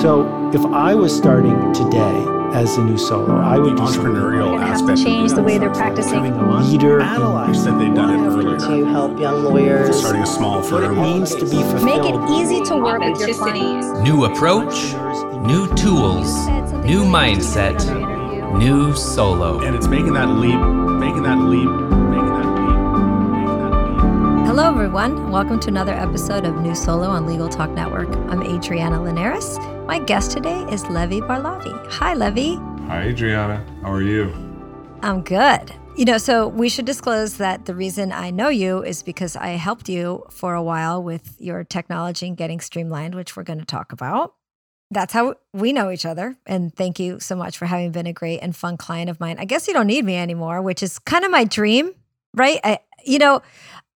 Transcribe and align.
So 0.00 0.50
if 0.54 0.64
I 0.66 0.94
was 0.94 1.14
starting 1.16 1.72
today 1.72 2.24
as 2.54 2.76
a 2.78 2.84
new 2.84 2.96
solo, 2.96 3.34
I 3.36 3.58
would 3.58 3.76
the 3.76 3.80
do 3.80 3.86
something 3.88 4.12
entrepreneurial 4.12 4.52
like 4.56 4.68
have 4.68 4.78
to 4.78 4.92
aspect. 4.92 5.02
change 5.02 5.32
the 5.32 5.42
way 5.42 5.58
they're 5.58 5.74
practicing. 5.74 6.22
having 6.24 6.34
a 6.34 6.60
leader. 6.60 7.00
You 7.00 7.54
said 7.54 7.80
they'd 7.80 7.94
done 7.94 8.10
it 8.10 8.26
earlier. 8.28 8.58
to 8.58 8.84
help 8.86 9.18
young 9.18 9.42
lawyers. 9.42 9.98
Starting 9.98 10.22
a 10.22 10.26
small 10.26 10.60
what 10.62 10.84
it 10.84 10.86
firm. 10.86 11.02
means 11.02 11.34
to 11.34 11.44
be 11.44 11.62
fulfilled. 11.62 11.84
Make 11.84 12.04
it 12.04 12.30
easy 12.30 12.62
to 12.66 12.76
work 12.76 13.00
with 13.00 13.18
your 13.18 13.34
clients. 13.34 13.88
New 14.00 14.24
approach, 14.26 14.94
new 15.44 15.66
tools, 15.74 16.46
new 16.86 17.02
mindset, 17.04 17.78
new 18.56 18.94
solo. 18.94 19.60
And 19.62 19.74
it's 19.74 19.88
making 19.88 20.12
that 20.12 20.28
leap, 20.28 20.60
making 21.00 21.24
that 21.24 21.38
leap, 21.38 21.68
making 21.68 22.34
that 22.34 22.46
leap, 22.54 22.70
making 22.70 23.88
that 23.88 24.38
leap. 24.38 24.46
Hello, 24.46 24.68
everyone. 24.68 25.30
Welcome 25.32 25.58
to 25.60 25.68
another 25.68 25.92
episode 25.92 26.44
of 26.44 26.60
New 26.60 26.76
Solo 26.76 27.08
on 27.08 27.26
Legal 27.26 27.48
Talk 27.48 27.70
Network. 27.70 28.08
I'm 28.30 28.42
Adriana 28.44 29.02
Linares. 29.02 29.58
My 29.88 29.98
guest 29.98 30.32
today 30.32 30.66
is 30.70 30.86
Levi 30.90 31.20
Barlavi. 31.20 31.72
Hi, 31.92 32.12
Levi. 32.12 32.56
Hi, 32.88 33.04
Adriana. 33.04 33.64
How 33.80 33.90
are 33.90 34.02
you? 34.02 34.30
I'm 35.00 35.22
good. 35.22 35.72
You 35.96 36.04
know, 36.04 36.18
so 36.18 36.46
we 36.46 36.68
should 36.68 36.84
disclose 36.84 37.38
that 37.38 37.64
the 37.64 37.74
reason 37.74 38.12
I 38.12 38.28
know 38.28 38.50
you 38.50 38.84
is 38.84 39.02
because 39.02 39.34
I 39.34 39.52
helped 39.52 39.88
you 39.88 40.26
for 40.28 40.52
a 40.52 40.62
while 40.62 41.02
with 41.02 41.36
your 41.38 41.64
technology 41.64 42.26
and 42.26 42.36
getting 42.36 42.60
streamlined, 42.60 43.14
which 43.14 43.34
we're 43.34 43.44
going 43.44 43.60
to 43.60 43.64
talk 43.64 43.90
about. 43.92 44.34
That's 44.90 45.14
how 45.14 45.36
we 45.54 45.72
know 45.72 45.90
each 45.90 46.04
other. 46.04 46.36
And 46.44 46.70
thank 46.76 47.00
you 47.00 47.18
so 47.18 47.34
much 47.34 47.56
for 47.56 47.64
having 47.64 47.90
been 47.90 48.06
a 48.06 48.12
great 48.12 48.40
and 48.40 48.54
fun 48.54 48.76
client 48.76 49.08
of 49.08 49.18
mine. 49.20 49.36
I 49.38 49.46
guess 49.46 49.66
you 49.66 49.72
don't 49.72 49.86
need 49.86 50.04
me 50.04 50.16
anymore, 50.16 50.60
which 50.60 50.82
is 50.82 50.98
kind 50.98 51.24
of 51.24 51.30
my 51.30 51.44
dream, 51.44 51.94
right? 52.34 52.60
I, 52.62 52.80
you 53.06 53.18
know, 53.18 53.40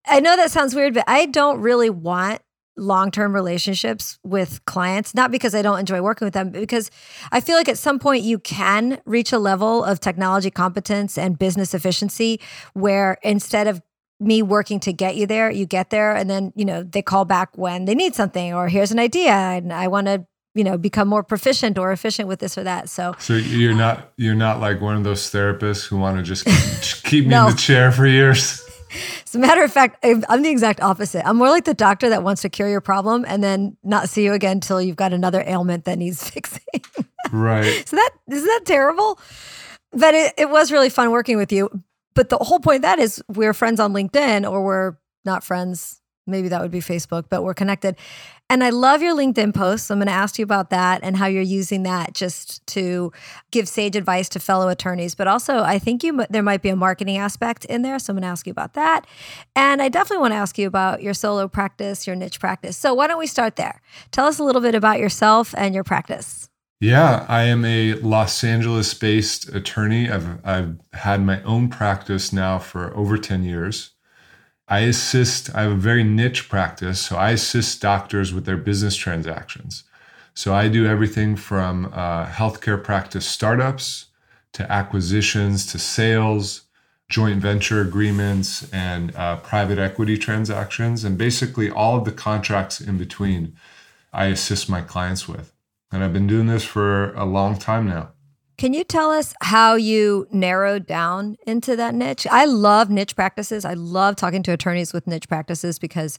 I 0.06 0.20
know 0.20 0.36
that 0.36 0.50
sounds 0.50 0.74
weird, 0.74 0.94
but 0.94 1.04
I 1.06 1.26
don't 1.26 1.60
really 1.60 1.90
want 1.90 2.40
long 2.76 3.10
term 3.10 3.34
relationships 3.34 4.18
with 4.22 4.64
clients, 4.64 5.14
not 5.14 5.30
because 5.30 5.54
I 5.54 5.62
don't 5.62 5.78
enjoy 5.78 6.00
working 6.00 6.24
with 6.26 6.34
them, 6.34 6.50
but 6.50 6.60
because 6.60 6.90
I 7.30 7.40
feel 7.40 7.56
like 7.56 7.68
at 7.68 7.78
some 7.78 7.98
point 7.98 8.22
you 8.22 8.38
can 8.38 9.00
reach 9.04 9.32
a 9.32 9.38
level 9.38 9.84
of 9.84 10.00
technology 10.00 10.50
competence 10.50 11.18
and 11.18 11.38
business 11.38 11.74
efficiency 11.74 12.40
where 12.74 13.18
instead 13.22 13.66
of 13.66 13.82
me 14.20 14.40
working 14.40 14.78
to 14.80 14.92
get 14.92 15.16
you 15.16 15.26
there, 15.26 15.50
you 15.50 15.66
get 15.66 15.90
there 15.90 16.14
and 16.14 16.30
then, 16.30 16.52
you 16.54 16.64
know, 16.64 16.82
they 16.82 17.02
call 17.02 17.24
back 17.24 17.58
when 17.58 17.84
they 17.86 17.94
need 17.94 18.14
something 18.14 18.54
or 18.54 18.68
here's 18.68 18.92
an 18.92 18.98
idea 19.00 19.32
and 19.32 19.72
I 19.72 19.88
want 19.88 20.06
to, 20.06 20.24
you 20.54 20.62
know, 20.64 20.78
become 20.78 21.08
more 21.08 21.24
proficient 21.24 21.76
or 21.76 21.90
efficient 21.92 22.28
with 22.28 22.38
this 22.38 22.56
or 22.56 22.62
that. 22.64 22.88
So 22.88 23.14
So 23.18 23.34
you're 23.34 23.74
not 23.74 24.12
you're 24.16 24.34
not 24.36 24.60
like 24.60 24.80
one 24.80 24.96
of 24.96 25.02
those 25.02 25.22
therapists 25.30 25.86
who 25.86 25.96
want 25.98 26.18
to 26.18 26.22
just 26.22 26.44
keep, 26.44 27.04
keep 27.10 27.24
me 27.24 27.30
No. 27.30 27.46
in 27.48 27.52
the 27.52 27.58
chair 27.58 27.90
for 27.92 28.06
years. 28.06 28.62
As 29.32 29.36
a 29.36 29.38
matter 29.38 29.64
of 29.64 29.72
fact, 29.72 29.96
I'm 30.04 30.42
the 30.42 30.50
exact 30.50 30.82
opposite. 30.82 31.26
I'm 31.26 31.38
more 31.38 31.48
like 31.48 31.64
the 31.64 31.72
doctor 31.72 32.10
that 32.10 32.22
wants 32.22 32.42
to 32.42 32.50
cure 32.50 32.68
your 32.68 32.82
problem 32.82 33.24
and 33.26 33.42
then 33.42 33.78
not 33.82 34.10
see 34.10 34.24
you 34.24 34.34
again 34.34 34.58
until 34.58 34.78
you've 34.78 34.96
got 34.96 35.14
another 35.14 35.42
ailment 35.46 35.86
that 35.86 35.96
needs 35.98 36.28
fixing. 36.30 36.84
Right. 37.32 37.88
so 37.88 37.96
that 37.96 38.10
isn't 38.28 38.46
that 38.46 38.64
terrible? 38.66 39.18
But 39.90 40.12
it, 40.12 40.34
it 40.36 40.50
was 40.50 40.70
really 40.70 40.90
fun 40.90 41.10
working 41.10 41.38
with 41.38 41.50
you. 41.50 41.70
But 42.14 42.28
the 42.28 42.36
whole 42.36 42.60
point 42.60 42.76
of 42.76 42.82
that 42.82 42.98
is 42.98 43.24
we're 43.26 43.54
friends 43.54 43.80
on 43.80 43.94
LinkedIn 43.94 44.50
or 44.50 44.62
we're 44.62 44.96
not 45.24 45.42
friends. 45.42 46.02
Maybe 46.26 46.48
that 46.48 46.60
would 46.60 46.70
be 46.70 46.80
Facebook, 46.80 47.24
but 47.30 47.42
we're 47.42 47.54
connected. 47.54 47.96
And 48.52 48.62
I 48.62 48.68
love 48.68 49.00
your 49.00 49.16
LinkedIn 49.16 49.54
posts. 49.54 49.90
I'm 49.90 49.96
going 49.96 50.08
to 50.08 50.12
ask 50.12 50.38
you 50.38 50.42
about 50.42 50.68
that 50.68 51.00
and 51.02 51.16
how 51.16 51.24
you're 51.24 51.40
using 51.40 51.84
that 51.84 52.12
just 52.12 52.66
to 52.66 53.10
give 53.50 53.66
sage 53.66 53.96
advice 53.96 54.28
to 54.28 54.40
fellow 54.40 54.68
attorneys. 54.68 55.14
But 55.14 55.26
also, 55.26 55.60
I 55.60 55.78
think 55.78 56.04
you 56.04 56.26
there 56.28 56.42
might 56.42 56.60
be 56.60 56.68
a 56.68 56.76
marketing 56.76 57.16
aspect 57.16 57.64
in 57.64 57.80
there, 57.80 57.98
so 57.98 58.10
I'm 58.10 58.16
going 58.16 58.24
to 58.24 58.28
ask 58.28 58.46
you 58.46 58.50
about 58.50 58.74
that. 58.74 59.06
And 59.56 59.80
I 59.80 59.88
definitely 59.88 60.20
want 60.20 60.32
to 60.32 60.36
ask 60.36 60.58
you 60.58 60.66
about 60.66 61.02
your 61.02 61.14
solo 61.14 61.48
practice, 61.48 62.06
your 62.06 62.14
niche 62.14 62.40
practice. 62.40 62.76
So 62.76 62.92
why 62.92 63.06
don't 63.06 63.18
we 63.18 63.26
start 63.26 63.56
there? 63.56 63.80
Tell 64.10 64.26
us 64.26 64.38
a 64.38 64.44
little 64.44 64.60
bit 64.60 64.74
about 64.74 64.98
yourself 64.98 65.54
and 65.56 65.74
your 65.74 65.82
practice. 65.82 66.50
Yeah, 66.78 67.24
I 67.30 67.44
am 67.44 67.64
a 67.64 67.94
Los 67.94 68.44
Angeles 68.44 68.92
based 68.92 69.48
attorney. 69.54 70.10
I've 70.10 70.44
I've 70.44 70.76
had 70.92 71.22
my 71.22 71.42
own 71.44 71.70
practice 71.70 72.34
now 72.34 72.58
for 72.58 72.94
over 72.94 73.16
10 73.16 73.44
years. 73.44 73.92
I 74.72 74.80
assist, 74.92 75.54
I 75.54 75.64
have 75.64 75.72
a 75.72 75.86
very 75.90 76.02
niche 76.02 76.48
practice. 76.48 76.98
So 76.98 77.16
I 77.16 77.32
assist 77.32 77.82
doctors 77.82 78.32
with 78.32 78.46
their 78.46 78.56
business 78.56 78.96
transactions. 78.96 79.84
So 80.32 80.54
I 80.54 80.68
do 80.68 80.86
everything 80.86 81.36
from 81.36 81.92
uh, 81.92 82.24
healthcare 82.24 82.82
practice 82.82 83.26
startups 83.26 84.06
to 84.54 84.72
acquisitions 84.72 85.66
to 85.66 85.78
sales, 85.78 86.62
joint 87.10 87.42
venture 87.42 87.82
agreements, 87.82 88.66
and 88.72 89.14
uh, 89.14 89.36
private 89.36 89.78
equity 89.78 90.16
transactions. 90.16 91.04
And 91.04 91.18
basically 91.18 91.68
all 91.70 91.98
of 91.98 92.06
the 92.06 92.12
contracts 92.28 92.80
in 92.80 92.96
between, 92.96 93.54
I 94.10 94.28
assist 94.28 94.70
my 94.70 94.80
clients 94.80 95.28
with. 95.28 95.52
And 95.90 96.02
I've 96.02 96.14
been 96.14 96.26
doing 96.26 96.46
this 96.46 96.64
for 96.64 97.12
a 97.12 97.26
long 97.26 97.58
time 97.58 97.86
now. 97.86 98.12
Can 98.58 98.74
you 98.74 98.84
tell 98.84 99.10
us 99.10 99.34
how 99.40 99.74
you 99.74 100.26
narrowed 100.30 100.86
down 100.86 101.36
into 101.46 101.76
that 101.76 101.94
niche? 101.94 102.26
I 102.30 102.44
love 102.44 102.90
niche 102.90 103.16
practices. 103.16 103.64
I 103.64 103.74
love 103.74 104.16
talking 104.16 104.42
to 104.44 104.52
attorneys 104.52 104.92
with 104.92 105.06
niche 105.06 105.28
practices 105.28 105.78
because 105.78 106.18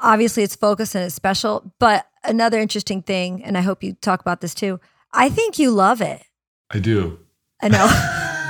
obviously 0.00 0.42
it's 0.42 0.56
focused 0.56 0.94
and 0.94 1.04
it's 1.04 1.14
special. 1.14 1.72
But 1.78 2.06
another 2.24 2.58
interesting 2.60 3.02
thing, 3.02 3.44
and 3.44 3.58
I 3.58 3.60
hope 3.60 3.82
you 3.82 3.94
talk 3.94 4.20
about 4.20 4.40
this 4.40 4.54
too, 4.54 4.80
I 5.12 5.28
think 5.28 5.58
you 5.58 5.70
love 5.70 6.00
it. 6.00 6.22
I 6.70 6.78
do. 6.78 7.18
I 7.60 7.68
know. 7.68 7.86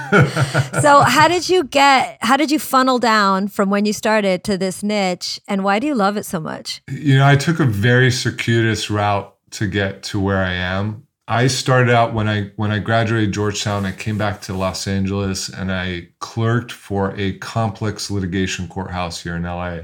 so 0.81 1.01
how 1.01 1.27
did 1.29 1.49
you 1.49 1.65
get 1.65 2.19
how 2.21 2.37
did 2.37 2.51
you 2.51 2.59
funnel 2.59 2.99
down 2.99 3.49
from 3.49 3.71
when 3.71 3.85
you 3.85 3.93
started 3.93 4.45
to 4.45 4.57
this 4.57 4.83
niche 4.83 5.41
and 5.49 5.65
why 5.65 5.79
do 5.79 5.87
you 5.87 5.95
love 5.95 6.17
it 6.17 6.25
so 6.25 6.39
much? 6.39 6.83
You 6.89 7.19
know, 7.19 7.27
I 7.27 7.37
took 7.37 7.61
a 7.61 7.65
very 7.65 8.11
circuitous 8.11 8.91
route 8.91 9.35
to 9.53 9.67
get 9.67 10.03
to 10.05 10.21
where 10.21 10.39
I 10.39 10.53
am. 10.53 11.06
I 11.29 11.49
started 11.49 11.93
out 11.93 12.15
when 12.15 12.29
I 12.29 12.53
when 12.55 12.71
I 12.71 12.79
graduated 12.79 13.33
Georgetown, 13.33 13.85
I 13.85 13.93
came 13.93 14.17
back 14.17 14.41
to 14.43 14.55
Los 14.55 14.87
Angeles 14.87 15.49
and 15.49 15.73
I 15.73 16.09
clerked 16.21 16.71
for 16.71 17.15
a 17.17 17.39
complex 17.39 18.11
litigation 18.11 18.69
courthouse 18.69 19.23
here 19.23 19.35
in 19.35 19.43
LA, 19.43 19.81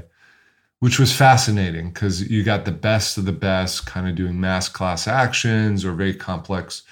which 0.79 0.99
was 0.99 1.13
fascinating 1.13 1.89
because 1.89 2.29
you 2.31 2.43
got 2.43 2.63
the 2.63 2.71
best 2.71 3.17
of 3.17 3.25
the 3.25 3.33
best 3.33 3.85
kind 3.85 4.07
of 4.07 4.15
doing 4.15 4.39
mass 4.39 4.69
class 4.69 5.05
actions 5.05 5.83
or 5.83 5.91
very 5.91 6.13
complex 6.13 6.83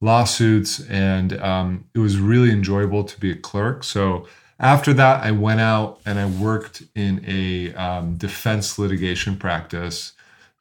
lawsuits. 0.00 0.80
And 0.88 1.40
um, 1.40 1.84
it 1.94 2.00
was 2.00 2.18
really 2.18 2.50
enjoyable 2.50 3.04
to 3.04 3.20
be 3.20 3.30
a 3.30 3.36
clerk. 3.36 3.84
So 3.84 4.26
after 4.58 4.92
that, 4.94 5.22
I 5.22 5.30
went 5.30 5.60
out 5.60 6.00
and 6.04 6.18
I 6.18 6.26
worked 6.26 6.82
in 6.96 7.24
a 7.26 7.72
um, 7.74 8.16
defense 8.16 8.80
litigation 8.80 9.36
practice 9.36 10.12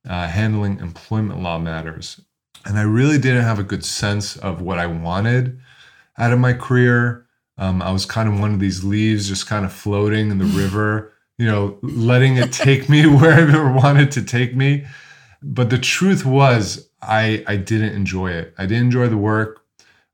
uh, 0.07 0.27
handling 0.27 0.79
employment 0.79 1.41
law 1.41 1.57
matters. 1.57 2.21
And 2.65 2.77
I 2.77 2.83
really 2.83 3.17
didn't 3.17 3.43
have 3.43 3.59
a 3.59 3.63
good 3.63 3.83
sense 3.83 4.37
of 4.37 4.61
what 4.61 4.79
I 4.79 4.87
wanted 4.87 5.59
out 6.17 6.33
of 6.33 6.39
my 6.39 6.53
career. 6.53 7.25
Um, 7.57 7.81
I 7.81 7.91
was 7.91 8.05
kind 8.05 8.29
of 8.29 8.39
one 8.39 8.53
of 8.53 8.59
these 8.59 8.83
leaves 8.83 9.27
just 9.27 9.47
kind 9.47 9.65
of 9.65 9.73
floating 9.73 10.31
in 10.31 10.37
the 10.37 10.45
river, 10.61 11.13
you 11.37 11.45
know, 11.45 11.77
letting 11.81 12.37
it 12.37 12.51
take 12.51 12.89
me 12.89 13.05
wherever 13.07 13.69
it 13.69 13.73
wanted 13.73 14.11
to 14.13 14.23
take 14.23 14.55
me. 14.55 14.85
But 15.41 15.69
the 15.69 15.79
truth 15.79 16.25
was, 16.25 16.89
I, 17.01 17.43
I 17.47 17.55
didn't 17.55 17.93
enjoy 17.93 18.31
it. 18.31 18.53
I 18.57 18.65
didn't 18.65 18.85
enjoy 18.85 19.07
the 19.07 19.17
work. 19.17 19.61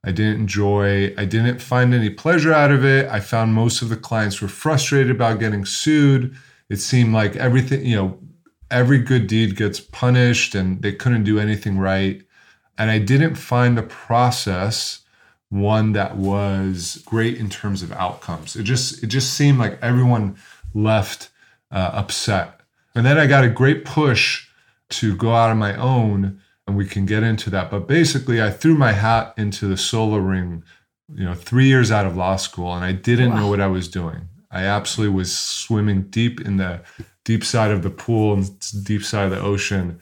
I 0.04 0.12
didn't 0.12 0.40
enjoy, 0.40 1.14
I 1.18 1.26
didn't 1.26 1.60
find 1.62 1.94
any 1.94 2.10
pleasure 2.10 2.54
out 2.54 2.72
of 2.72 2.86
it. 2.86 3.10
I 3.10 3.20
found 3.20 3.54
most 3.54 3.82
of 3.82 3.90
the 3.90 3.98
clients 3.98 4.42
were 4.42 4.48
frustrated 4.48 5.12
about 5.12 5.40
getting 5.40 5.66
sued. 5.66 6.34
It 6.70 6.78
seemed 6.78 7.14
like 7.14 7.36
everything, 7.36 7.86
you 7.86 7.96
know, 7.98 8.20
every 8.72 9.00
good 9.00 9.28
deed 9.28 9.58
gets 9.58 9.82
punished 9.82 10.56
and 10.56 10.82
they 10.82 10.94
couldn't 10.94 11.24
do 11.24 11.40
anything 11.40 11.78
right. 11.78 12.22
And 12.78 12.92
I 12.92 13.00
didn't 13.00 13.36
find 13.36 13.78
the 13.78 13.84
process 13.84 15.02
one 15.50 15.94
that 15.94 16.18
was 16.18 17.02
great 17.06 17.38
in 17.38 17.50
terms 17.50 17.82
of 17.82 17.92
outcomes. 17.94 18.56
It 18.56 18.64
just 18.64 19.04
it 19.04 19.08
just 19.08 19.34
seemed 19.34 19.60
like 19.60 19.80
everyone 19.82 20.38
left 20.74 21.30
uh, 21.72 21.92
upset. 21.94 22.60
And 22.96 23.06
then 23.06 23.18
I 23.18 23.28
got 23.28 23.44
a 23.44 23.50
great 23.50 23.86
push 23.86 24.48
to 24.90 25.16
go 25.16 25.34
out 25.34 25.50
on 25.50 25.58
my 25.58 25.76
own, 25.76 26.42
and 26.66 26.76
we 26.76 26.86
can 26.86 27.06
get 27.06 27.24
into 27.24 27.50
that. 27.52 27.70
But 27.70 27.88
basically, 27.88 28.42
I 28.42 28.50
threw 28.50 28.76
my 28.76 28.92
hat 28.92 29.34
into 29.38 29.68
the 29.68 29.78
solo 29.78 30.18
ring, 30.18 30.64
you 31.14 31.26
know, 31.26 31.34
three 31.34 31.68
years 31.68 31.92
out 31.92 32.06
of 32.06 32.18
law 32.18 32.36
school, 32.36 32.74
and 32.74 32.84
I 32.84 32.92
didn't 32.92 33.36
know 33.36 33.48
what 33.48 33.62
I 33.62 33.68
was 33.68 33.88
doing. 33.88 34.28
I 34.50 34.64
absolutely 34.64 35.16
was 35.16 35.36
swimming 35.36 36.04
deep 36.04 36.42
in 36.42 36.58
the 36.58 36.82
deep 37.24 37.44
side 37.44 37.72
of 37.72 37.84
the 37.84 37.90
pool 37.90 38.34
and 38.34 38.84
deep 38.84 39.04
side 39.04 39.26
of 39.26 39.32
the 39.32 39.42
ocean. 39.42 40.00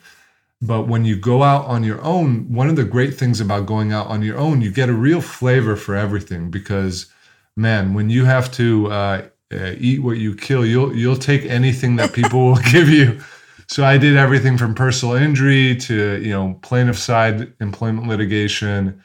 But 0.61 0.87
when 0.87 1.05
you 1.05 1.15
go 1.15 1.43
out 1.43 1.65
on 1.65 1.83
your 1.83 2.01
own, 2.01 2.51
one 2.51 2.69
of 2.69 2.75
the 2.75 2.85
great 2.85 3.15
things 3.15 3.41
about 3.41 3.65
going 3.65 3.91
out 3.91 4.07
on 4.07 4.21
your 4.21 4.37
own, 4.37 4.61
you 4.61 4.71
get 4.71 4.89
a 4.89 4.93
real 4.93 5.21
flavor 5.21 5.75
for 5.75 5.95
everything 5.95 6.49
because, 6.49 7.07
man, 7.55 7.93
when 7.93 8.09
you 8.09 8.25
have 8.25 8.51
to 8.53 8.87
uh, 8.91 9.27
uh, 9.53 9.73
eat 9.77 10.01
what 10.01 10.17
you 10.17 10.35
kill, 10.35 10.65
you'll 10.65 10.95
you'll 10.95 11.17
take 11.17 11.45
anything 11.45 11.97
that 11.97 12.13
people 12.13 12.45
will 12.45 12.55
give 12.71 12.89
you. 12.89 13.19
So 13.67 13.83
I 13.83 13.97
did 13.97 14.15
everything 14.15 14.57
from 14.57 14.75
personal 14.75 15.15
injury 15.15 15.75
to 15.75 16.21
you 16.21 16.31
know 16.31 16.59
plaintiff 16.61 16.97
side 16.97 17.53
employment 17.59 18.07
litigation, 18.07 19.03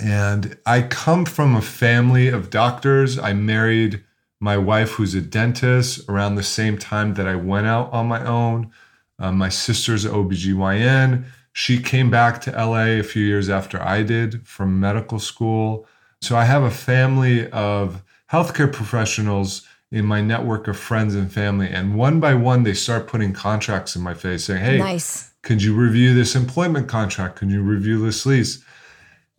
and 0.00 0.56
I 0.64 0.82
come 0.82 1.24
from 1.24 1.56
a 1.56 1.62
family 1.62 2.28
of 2.28 2.50
doctors. 2.50 3.18
I 3.18 3.32
married 3.32 4.02
my 4.40 4.56
wife, 4.58 4.92
who's 4.92 5.14
a 5.14 5.20
dentist, 5.20 6.08
around 6.08 6.34
the 6.34 6.42
same 6.42 6.78
time 6.78 7.14
that 7.14 7.26
I 7.26 7.34
went 7.34 7.66
out 7.66 7.92
on 7.92 8.06
my 8.06 8.24
own. 8.24 8.70
Um, 9.18 9.38
my 9.38 9.48
sister's 9.48 10.04
OBGYN. 10.04 11.24
She 11.52 11.80
came 11.80 12.10
back 12.10 12.40
to 12.42 12.50
LA 12.50 12.98
a 12.98 13.02
few 13.02 13.24
years 13.24 13.48
after 13.48 13.80
I 13.80 14.02
did 14.02 14.46
from 14.46 14.80
medical 14.80 15.18
school. 15.18 15.86
So 16.20 16.36
I 16.36 16.44
have 16.44 16.62
a 16.62 16.70
family 16.70 17.48
of 17.50 18.02
healthcare 18.32 18.72
professionals 18.72 19.66
in 19.92 20.04
my 20.04 20.20
network 20.20 20.66
of 20.66 20.76
friends 20.76 21.14
and 21.14 21.32
family. 21.32 21.68
And 21.68 21.94
one 21.94 22.18
by 22.18 22.34
one, 22.34 22.64
they 22.64 22.74
start 22.74 23.06
putting 23.06 23.32
contracts 23.32 23.94
in 23.94 24.02
my 24.02 24.14
face 24.14 24.44
saying, 24.44 24.64
Hey, 24.64 24.78
Nice. 24.78 25.30
could 25.42 25.62
you 25.62 25.74
review 25.74 26.14
this 26.14 26.34
employment 26.34 26.88
contract? 26.88 27.36
Could 27.36 27.50
you 27.50 27.62
review 27.62 28.04
this 28.04 28.26
lease? 28.26 28.64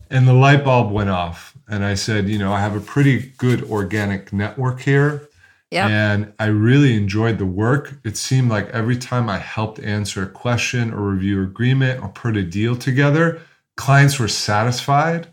And 0.09 0.27
the 0.27 0.33
light 0.33 0.63
bulb 0.63 0.91
went 0.91 1.09
off. 1.09 1.57
And 1.67 1.83
I 1.83 1.95
said, 1.95 2.29
You 2.29 2.37
know, 2.37 2.53
I 2.53 2.61
have 2.61 2.75
a 2.75 2.79
pretty 2.79 3.33
good 3.37 3.63
organic 3.63 4.31
network 4.31 4.79
here. 4.81 5.27
Yep. 5.71 5.89
And 5.89 6.33
I 6.39 6.45
really 6.45 6.95
enjoyed 6.95 7.37
the 7.37 7.45
work. 7.45 7.99
It 8.03 8.17
seemed 8.17 8.49
like 8.49 8.69
every 8.69 8.97
time 8.97 9.29
I 9.29 9.39
helped 9.39 9.79
answer 9.79 10.23
a 10.23 10.29
question 10.29 10.93
or 10.93 11.09
review 11.09 11.43
agreement 11.43 12.01
or 12.01 12.09
put 12.09 12.37
a 12.37 12.43
deal 12.43 12.75
together, 12.75 13.41
clients 13.75 14.19
were 14.19 14.27
satisfied 14.27 15.27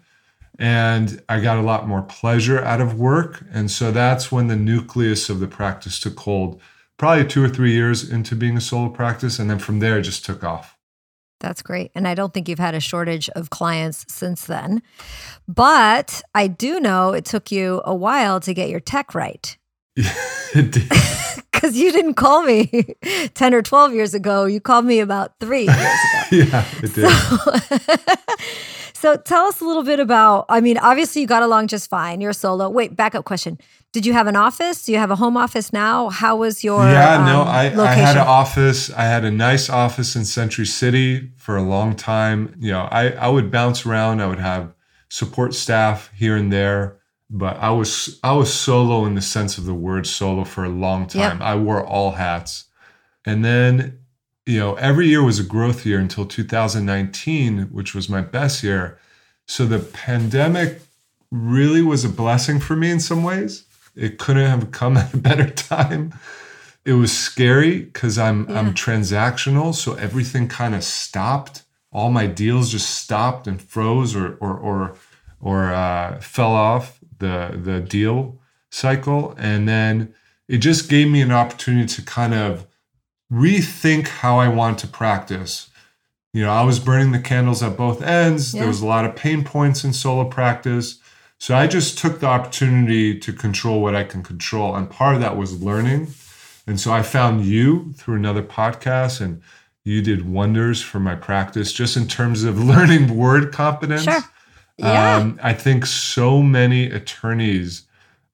and 0.58 1.22
I 1.28 1.40
got 1.40 1.58
a 1.58 1.62
lot 1.62 1.88
more 1.88 2.02
pleasure 2.02 2.62
out 2.62 2.80
of 2.80 2.98
work. 2.98 3.42
And 3.52 3.70
so 3.70 3.90
that's 3.90 4.30
when 4.30 4.48
the 4.48 4.56
nucleus 4.56 5.28
of 5.28 5.40
the 5.40 5.48
practice 5.48 5.98
took 5.98 6.18
hold, 6.20 6.60
probably 6.98 7.26
two 7.26 7.42
or 7.42 7.48
three 7.48 7.72
years 7.72 8.08
into 8.08 8.36
being 8.36 8.56
a 8.56 8.60
solo 8.60 8.88
practice. 8.88 9.38
And 9.38 9.50
then 9.50 9.58
from 9.58 9.80
there, 9.80 9.98
it 9.98 10.02
just 10.02 10.24
took 10.24 10.44
off. 10.44 10.76
That's 11.40 11.62
great. 11.62 11.90
And 11.96 12.06
I 12.06 12.14
don't 12.14 12.32
think 12.32 12.48
you've 12.48 12.60
had 12.60 12.76
a 12.76 12.80
shortage 12.80 13.28
of 13.30 13.50
clients 13.50 14.06
since 14.08 14.44
then. 14.44 14.82
But 15.48 16.22
I 16.34 16.46
do 16.46 16.78
know 16.78 17.12
it 17.12 17.24
took 17.24 17.50
you 17.50 17.82
a 17.84 17.94
while 17.94 18.38
to 18.40 18.54
get 18.54 18.68
your 18.68 18.78
tech 18.78 19.14
right. 19.14 19.56
Because 20.54 21.76
you 21.76 21.92
didn't 21.92 22.14
call 22.14 22.42
me 22.42 22.96
10 23.34 23.54
or 23.54 23.62
12 23.62 23.94
years 23.94 24.14
ago. 24.14 24.44
You 24.44 24.60
called 24.60 24.84
me 24.84 25.00
about 25.00 25.38
three 25.40 25.64
years 25.64 25.78
ago. 25.78 26.22
yeah, 26.30 26.64
it 26.82 26.94
did. 26.94 27.10
so 28.92 29.16
tell 29.16 29.46
us 29.46 29.60
a 29.60 29.64
little 29.64 29.82
bit 29.82 30.00
about, 30.00 30.46
I 30.48 30.60
mean, 30.60 30.78
obviously 30.78 31.22
you 31.22 31.28
got 31.28 31.42
along 31.42 31.68
just 31.68 31.88
fine. 31.88 32.20
You're 32.20 32.32
solo. 32.32 32.68
Wait, 32.68 32.96
backup 32.96 33.24
question. 33.24 33.58
Did 33.92 34.06
you 34.06 34.12
have 34.14 34.26
an 34.26 34.36
office? 34.36 34.84
Do 34.84 34.92
you 34.92 34.98
have 34.98 35.10
a 35.10 35.16
home 35.16 35.36
office 35.36 35.72
now? 35.72 36.08
How 36.08 36.36
was 36.36 36.64
your 36.64 36.82
yeah, 36.84 37.24
no, 37.26 37.42
um, 37.42 37.48
I, 37.48 37.74
I 37.78 37.94
had 37.94 38.16
an 38.16 38.26
office. 38.26 38.90
I 38.90 39.04
had 39.04 39.24
a 39.24 39.30
nice 39.30 39.68
office 39.68 40.16
in 40.16 40.24
Century 40.24 40.64
City 40.64 41.30
for 41.36 41.58
a 41.58 41.62
long 41.62 41.94
time. 41.94 42.54
You 42.58 42.72
know, 42.72 42.88
I, 42.90 43.10
I 43.10 43.28
would 43.28 43.50
bounce 43.50 43.84
around. 43.84 44.22
I 44.22 44.28
would 44.28 44.38
have 44.38 44.72
support 45.10 45.52
staff 45.52 46.10
here 46.14 46.36
and 46.36 46.50
there, 46.50 46.96
but 47.32 47.56
I 47.56 47.70
was 47.70 48.20
I 48.22 48.32
was 48.32 48.52
solo 48.52 49.06
in 49.06 49.14
the 49.14 49.22
sense 49.22 49.56
of 49.56 49.64
the 49.64 49.74
word 49.74 50.06
solo 50.06 50.44
for 50.44 50.64
a 50.64 50.68
long 50.68 51.06
time. 51.06 51.38
Yep. 51.38 51.40
I 51.40 51.56
wore 51.56 51.84
all 51.84 52.12
hats. 52.12 52.66
And 53.24 53.42
then, 53.42 54.00
you 54.44 54.58
know, 54.58 54.74
every 54.74 55.08
year 55.08 55.22
was 55.22 55.38
a 55.38 55.44
growth 55.44 55.86
year 55.86 55.98
until 55.98 56.26
2019, 56.26 57.68
which 57.72 57.94
was 57.94 58.08
my 58.08 58.20
best 58.20 58.62
year. 58.62 58.98
So 59.46 59.64
the 59.64 59.78
pandemic 59.78 60.82
really 61.30 61.80
was 61.80 62.04
a 62.04 62.10
blessing 62.10 62.60
for 62.60 62.76
me 62.76 62.90
in 62.90 63.00
some 63.00 63.24
ways. 63.24 63.64
It 63.96 64.18
couldn't 64.18 64.46
have 64.46 64.70
come 64.70 64.96
at 64.98 65.14
a 65.14 65.16
better 65.16 65.48
time. 65.48 66.12
It 66.84 66.94
was 66.94 67.16
scary 67.16 67.78
because 67.80 68.18
I'm 68.18 68.46
Yeah. 68.48 68.58
I'm 68.58 68.74
transactional, 68.74 69.74
so 69.74 69.94
everything 69.94 70.48
kind 70.48 70.74
of 70.74 70.84
stopped. 70.84 71.62
All 71.92 72.10
my 72.10 72.26
deals 72.26 72.70
just 72.72 72.90
stopped 72.90 73.46
and 73.46 73.62
froze 73.62 74.14
or 74.14 74.36
or 74.40 74.58
or 74.58 74.94
or 75.40 75.72
uh, 75.72 76.20
fell 76.20 76.52
off 76.52 77.01
the 77.22 77.58
the 77.58 77.80
deal 77.80 78.38
cycle, 78.70 79.34
and 79.38 79.66
then 79.66 80.14
it 80.48 80.58
just 80.58 80.90
gave 80.90 81.08
me 81.08 81.22
an 81.22 81.32
opportunity 81.32 81.86
to 81.94 82.02
kind 82.02 82.34
of 82.34 82.66
rethink 83.32 84.08
how 84.08 84.38
I 84.38 84.48
want 84.48 84.78
to 84.80 84.86
practice. 84.86 85.70
You 86.34 86.42
know, 86.42 86.52
I 86.52 86.62
was 86.62 86.78
burning 86.78 87.12
the 87.12 87.18
candles 87.18 87.62
at 87.62 87.76
both 87.76 88.02
ends. 88.02 88.52
Yeah. 88.52 88.60
There 88.60 88.68
was 88.68 88.82
a 88.82 88.86
lot 88.86 89.04
of 89.04 89.16
pain 89.16 89.44
points 89.44 89.84
in 89.84 89.92
solo 89.92 90.24
practice. 90.24 90.98
So 91.38 91.56
I 91.56 91.66
just 91.66 91.98
took 91.98 92.20
the 92.20 92.26
opportunity 92.26 93.18
to 93.18 93.32
control 93.32 93.82
what 93.82 93.94
I 93.94 94.04
can 94.04 94.22
control. 94.22 94.76
And 94.76 94.88
part 94.88 95.14
of 95.14 95.20
that 95.22 95.36
was 95.36 95.62
learning. 95.62 96.08
And 96.66 96.78
so 96.78 96.92
I 96.92 97.02
found 97.02 97.44
you 97.44 97.92
through 97.94 98.16
another 98.16 98.42
podcast, 98.42 99.20
and 99.20 99.42
you 99.84 100.00
did 100.00 100.28
wonders 100.28 100.80
for 100.80 101.00
my 101.00 101.16
practice 101.16 101.72
just 101.72 101.96
in 101.96 102.06
terms 102.06 102.44
of 102.44 102.62
learning 102.72 103.16
word 103.16 103.52
competence. 103.52 104.04
Sure. 104.04 104.20
Yeah. 104.78 105.16
Um, 105.16 105.38
I 105.42 105.52
think 105.52 105.86
so 105.86 106.42
many 106.42 106.86
attorneys, 106.86 107.86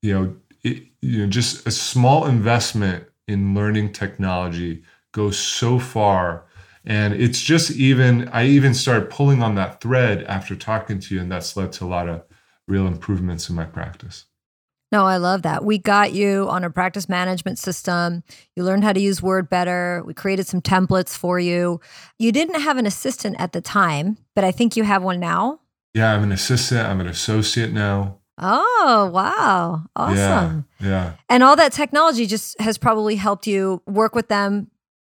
you 0.02 0.14
know, 0.14 0.36
it, 0.62 0.84
you 1.00 1.18
know, 1.18 1.26
just 1.26 1.66
a 1.66 1.70
small 1.70 2.26
investment 2.26 3.04
in 3.26 3.54
learning 3.54 3.92
technology 3.92 4.82
goes 5.12 5.38
so 5.38 5.78
far. 5.78 6.44
And 6.84 7.12
it's 7.14 7.40
just 7.40 7.72
even, 7.72 8.28
I 8.28 8.46
even 8.46 8.72
started 8.72 9.10
pulling 9.10 9.42
on 9.42 9.56
that 9.56 9.80
thread 9.80 10.24
after 10.24 10.56
talking 10.56 11.00
to 11.00 11.14
you, 11.14 11.20
and 11.20 11.30
that's 11.30 11.56
led 11.56 11.72
to 11.72 11.84
a 11.84 11.86
lot 11.86 12.08
of 12.08 12.22
real 12.66 12.86
improvements 12.86 13.50
in 13.50 13.56
my 13.56 13.64
practice. 13.64 14.24
No, 14.90 15.04
I 15.04 15.18
love 15.18 15.42
that. 15.42 15.64
We 15.64 15.76
got 15.76 16.12
you 16.12 16.48
on 16.48 16.64
a 16.64 16.70
practice 16.70 17.10
management 17.10 17.58
system. 17.58 18.22
You 18.56 18.64
learned 18.64 18.84
how 18.84 18.94
to 18.94 19.00
use 19.00 19.20
Word 19.20 19.50
better. 19.50 20.02
We 20.06 20.14
created 20.14 20.46
some 20.46 20.62
templates 20.62 21.14
for 21.14 21.38
you. 21.38 21.80
You 22.18 22.32
didn't 22.32 22.62
have 22.62 22.78
an 22.78 22.86
assistant 22.86 23.36
at 23.38 23.52
the 23.52 23.60
time, 23.60 24.16
but 24.34 24.44
I 24.44 24.50
think 24.50 24.76
you 24.76 24.84
have 24.84 25.02
one 25.02 25.20
now. 25.20 25.60
Yeah, 25.98 26.14
I'm 26.14 26.22
an 26.22 26.30
assistant, 26.32 26.86
I'm 26.86 27.00
an 27.00 27.08
associate 27.08 27.72
now. 27.72 28.18
Oh, 28.40 29.10
wow. 29.12 29.82
Awesome. 29.96 30.64
Yeah. 30.78 30.88
Yeah. 30.88 31.12
And 31.28 31.42
all 31.42 31.56
that 31.56 31.72
technology 31.72 32.24
just 32.26 32.60
has 32.60 32.78
probably 32.78 33.16
helped 33.16 33.48
you 33.48 33.82
work 33.84 34.14
with 34.14 34.28
them 34.28 34.70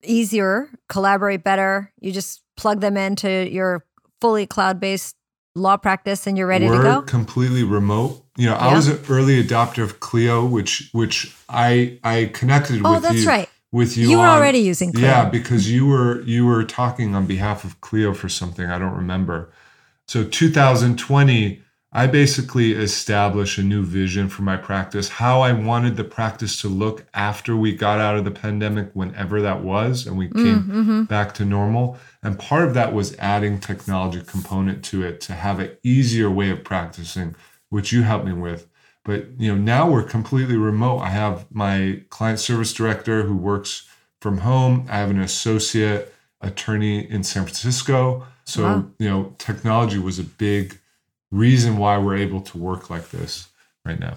easier, 0.03 0.69
collaborate 0.89 1.43
better. 1.43 1.91
You 1.99 2.11
just 2.11 2.41
plug 2.57 2.81
them 2.81 2.97
into 2.97 3.29
your 3.51 3.85
fully 4.19 4.47
cloud 4.47 4.79
based 4.79 5.15
law 5.53 5.77
practice 5.77 6.25
and 6.25 6.35
you're 6.35 6.47
ready 6.47 6.65
We're 6.67 6.77
to 6.77 6.83
go. 6.83 7.01
completely 7.03 7.63
remote. 7.63 8.25
You 8.37 8.47
know, 8.47 8.55
I 8.55 8.69
Yeah. 8.69 8.75
was 8.75 8.87
an 8.87 8.99
early 9.07 9.43
adopter 9.43 9.83
of 9.83 9.99
Clio, 9.99 10.43
which 10.45 10.89
which 10.93 11.35
I 11.47 11.99
I 12.03 12.31
connected 12.33 12.81
Oh, 12.83 12.93
with 12.93 13.03
that's 13.03 13.21
you 13.23 13.27
right. 13.27 13.49
with 13.71 13.97
you. 13.97 14.09
You 14.09 14.17
were 14.17 14.25
on- 14.25 14.37
already 14.39 14.59
using 14.59 14.93
Clio. 14.93 15.05
Yeah, 15.05 15.25
because 15.29 15.69
you 15.69 15.85
were 15.85 16.21
you 16.21 16.45
were 16.47 16.63
talking 16.63 17.13
on 17.13 17.27
behalf 17.27 17.63
of 17.65 17.79
Clio 17.81 18.13
for 18.15 18.29
something 18.29 18.65
I 18.71 18.79
don't 18.79 18.95
remember. 18.95 19.51
So 20.11 20.25
2020, 20.25 21.61
I 21.93 22.05
basically 22.05 22.73
established 22.73 23.57
a 23.57 23.63
new 23.63 23.81
vision 23.81 24.27
for 24.27 24.41
my 24.41 24.57
practice, 24.57 25.07
how 25.07 25.39
I 25.39 25.53
wanted 25.53 25.95
the 25.95 26.03
practice 26.03 26.59
to 26.59 26.67
look 26.67 27.05
after 27.13 27.55
we 27.55 27.73
got 27.73 28.01
out 28.01 28.17
of 28.17 28.25
the 28.25 28.31
pandemic, 28.31 28.89
whenever 28.91 29.41
that 29.41 29.63
was, 29.63 30.05
and 30.05 30.17
we 30.17 30.27
came 30.27 30.63
Mm-hmm. 30.63 31.03
back 31.03 31.33
to 31.35 31.45
normal. 31.45 31.97
And 32.21 32.37
part 32.37 32.67
of 32.67 32.73
that 32.73 32.93
was 32.93 33.15
adding 33.19 33.57
technology 33.57 34.21
component 34.21 34.83
to 34.91 35.01
it 35.01 35.21
to 35.21 35.33
have 35.33 35.61
an 35.61 35.77
easier 35.81 36.29
way 36.29 36.49
of 36.49 36.65
practicing, 36.65 37.33
which 37.69 37.93
you 37.93 38.03
helped 38.03 38.25
me 38.25 38.33
with. 38.33 38.67
But 39.05 39.39
you 39.39 39.55
know, 39.55 39.61
now 39.61 39.89
we're 39.89 40.03
completely 40.03 40.57
remote. 40.57 40.99
I 40.99 41.11
have 41.11 41.49
my 41.49 42.01
client 42.09 42.39
service 42.39 42.73
director 42.73 43.23
who 43.23 43.37
works 43.37 43.87
from 44.19 44.39
home. 44.39 44.87
I 44.89 44.97
have 44.97 45.09
an 45.09 45.21
associate 45.21 46.13
attorney 46.41 47.09
in 47.09 47.23
San 47.23 47.43
Francisco. 47.43 48.27
So, 48.45 48.63
Wow. 48.63 48.85
you 48.99 49.09
know, 49.09 49.35
technology 49.37 49.99
was 49.99 50.19
a 50.19 50.23
big 50.23 50.79
reason 51.31 51.77
why 51.77 51.97
we're 51.97 52.17
able 52.17 52.41
to 52.41 52.57
work 52.57 52.89
like 52.89 53.09
this 53.09 53.47
right 53.85 53.99
now. 53.99 54.15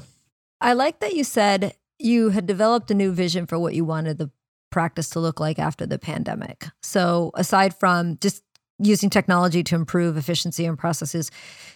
I 0.60 0.72
like 0.72 1.00
that 1.00 1.14
you 1.14 1.24
said 1.24 1.74
you 1.98 2.30
had 2.30 2.46
developed 2.46 2.90
a 2.90 2.94
new 2.94 3.12
vision 3.12 3.46
for 3.46 3.58
what 3.58 3.74
you 3.74 3.84
wanted 3.84 4.18
the 4.18 4.30
practice 4.70 5.08
to 5.10 5.20
look 5.20 5.38
like 5.38 5.58
after 5.58 5.86
the 5.86 5.98
pandemic. 5.98 6.66
So, 6.82 7.30
aside 7.34 7.74
from 7.78 8.18
just 8.20 8.42
using 8.80 9.08
technology 9.08 9.62
to 9.62 9.74
improve 9.76 10.16
efficiency 10.16 10.66
and 10.66 10.76
processes, 10.76 11.30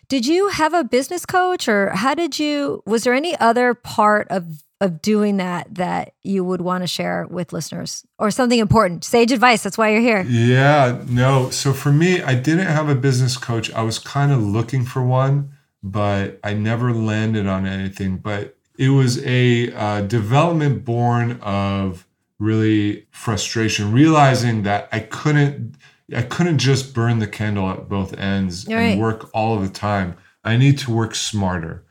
did 0.08 0.26
you 0.26 0.48
have 0.48 0.74
a 0.74 0.82
business 0.82 1.24
coach 1.24 1.68
or 1.68 1.90
how 1.90 2.14
did 2.14 2.38
you 2.38 2.82
was 2.86 3.04
there 3.04 3.14
any 3.14 3.36
other 3.38 3.74
part 3.74 4.26
of 4.30 4.64
of 4.80 5.02
doing 5.02 5.38
that 5.38 5.74
that 5.74 6.14
you 6.22 6.44
would 6.44 6.60
want 6.60 6.82
to 6.84 6.86
share 6.86 7.26
with 7.28 7.52
listeners 7.52 8.04
or 8.18 8.30
something 8.30 8.58
important? 8.58 9.04
Sage 9.04 9.32
advice, 9.32 9.62
that's 9.62 9.76
why 9.78 9.90
you're 9.90 10.00
here. 10.00 10.22
Yeah, 10.22 11.02
no. 11.08 11.50
So 11.50 11.72
for 11.72 11.90
me, 11.92 12.22
I 12.22 12.34
didn't 12.34 12.66
have 12.66 12.88
a 12.88 12.94
business 12.94 13.36
coach. 13.36 13.72
I 13.72 13.82
was 13.82 13.98
kind 13.98 14.30
of 14.32 14.40
looking 14.42 14.84
for 14.84 15.02
one, 15.02 15.50
but 15.82 16.38
I 16.44 16.54
never 16.54 16.92
landed 16.92 17.46
on 17.46 17.66
anything. 17.66 18.18
But 18.18 18.56
it 18.78 18.90
was 18.90 19.24
a 19.24 19.72
uh, 19.72 20.00
development 20.02 20.84
born 20.84 21.40
of 21.42 22.06
really 22.38 23.06
frustration, 23.10 23.92
realizing 23.92 24.62
that 24.62 24.88
I 24.92 25.00
couldn't, 25.00 25.74
I 26.14 26.22
couldn't 26.22 26.58
just 26.58 26.94
burn 26.94 27.18
the 27.18 27.26
candle 27.26 27.68
at 27.68 27.88
both 27.88 28.16
ends 28.16 28.64
Right. 28.68 28.92
and 28.92 29.00
work 29.00 29.28
all 29.34 29.56
of 29.56 29.62
the 29.62 29.68
time. 29.74 30.16
I 30.44 30.56
need 30.56 30.78
to 30.78 30.92
work 30.92 31.16
smarter. 31.16 31.84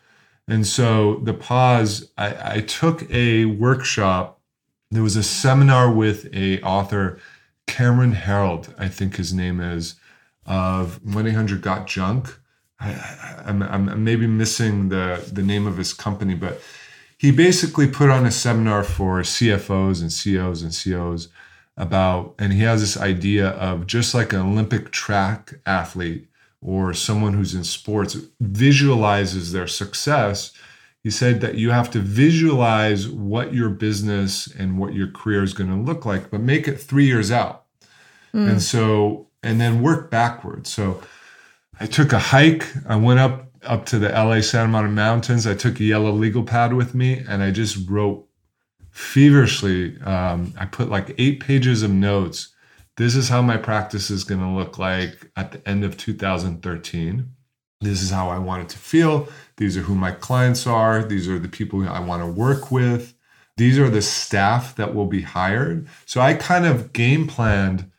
And 0.47 0.65
so 0.65 1.15
the 1.23 1.33
pause, 1.33 2.11
I, 2.17 2.55
I 2.57 2.61
took 2.61 3.09
a 3.11 3.45
workshop. 3.45 4.39
There 4.89 5.03
was 5.03 5.17
a 5.17 5.23
seminar 5.23 5.91
with 5.91 6.33
a 6.33 6.61
author, 6.61 7.19
Cameron 7.65 8.13
Herold, 8.13 8.73
I 8.77 8.87
think 8.87 9.17
his 9.17 9.33
name 9.33 9.59
is, 9.59 9.95
of 10.45 11.01
1-800 11.03 11.61
Got 11.61 11.87
Junk. 11.87 12.39
I, 12.79 12.91
I, 12.91 13.43
I'm, 13.45 13.61
I'm 13.61 14.03
maybe 14.03 14.27
missing 14.27 14.89
the, 14.89 15.27
the 15.31 15.43
name 15.43 15.67
of 15.67 15.77
his 15.77 15.91
company, 15.91 16.35
but 16.35 16.61
he 17.17 17.31
basically 17.31 17.87
put 17.87 18.09
on 18.09 18.25
a 18.25 18.31
seminar 18.31 18.83
for 18.83 19.21
CFOs 19.21 20.01
and 20.01 20.13
CEOs 20.13 20.61
and 20.61 20.71
COs 20.71 21.27
about, 21.75 22.35
and 22.39 22.53
he 22.53 22.61
has 22.61 22.79
this 22.79 22.95
idea 22.95 23.49
of 23.49 23.87
just 23.87 24.13
like 24.13 24.31
an 24.31 24.39
Olympic 24.39 24.91
track 24.91 25.55
athlete 25.65 26.27
or 26.61 26.93
someone 26.93 27.33
who's 27.33 27.53
in 27.53 27.63
sports 27.63 28.17
visualizes 28.39 29.51
their 29.51 29.67
success. 29.67 30.51
He 31.03 31.11
said 31.11 31.41
that 31.41 31.55
you 31.55 31.71
have 31.71 31.89
to 31.91 31.99
visualize 31.99 33.07
what 33.07 33.53
your 33.53 33.69
business 33.69 34.47
and 34.47 34.77
what 34.77 34.93
your 34.93 35.09
career 35.09 35.43
is 35.43 35.53
going 35.53 35.69
to 35.69 35.75
look 35.75 36.05
like, 36.05 36.29
but 36.29 36.41
make 36.41 36.67
it 36.67 36.81
three 36.81 37.05
years 37.05 37.31
out. 37.31 37.65
Mm. 38.33 38.51
And 38.51 38.61
so, 38.61 39.27
and 39.43 39.61
then 39.61 39.81
work 39.81 40.11
backwards. 40.11 40.73
So 40.73 41.01
I 41.79 41.85
took 41.85 42.11
a 42.11 42.19
hike. 42.19 42.65
I 42.87 42.95
went 42.95 43.19
up 43.19 43.47
up 43.63 43.85
to 43.85 43.99
the 43.99 44.09
LA 44.09 44.41
Santa 44.41 44.67
Monica 44.67 44.93
Mountains. 44.93 45.45
I 45.45 45.53
took 45.53 45.79
a 45.79 45.83
yellow 45.83 46.11
legal 46.11 46.43
pad 46.43 46.73
with 46.73 46.95
me 46.95 47.23
and 47.27 47.43
I 47.43 47.51
just 47.51 47.89
wrote 47.89 48.27
feverishly. 48.91 49.99
Um, 50.01 50.53
I 50.57 50.65
put 50.65 50.89
like 50.89 51.13
eight 51.17 51.39
pages 51.39 51.83
of 51.83 51.91
notes. 51.91 52.53
This 52.97 53.15
is 53.15 53.29
how 53.29 53.41
my 53.41 53.57
practice 53.57 54.09
is 54.09 54.23
going 54.23 54.41
to 54.41 54.47
look 54.47 54.77
like 54.77 55.31
at 55.35 55.51
the 55.51 55.67
end 55.67 55.83
of 55.83 55.97
2013. 55.97 57.31
This 57.79 58.01
is 58.01 58.09
how 58.09 58.29
I 58.29 58.39
want 58.39 58.63
it 58.63 58.69
to 58.69 58.77
feel. 58.79 59.27
These 59.57 59.77
are 59.77 59.81
who 59.81 59.93
my 59.93 60.11
clients 60.11 60.65
are. 60.65 61.03
These 61.03 61.27
are 61.27 61.37
the 61.37 61.47
people 61.47 61.87
I 61.87 61.99
want 61.99 62.23
to 62.23 62.27
work 62.27 62.71
with. 62.71 63.13
These 63.55 63.77
are 63.77 63.89
the 63.89 64.01
staff 64.01 64.75
that 64.75 64.95
will 64.95 65.05
be 65.05 65.21
hired. 65.21 65.87
So 66.05 66.21
I 66.21 66.33
kind 66.33 66.65
of 66.65 66.91
game 66.93 67.27
planned 67.27 67.91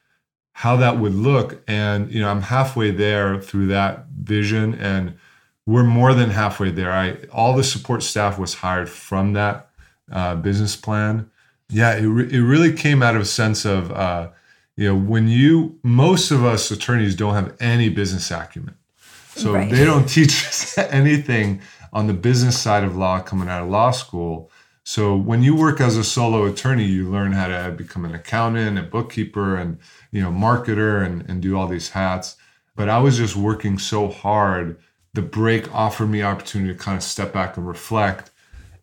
how 0.52 0.76
that 0.76 0.98
would 0.98 1.14
look. 1.14 1.62
And, 1.68 2.10
you 2.12 2.20
know, 2.20 2.28
I'm 2.28 2.42
halfway 2.42 2.90
there 2.90 3.40
through 3.40 3.68
that 3.68 4.06
vision. 4.08 4.74
And 4.74 5.16
we're 5.64 5.84
more 5.84 6.14
than 6.14 6.30
halfway 6.30 6.70
there. 6.70 6.90
I 6.90 7.18
all 7.32 7.54
the 7.54 7.62
support 7.62 8.02
staff 8.02 8.38
was 8.38 8.54
hired 8.54 8.88
from 8.88 9.34
that 9.34 9.70
uh, 10.10 10.34
business 10.36 10.74
plan. 10.74 11.30
Yeah, 11.68 11.94
it, 11.94 12.06
re- 12.06 12.32
it 12.32 12.40
really 12.40 12.72
came 12.72 13.02
out 13.02 13.14
of 13.14 13.22
a 13.22 13.26
sense 13.26 13.64
of 13.64 13.92
uh, 13.92 14.30
you 14.78 14.86
know 14.86 14.96
when 14.96 15.26
you 15.26 15.76
most 15.82 16.30
of 16.30 16.44
us 16.44 16.70
attorneys 16.70 17.16
don't 17.16 17.34
have 17.34 17.56
any 17.58 17.88
business 17.88 18.30
acumen, 18.30 18.76
so 19.34 19.54
right. 19.54 19.68
they 19.68 19.84
don't 19.84 20.08
teach 20.18 20.46
us 20.46 20.78
anything 20.78 21.60
on 21.92 22.06
the 22.06 22.14
business 22.14 22.56
side 22.56 22.84
of 22.84 22.96
law 22.96 23.18
coming 23.18 23.48
out 23.48 23.64
of 23.64 23.68
law 23.68 23.90
school. 23.90 24.52
So 24.84 25.16
when 25.16 25.42
you 25.42 25.56
work 25.56 25.80
as 25.80 25.96
a 25.96 26.04
solo 26.04 26.46
attorney, 26.46 26.84
you 26.84 27.10
learn 27.10 27.32
how 27.32 27.48
to 27.48 27.72
become 27.72 28.04
an 28.04 28.14
accountant, 28.14 28.78
a 28.78 28.82
bookkeeper, 28.82 29.56
and 29.56 29.78
you 30.12 30.22
know 30.22 30.30
marketer, 30.30 31.04
and, 31.04 31.28
and 31.28 31.42
do 31.42 31.58
all 31.58 31.66
these 31.66 31.88
hats. 31.90 32.36
But 32.76 32.88
I 32.88 33.00
was 33.00 33.16
just 33.16 33.34
working 33.34 33.80
so 33.80 34.06
hard 34.08 34.78
the 35.14 35.22
break 35.22 35.74
offered 35.74 36.06
me 36.06 36.22
opportunity 36.22 36.72
to 36.72 36.78
kind 36.78 36.96
of 36.96 37.02
step 37.02 37.32
back 37.32 37.56
and 37.56 37.66
reflect 37.66 38.30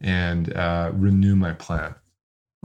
and 0.02 0.54
uh, 0.54 0.92
renew 0.94 1.38
my 1.38 1.54
plan. 1.54 1.96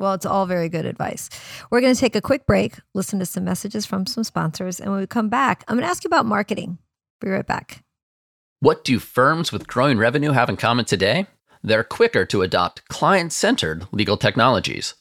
Well, 0.01 0.15
it's 0.15 0.25
all 0.25 0.47
very 0.47 0.71
good 0.71 0.87
advice. 0.87 1.29
We're 1.71 1.83
going 1.83 1.95
to 1.95 2.01
take 2.01 2.17
a 2.17 2.23
quick 2.23 2.47
break, 2.47 2.79
listen 2.95 3.19
to 3.19 3.27
some 3.27 3.45
messages 3.45 3.85
from 3.85 4.07
some 4.07 4.25
sponsors, 4.25 4.81
and 4.81 4.91
when 4.91 4.99
we 4.99 5.07
come 5.07 5.29
back, 5.29 5.63
I'm 5.69 5.77
going 5.77 5.85
to 5.85 5.91
ask 5.91 6.05
you 6.05 6.09
about 6.09 6.25
marketing. 6.25 6.79
Be 7.21 7.29
right 7.29 7.47
back. 7.47 7.85
What 8.61 8.83
do 8.83 8.99
firms 8.99 9.53
with 9.53 9.67
growing 9.67 9.99
revenue 9.99 10.33
have 10.33 10.49
in 10.49 10.57
common 10.57 10.87
today? 10.87 11.27
They're 11.63 11.85
quicker 11.85 12.25
to 12.25 12.41
adopt 12.41 12.89
client 12.89 13.31
centered 13.35 13.87
legal 13.93 14.17
technologies. 14.17 14.95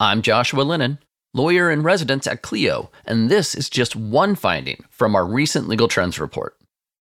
I'm 0.00 0.22
Joshua 0.22 0.62
Lennon, 0.62 1.00
lawyer 1.34 1.70
in 1.70 1.82
residence 1.82 2.26
at 2.26 2.40
Clio, 2.40 2.90
and 3.04 3.28
this 3.28 3.54
is 3.54 3.68
just 3.68 3.94
one 3.94 4.34
finding 4.36 4.84
from 4.88 5.14
our 5.14 5.26
recent 5.26 5.68
Legal 5.68 5.86
Trends 5.86 6.18
report. 6.18 6.56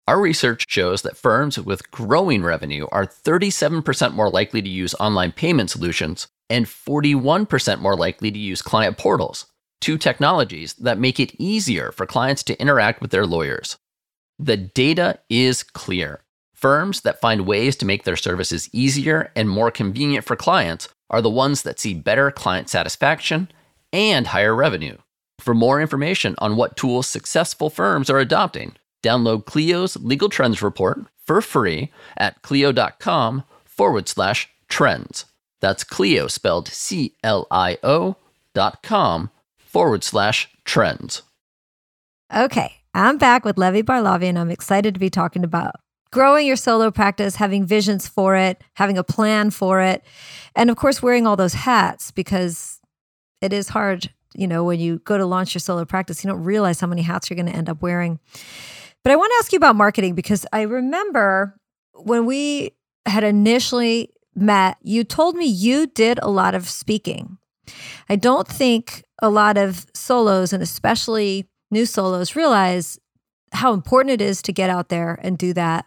Our 0.08 0.20
research 0.20 0.64
shows 0.68 1.02
that 1.02 1.16
firms 1.16 1.60
with 1.60 1.92
growing 1.92 2.42
revenue 2.42 2.88
are 2.90 3.06
37% 3.06 4.14
more 4.14 4.30
likely 4.30 4.60
to 4.62 4.68
use 4.68 4.96
online 4.98 5.30
payment 5.30 5.70
solutions 5.70 6.26
and 6.50 6.66
41% 6.66 7.80
more 7.80 7.96
likely 7.96 8.30
to 8.30 8.38
use 8.38 8.60
client 8.60 8.98
portals, 8.98 9.46
two 9.80 9.96
technologies 9.96 10.74
that 10.74 10.98
make 10.98 11.18
it 11.18 11.34
easier 11.40 11.92
for 11.92 12.04
clients 12.04 12.42
to 12.42 12.60
interact 12.60 13.00
with 13.00 13.12
their 13.12 13.24
lawyers. 13.24 13.78
The 14.38 14.56
data 14.56 15.20
is 15.30 15.62
clear. 15.62 16.22
Firms 16.52 17.02
that 17.02 17.20
find 17.20 17.46
ways 17.46 17.76
to 17.76 17.86
make 17.86 18.04
their 18.04 18.16
services 18.16 18.68
easier 18.72 19.32
and 19.34 19.48
more 19.48 19.70
convenient 19.70 20.26
for 20.26 20.36
clients 20.36 20.88
are 21.08 21.22
the 21.22 21.30
ones 21.30 21.62
that 21.62 21.80
see 21.80 21.94
better 21.94 22.30
client 22.30 22.68
satisfaction 22.68 23.50
and 23.92 24.26
higher 24.26 24.54
revenue. 24.54 24.98
For 25.38 25.54
more 25.54 25.80
information 25.80 26.34
on 26.38 26.56
what 26.56 26.76
tools 26.76 27.06
successful 27.06 27.70
firms 27.70 28.10
are 28.10 28.18
adopting, 28.18 28.74
Download 29.02 29.44
Clio's 29.44 29.96
Legal 29.96 30.28
Trends 30.28 30.62
Report 30.62 31.00
for 31.24 31.40
free 31.40 31.90
at 32.16 32.42
clio.com 32.42 33.44
forward 33.64 34.08
slash 34.08 34.48
trends. 34.68 35.24
That's 35.60 35.84
Clio 35.84 36.26
spelled 36.26 36.68
C 36.68 37.14
L 37.22 37.46
I 37.50 37.78
O 37.82 38.16
dot 38.54 38.82
com 38.82 39.30
forward 39.58 40.02
slash 40.02 40.48
trends. 40.64 41.22
Okay, 42.34 42.74
I'm 42.94 43.18
back 43.18 43.44
with 43.44 43.58
Levi 43.58 43.82
Barlavi, 43.82 44.24
and 44.24 44.38
I'm 44.38 44.50
excited 44.50 44.94
to 44.94 45.00
be 45.00 45.10
talking 45.10 45.44
about 45.44 45.76
growing 46.12 46.46
your 46.46 46.56
solo 46.56 46.90
practice, 46.90 47.36
having 47.36 47.64
visions 47.64 48.08
for 48.08 48.34
it, 48.36 48.62
having 48.74 48.98
a 48.98 49.04
plan 49.04 49.50
for 49.50 49.80
it, 49.80 50.02
and 50.56 50.70
of 50.70 50.76
course, 50.76 51.02
wearing 51.02 51.26
all 51.26 51.36
those 51.36 51.54
hats 51.54 52.10
because 52.10 52.80
it 53.40 53.52
is 53.52 53.68
hard. 53.68 54.10
You 54.34 54.46
know, 54.46 54.64
when 54.64 54.78
you 54.78 55.00
go 55.00 55.18
to 55.18 55.26
launch 55.26 55.54
your 55.54 55.60
solo 55.60 55.84
practice, 55.84 56.22
you 56.22 56.30
don't 56.30 56.44
realize 56.44 56.80
how 56.80 56.86
many 56.86 57.02
hats 57.02 57.28
you're 57.28 57.36
going 57.36 57.50
to 57.50 57.56
end 57.56 57.68
up 57.68 57.82
wearing. 57.82 58.20
But 59.02 59.12
I 59.12 59.16
want 59.16 59.30
to 59.30 59.36
ask 59.40 59.52
you 59.52 59.56
about 59.56 59.76
marketing 59.76 60.14
because 60.14 60.46
I 60.52 60.62
remember 60.62 61.58
when 61.94 62.26
we 62.26 62.76
had 63.06 63.24
initially 63.24 64.10
met, 64.34 64.76
you 64.82 65.04
told 65.04 65.36
me 65.36 65.46
you 65.46 65.86
did 65.86 66.18
a 66.22 66.30
lot 66.30 66.54
of 66.54 66.68
speaking. 66.68 67.38
I 68.08 68.16
don't 68.16 68.48
think 68.48 69.04
a 69.22 69.30
lot 69.30 69.56
of 69.56 69.86
solos 69.94 70.52
and 70.52 70.62
especially 70.62 71.48
new 71.70 71.86
solos 71.86 72.34
realize 72.34 72.98
how 73.52 73.72
important 73.72 74.12
it 74.12 74.24
is 74.24 74.42
to 74.42 74.52
get 74.52 74.70
out 74.70 74.88
there 74.88 75.18
and 75.22 75.36
do 75.36 75.52
that. 75.54 75.86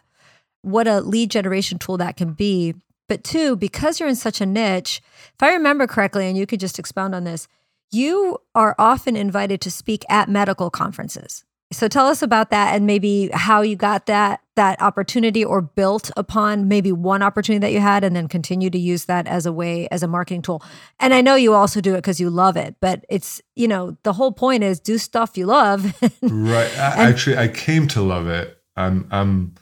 What 0.62 0.86
a 0.86 1.00
lead 1.00 1.30
generation 1.30 1.78
tool 1.78 1.98
that 1.98 2.16
can 2.16 2.32
be. 2.32 2.74
But 3.08 3.24
two, 3.24 3.56
because 3.56 4.00
you're 4.00 4.08
in 4.08 4.16
such 4.16 4.40
a 4.40 4.46
niche, 4.46 5.02
if 5.34 5.42
I 5.42 5.52
remember 5.52 5.86
correctly, 5.86 6.26
and 6.26 6.38
you 6.38 6.46
could 6.46 6.60
just 6.60 6.78
expound 6.78 7.14
on 7.14 7.24
this, 7.24 7.48
you 7.90 8.38
are 8.54 8.74
often 8.78 9.14
invited 9.14 9.60
to 9.60 9.70
speak 9.70 10.04
at 10.08 10.28
medical 10.28 10.70
conferences. 10.70 11.44
So 11.70 11.86
tell 11.86 12.06
us 12.06 12.22
about 12.22 12.50
that 12.50 12.74
and 12.74 12.86
maybe 12.86 13.30
how 13.32 13.62
you 13.62 13.76
got 13.76 14.06
that 14.06 14.40
that 14.56 14.80
opportunity 14.80 15.44
or 15.44 15.60
built 15.60 16.10
upon 16.16 16.68
maybe 16.68 16.92
one 16.92 17.22
opportunity 17.22 17.60
that 17.60 17.72
you 17.72 17.80
had 17.80 18.04
and 18.04 18.14
then 18.14 18.28
continue 18.28 18.70
to 18.70 18.78
use 18.78 19.06
that 19.06 19.26
as 19.26 19.46
a 19.46 19.52
way 19.52 19.88
as 19.88 20.02
a 20.02 20.08
marketing 20.08 20.42
tool. 20.42 20.62
And 21.00 21.12
I 21.12 21.20
know 21.20 21.34
you 21.34 21.54
also 21.54 21.80
do 21.80 21.94
it 21.94 22.04
cuz 22.04 22.20
you 22.20 22.30
love 22.30 22.56
it, 22.56 22.76
but 22.80 23.04
it's, 23.08 23.42
you 23.56 23.68
know, 23.68 23.96
the 24.02 24.12
whole 24.12 24.32
point 24.32 24.62
is 24.62 24.80
do 24.80 24.98
stuff 24.98 25.36
you 25.36 25.46
love. 25.46 25.94
right. 26.22 26.70
I, 26.78 27.08
actually 27.08 27.36
I 27.36 27.48
came 27.48 27.88
to 27.88 28.00
love 28.00 28.28
it. 28.28 28.58
I'm 28.76 29.06
I'm 29.10 29.54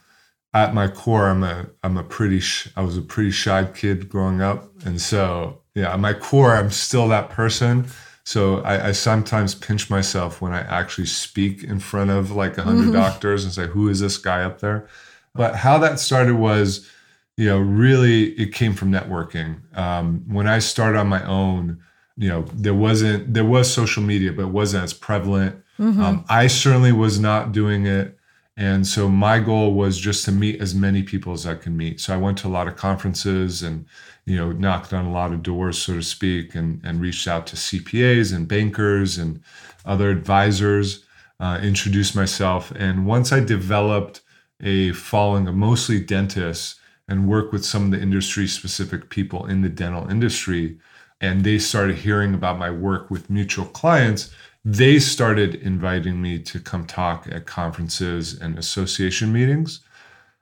at 0.53 0.73
my 0.73 0.87
core 0.87 1.27
I'm 1.27 1.43
a 1.43 1.67
I'm 1.83 1.97
a 1.97 2.03
pretty 2.03 2.39
sh- 2.39 2.69
I 2.75 2.81
was 2.81 2.97
a 2.97 3.01
pretty 3.01 3.31
shy 3.31 3.65
kid 3.65 4.09
growing 4.09 4.41
up 4.41 4.69
and 4.85 5.01
so 5.01 5.61
yeah, 5.75 5.93
at 5.93 5.99
my 5.99 6.13
core 6.13 6.55
I'm 6.55 6.69
still 6.69 7.07
that 7.07 7.29
person 7.29 7.87
so 8.25 8.61
I, 8.61 8.87
I, 8.87 8.91
sometimes 8.93 9.53
pinch 9.53 9.89
myself 9.89 10.41
when 10.41 10.53
I 10.53 10.61
actually 10.61 11.07
speak 11.07 11.63
in 11.63 11.79
front 11.79 12.09
of 12.09 12.31
like 12.31 12.57
a 12.57 12.63
100 12.63 12.83
mm-hmm. 12.83 12.93
doctors 12.93 13.43
and 13.43 13.53
say, 13.53 13.67
"Who 13.67 13.89
is 13.89 13.99
this 13.99 14.17
guy 14.17 14.43
up 14.43 14.59
there?" 14.59 14.87
But 15.35 15.55
how 15.55 15.77
that 15.79 15.99
started 15.99 16.35
was, 16.35 16.89
you 17.35 17.47
know, 17.47 17.59
really 17.59 18.31
it 18.31 18.53
came 18.53 18.73
from 18.73 18.91
networking. 18.91 19.59
Um, 19.77 20.23
when 20.27 20.47
I 20.47 20.59
started 20.59 20.97
on 20.97 21.07
my 21.07 21.23
own, 21.25 21.81
you 22.15 22.29
know, 22.29 22.43
there 22.53 22.73
wasn't 22.73 23.33
there 23.33 23.45
was 23.45 23.73
social 23.73 24.03
media, 24.03 24.31
but 24.31 24.43
it 24.43 24.51
wasn't 24.51 24.85
as 24.85 24.93
prevalent. 24.93 25.61
Mm-hmm. 25.77 26.01
Um, 26.01 26.25
I 26.29 26.47
certainly 26.47 26.91
was 26.93 27.19
not 27.19 27.51
doing 27.51 27.85
it. 27.85 28.17
And 28.55 28.85
so 28.85 29.09
my 29.09 29.39
goal 29.39 29.73
was 29.73 29.97
just 29.97 30.25
to 30.25 30.31
meet 30.31 30.61
as 30.61 30.75
many 30.75 31.01
people 31.01 31.33
as 31.33 31.47
I 31.47 31.55
can 31.55 31.75
meet. 31.75 31.99
So 31.99 32.13
I 32.13 32.17
went 32.17 32.37
to 32.39 32.47
a 32.47 32.49
lot 32.49 32.67
of 32.67 32.75
conferences 32.75 33.63
and 33.63 33.85
you 34.25 34.37
know, 34.37 34.51
knocked 34.51 34.93
on 34.93 35.05
a 35.05 35.11
lot 35.11 35.33
of 35.33 35.43
doors, 35.43 35.77
so 35.77 35.95
to 35.95 36.03
speak, 36.03 36.55
and, 36.55 36.81
and 36.83 37.01
reached 37.01 37.27
out 37.27 37.45
to 37.47 37.55
CPAs 37.55 38.33
and 38.33 38.47
bankers 38.47 39.17
and 39.17 39.41
other 39.85 40.09
advisors, 40.09 41.05
uh, 41.39 41.59
introduced 41.61 42.15
myself. 42.15 42.71
And 42.71 43.05
once 43.05 43.31
I 43.31 43.41
developed 43.41 44.21
a 44.61 44.93
following 44.93 45.47
of 45.47 45.55
mostly 45.55 45.99
dentists 45.99 46.79
and 47.07 47.27
worked 47.27 47.51
with 47.51 47.65
some 47.65 47.85
of 47.85 47.91
the 47.91 48.01
industry 48.01 48.47
specific 48.47 49.09
people 49.09 49.45
in 49.45 49.61
the 49.61 49.69
dental 49.69 50.09
industry, 50.09 50.77
and 51.19 51.43
they 51.43 51.59
started 51.59 51.97
hearing 51.97 52.33
about 52.33 52.57
my 52.57 52.69
work 52.71 53.09
with 53.09 53.29
mutual 53.29 53.65
clients, 53.65 54.33
they 54.65 54.99
started 54.99 55.55
inviting 55.55 56.21
me 56.21 56.39
to 56.39 56.59
come 56.59 56.85
talk 56.85 57.27
at 57.29 57.45
conferences 57.45 58.39
and 58.39 58.57
association 58.57 59.33
meetings. 59.33 59.81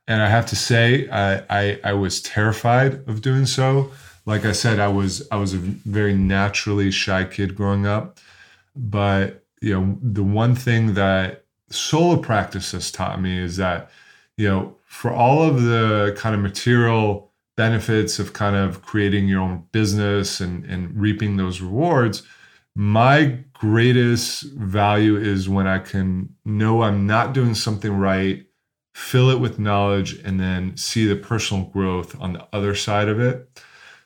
And 0.08 0.22
I 0.22 0.30
have 0.30 0.46
to 0.48 0.56
say, 0.56 1.10
I, 1.10 1.44
I, 1.50 1.80
I 1.84 1.94
was 1.94 2.22
terrified 2.22 3.08
of 3.08 3.22
doing 3.22 3.46
so. 3.46 3.92
Like 4.26 4.46
I 4.46 4.52
said, 4.52 4.80
I 4.80 4.88
was 4.88 5.28
I 5.32 5.38
was 5.38 5.54
a 5.54 5.58
very 5.58 6.14
naturally 6.14 6.92
shy 6.92 7.24
kid 7.24 7.56
growing 7.56 7.86
up. 7.86 8.20
But 8.76 9.44
you 9.62 9.74
know, 9.74 9.98
the 10.02 10.24
one 10.24 10.56
thing 10.56 10.94
that 10.96 11.46
solo 11.70 12.18
practice 12.18 12.72
has 12.72 12.92
taught 12.92 13.22
me 13.22 13.38
is 13.38 13.58
that, 13.58 13.90
you 14.38 14.48
know, 14.48 14.76
for 14.86 15.12
all 15.12 15.44
of 15.44 15.64
the 15.64 16.16
kind 16.18 16.36
of 16.36 16.42
material 16.42 17.32
benefits 17.56 18.20
of 18.20 18.34
kind 18.34 18.56
of 18.56 18.82
creating 18.82 19.28
your 19.28 19.42
own 19.42 19.66
business 19.72 20.40
and, 20.40 20.66
and 20.66 21.00
reaping 21.00 21.38
those 21.38 21.62
rewards, 21.62 22.24
my 22.76 23.38
greatest 23.54 24.44
value 24.54 25.16
is 25.16 25.48
when 25.48 25.68
I 25.68 25.80
can 25.80 26.34
know 26.46 26.82
I'm 26.82 27.06
not 27.06 27.34
doing 27.34 27.54
something 27.54 27.94
right, 27.94 28.46
fill 28.94 29.30
it 29.30 29.40
with 29.40 29.60
knowledge, 29.60 30.20
and 30.20 30.40
then 30.40 30.76
see 30.78 31.06
the 31.06 31.16
personal 31.16 31.66
growth 31.66 32.20
on 32.20 32.34
the 32.34 32.48
other 32.54 32.76
side 32.76 33.08
of 33.08 33.20
it. 33.20 33.50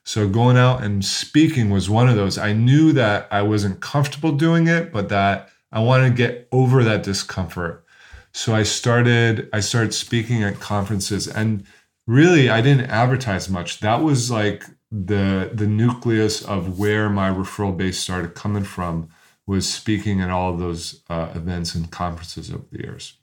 So 0.04 0.30
going 0.30 0.56
out 0.56 0.84
and 0.84 1.04
speaking 1.04 1.72
was 1.72 1.89
one 1.89 2.08
of 2.08 2.15
those. 2.15 2.38
I 2.38 2.54
knew 2.54 2.94
that 2.94 3.27
I 3.32 3.42
wasn't 3.42 3.82
comfortable 3.82 4.32
doing 4.32 4.68
it, 4.68 4.94
but 4.94 5.10
that 5.10 5.50
I 5.72 5.80
wanted 5.80 6.10
to 6.10 6.15
get 6.15 6.48
over 6.51 6.84
that 6.84 7.01
discomfort. 7.01 7.84
So 8.32 8.54
I 8.54 8.63
started 8.63 9.50
I 9.51 9.62
started 9.62 9.94
speaking 9.94 10.44
at 10.44 10.60
conferences 10.60 11.27
and 11.27 11.65
really 12.06 12.50
I 12.50 12.62
didn't 12.62 12.89
advertise 12.92 13.50
much. 13.50 13.80
That 13.80 14.04
was 14.04 14.30
like 14.30 14.63
the 14.92 15.50
the 15.54 15.68
nucleus 15.68 16.44
of 16.44 16.77
where 16.77 17.10
my 17.10 17.30
referral 17.30 17.75
base 17.75 18.00
started 18.00 18.36
coming 18.36 18.63
from 18.63 19.10
was 19.48 19.72
speaking 19.72 20.22
at 20.22 20.30
all 20.30 20.54
of 20.54 20.60
those 20.60 21.01
uh, 21.10 21.32
events 21.34 21.75
and 21.75 21.89
conferences 21.92 22.51
over 22.51 22.65
the 22.72 22.80
years. 22.80 23.18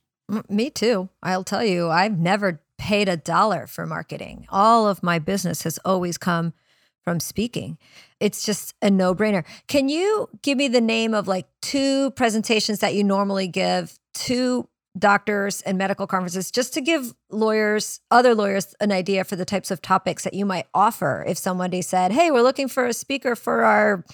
Me 0.49 0.71
too. 0.71 1.09
I'll 1.23 1.45
tell 1.45 1.65
you, 1.65 1.91
I've 1.91 2.19
never 2.19 2.61
paid 2.79 3.09
a 3.09 3.17
dollar 3.17 3.67
for 3.67 3.87
marketing. 3.87 4.47
All 4.49 4.89
of 4.89 5.03
my 5.03 5.19
business 5.19 5.63
has 5.63 5.79
always 5.85 6.19
come 6.19 6.53
from 7.05 7.21
speaking. 7.21 7.79
It's 8.21 8.45
just 8.45 8.75
a 8.81 8.91
no 8.91 9.15
brainer. 9.15 9.45
Can 9.67 9.89
you 9.89 10.29
give 10.43 10.57
me 10.57 10.69
the 10.69 10.81
name 10.81 11.15
of 11.15 11.27
like 11.29 11.47
two 11.61 12.13
presentations 12.13 12.79
that 12.79 12.95
you 12.95 13.05
normally 13.05 13.49
give, 13.49 13.99
to 14.15 14.69
doctors 14.99 15.63
and 15.63 15.79
medical 15.79 16.07
conferences, 16.07 16.51
just 16.51 16.75
to 16.75 16.81
give 16.81 17.15
lawyers, 17.31 18.01
other 18.11 18.35
lawyers, 18.35 18.75
an 18.81 18.93
idea 18.93 19.25
for 19.25 19.37
the 19.37 19.45
types 19.45 19.71
of 19.71 19.81
topics 19.81 20.25
that 20.25 20.35
you 20.35 20.45
might 20.45 20.67
offer 20.75 21.25
if 21.27 21.39
somebody 21.39 21.81
said, 21.83 22.13
Hey, 22.13 22.31
we're 22.31 22.43
looking 22.43 22.69
for 22.69 22.87
a 22.87 22.93
speaker 22.93 23.35
for 23.35 23.65
our 23.65 24.05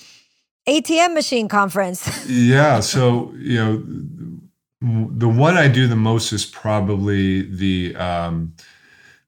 ATM 0.68 1.14
machine 1.14 1.48
conference? 1.48 2.26
yeah. 2.28 2.80
So, 2.80 3.32
you 3.36 3.56
know, 3.58 3.82
the 4.80 5.28
one 5.28 5.56
I 5.56 5.68
do 5.68 5.86
the 5.86 5.96
most 5.96 6.32
is 6.32 6.46
probably 6.46 7.42
the 7.42 7.96
um, 7.96 8.54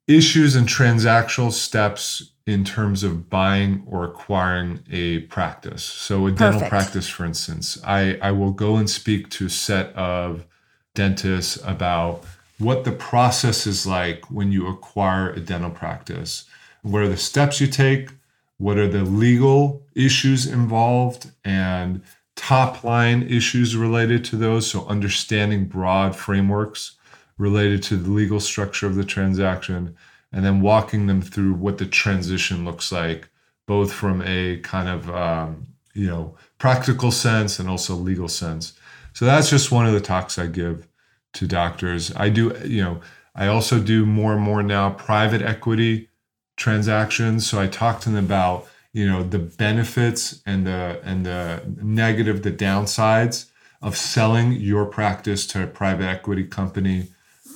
issues 0.07 0.54
and 0.54 0.66
transactional 0.66 1.52
steps 1.52 2.30
in 2.47 2.64
terms 2.64 3.02
of 3.02 3.28
buying 3.28 3.83
or 3.87 4.04
acquiring 4.04 4.80
a 4.90 5.21
practice. 5.21 5.83
So, 5.85 6.26
a 6.26 6.30
dental 6.30 6.61
Perfect. 6.61 6.71
practice, 6.71 7.09
for 7.09 7.25
instance, 7.25 7.78
I, 7.85 8.19
I 8.23 8.33
will 8.33 8.52
go 8.52 8.76
and 8.76 8.88
speak 8.88 9.30
to 9.30 9.47
a 9.47 9.50
set 9.50 9.95
of 9.95 10.47
dentists 10.95 11.59
about 11.64 12.25
what 12.59 12.85
the 12.85 12.92
process 12.92 13.66
is 13.66 13.87
like 13.87 14.30
when 14.30 14.52
you 14.52 14.69
acquire 14.69 15.30
a 15.30 15.40
dental 15.40 15.71
practice. 15.71 16.45
What 16.83 17.02
are 17.02 17.09
the 17.09 17.16
steps 17.16 17.61
you 17.61 17.66
take? 17.66 18.11
What 18.59 18.78
are 18.78 18.88
the 18.88 19.04
legal 19.04 19.87
issues 19.95 20.47
involved 20.47 21.30
and 21.45 22.02
top 22.40 22.82
line 22.82 23.23
issues 23.23 23.76
related 23.76 24.25
to 24.25 24.37
those? 24.37 24.70
So, 24.70 24.87
understanding 24.87 25.66
broad 25.66 26.16
frameworks 26.16 26.97
related 27.37 27.82
to 27.82 27.97
the 27.97 28.11
legal 28.11 28.40
structure 28.40 28.87
of 28.87 28.94
the 28.94 29.04
transaction 29.04 29.94
and 30.32 30.42
then 30.42 30.62
walking 30.62 31.06
them 31.06 31.20
through 31.20 31.52
what 31.52 31.76
the 31.76 31.85
transition 31.85 32.64
looks 32.64 32.90
like, 32.90 33.28
both 33.66 33.92
from 33.92 34.23
a 34.23 34.56
kind 34.61 34.88
of 34.88 35.11
um, 35.11 35.66
you 35.92 36.06
know 36.06 36.35
practical 36.56 37.11
sense 37.11 37.59
and 37.59 37.68
also 37.68 37.94
legal 37.94 38.28
sense. 38.28 38.73
So 39.12 39.26
that's 39.26 39.50
just 39.50 39.70
one 39.70 39.87
of 39.87 39.92
the 39.92 40.00
talks 40.00 40.38
I 40.38 40.47
give 40.47 40.88
to 41.35 41.47
doctors. 41.47 42.11
I 42.16 42.30
do 42.30 42.59
you 42.64 42.82
know 42.82 43.00
I 43.35 43.49
also 43.49 43.78
do 43.80 44.06
more 44.06 44.32
and 44.32 44.42
more 44.42 44.62
now 44.62 44.90
private 44.90 45.42
equity 45.42 46.09
transactions. 46.56 47.47
So 47.47 47.61
I 47.61 47.66
talk 47.66 48.00
to 48.00 48.09
them 48.09 48.25
about 48.25 48.66
you 48.92 49.06
know 49.06 49.23
the 49.23 49.38
benefits 49.38 50.42
and 50.47 50.66
the 50.66 51.00
and 51.04 51.25
the 51.26 51.62
negative, 51.82 52.42
the 52.42 52.52
downsides 52.52 53.50
of 53.82 53.97
selling 53.97 54.52
your 54.52 54.85
practice 54.87 55.47
to 55.47 55.62
a 55.62 55.66
private 55.66 56.04
equity 56.04 56.44
company 56.44 57.09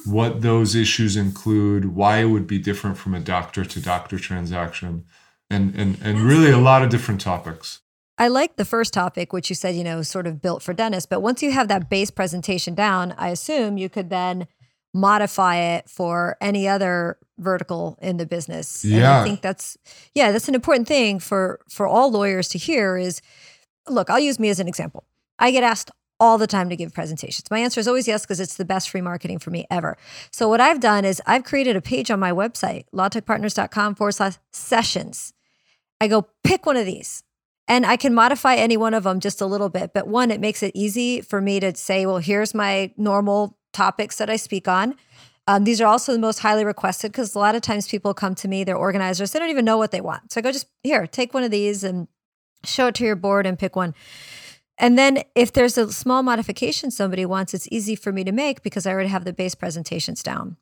what 0.06 0.42
those 0.42 0.74
issues 0.74 1.16
include, 1.16 1.96
why 1.96 2.18
it 2.18 2.26
would 2.26 2.46
be 2.46 2.58
different 2.58 2.98
from 2.98 3.14
a 3.14 3.20
doctor 3.20 3.64
to 3.64 3.80
doctor 3.80 4.18
transaction, 4.18 5.04
and 5.50 5.74
and 5.74 5.98
and 6.02 6.20
really 6.20 6.50
a 6.50 6.58
lot 6.58 6.82
of 6.82 6.90
different 6.90 7.20
topics. 7.20 7.80
I 8.16 8.28
like 8.28 8.56
the 8.56 8.64
first 8.64 8.92
topic, 8.92 9.32
which 9.32 9.48
you 9.48 9.56
said, 9.56 9.74
you 9.74 9.82
know, 9.82 10.02
sort 10.02 10.26
of 10.26 10.40
built 10.40 10.62
for 10.62 10.72
dentists. 10.72 11.06
But 11.06 11.20
once 11.20 11.42
you 11.42 11.50
have 11.50 11.66
that 11.68 11.90
base 11.90 12.11
presentation 12.11 12.74
down, 12.74 13.12
I 13.18 13.30
assume 13.30 13.76
you 13.76 13.88
could 13.88 14.08
then 14.08 14.46
modify 14.92 15.56
it 15.56 15.90
for 15.90 16.37
any 16.40 16.68
other 16.68 17.18
vertical 17.38 17.98
in 18.00 18.16
the 18.16 18.26
business. 18.26 18.84
And 18.84 18.92
Yeah. 18.94 19.20
I 19.20 19.24
think 19.24 19.40
that's 19.42 19.76
yeah, 20.14 20.32
that's 20.32 20.48
an 20.48 20.54
important 20.54 20.88
thing 20.88 21.18
for 21.18 21.60
for 21.68 21.86
all 21.86 22.10
lawyers 22.10 22.48
to 22.48 22.58
hear 22.58 22.96
is 22.96 23.20
look, 23.88 24.08
I'll 24.10 24.20
use 24.20 24.38
me 24.38 24.48
as 24.48 24.60
an 24.60 24.68
example. 24.68 25.04
I 25.38 25.50
get 25.50 25.62
asked 25.64 25.90
all 26.20 26.38
the 26.38 26.46
time 26.46 26.70
to 26.70 26.76
give 26.76 26.94
presentations. 26.94 27.50
My 27.50 27.58
answer 27.58 27.80
is 27.80 27.88
always 27.88 28.06
yes, 28.06 28.22
because 28.22 28.38
it's 28.40 28.54
the 28.56 28.64
best 28.64 28.88
free 28.88 29.00
marketing 29.00 29.40
for 29.40 29.50
me 29.50 29.66
ever. 29.70 29.98
So 30.30 30.48
what 30.48 30.60
I've 30.60 30.78
done 30.80 31.04
is 31.04 31.20
I've 31.26 31.42
created 31.44 31.74
a 31.76 31.80
page 31.82 32.10
on 32.10 32.20
my 32.20 32.30
website, 32.30 32.84
lawtechpartners.com 32.94 33.96
forward 33.96 34.12
slash 34.12 34.34
sessions. 34.52 35.32
I 36.00 36.08
go 36.08 36.28
pick 36.44 36.66
one 36.66 36.76
of 36.76 36.86
these. 36.86 37.22
And 37.66 37.86
I 37.86 37.96
can 37.96 38.12
modify 38.12 38.56
any 38.56 38.76
one 38.76 38.92
of 38.92 39.04
them 39.04 39.20
just 39.20 39.40
a 39.40 39.46
little 39.46 39.70
bit. 39.70 39.92
But 39.94 40.06
one, 40.06 40.30
it 40.30 40.38
makes 40.38 40.62
it 40.62 40.72
easy 40.74 41.22
for 41.22 41.40
me 41.40 41.60
to 41.60 41.74
say, 41.74 42.04
well, 42.04 42.18
here's 42.18 42.52
my 42.52 42.92
normal 42.98 43.56
topics 43.72 44.16
that 44.18 44.28
I 44.28 44.36
speak 44.36 44.68
on. 44.68 44.96
Um, 45.46 45.64
these 45.64 45.80
are 45.80 45.87
also 45.87 46.12
the 46.12 46.18
most 46.18 46.38
highly 46.38 46.64
requested 46.64 47.12
because 47.12 47.35
a 47.35 47.38
lot 47.38 47.54
of 47.54 47.62
times 47.62 47.87
people 47.87 48.14
come 48.14 48.35
to 48.37 48.48
me, 48.48 48.64
they're 48.64 48.76
organizers, 48.76 49.33
they 49.33 49.38
don't 49.38 49.50
even 49.50 49.64
know 49.64 49.76
what 49.76 49.90
they 49.90 50.00
want. 50.00 50.33
So 50.33 50.40
I 50.40 50.42
go, 50.42 50.50
just 50.50 50.66
here, 50.83 51.07
take 51.07 51.35
one 51.35 51.44
of 51.44 51.50
these 51.50 51.85
and 51.85 52.09
show 52.64 52.87
it 52.87 52.94
to 52.96 53.04
your 53.04 53.16
board 53.16 53.46
and 53.46 53.59
pick 53.59 53.76
one. 53.76 53.94
And 54.78 54.98
then 54.98 55.22
if 55.35 55.52
there's 55.52 55.78
a 55.78 55.92
small 55.92 56.22
modification 56.22 56.90
somebody 56.90 57.26
wants, 57.26 57.54
it's 57.54 57.68
easy 57.70 57.94
for 57.94 58.11
me 58.11 58.24
to 58.24 58.33
make 58.33 58.62
because 58.62 58.87
I 58.87 58.92
already 58.92 59.11
have 59.11 59.24
the 59.24 59.33
base 59.33 59.54
presentations 59.54 60.22
down. 60.22 60.57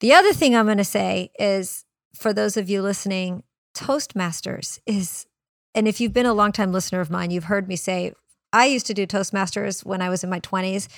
The 0.00 0.12
other 0.14 0.32
thing 0.32 0.56
I'm 0.56 0.66
going 0.66 0.78
to 0.78 0.84
say 0.84 1.30
is 1.38 1.84
for 2.14 2.32
those 2.32 2.56
of 2.56 2.70
you 2.70 2.80
listening, 2.80 3.42
Toastmasters 3.74 4.78
is, 4.86 5.26
and 5.74 5.86
if 5.86 6.00
you've 6.00 6.12
been 6.12 6.26
a 6.26 6.34
longtime 6.34 6.72
listener 6.72 7.00
of 7.00 7.10
mine, 7.10 7.30
you've 7.30 7.44
heard 7.44 7.68
me 7.68 7.76
say, 7.76 8.12
I 8.52 8.66
used 8.66 8.86
to 8.86 8.94
do 8.94 9.06
Toastmasters 9.06 9.84
when 9.84 10.02
I 10.02 10.08
was 10.08 10.22
in 10.22 10.30
my 10.30 10.40
20s. 10.40 10.88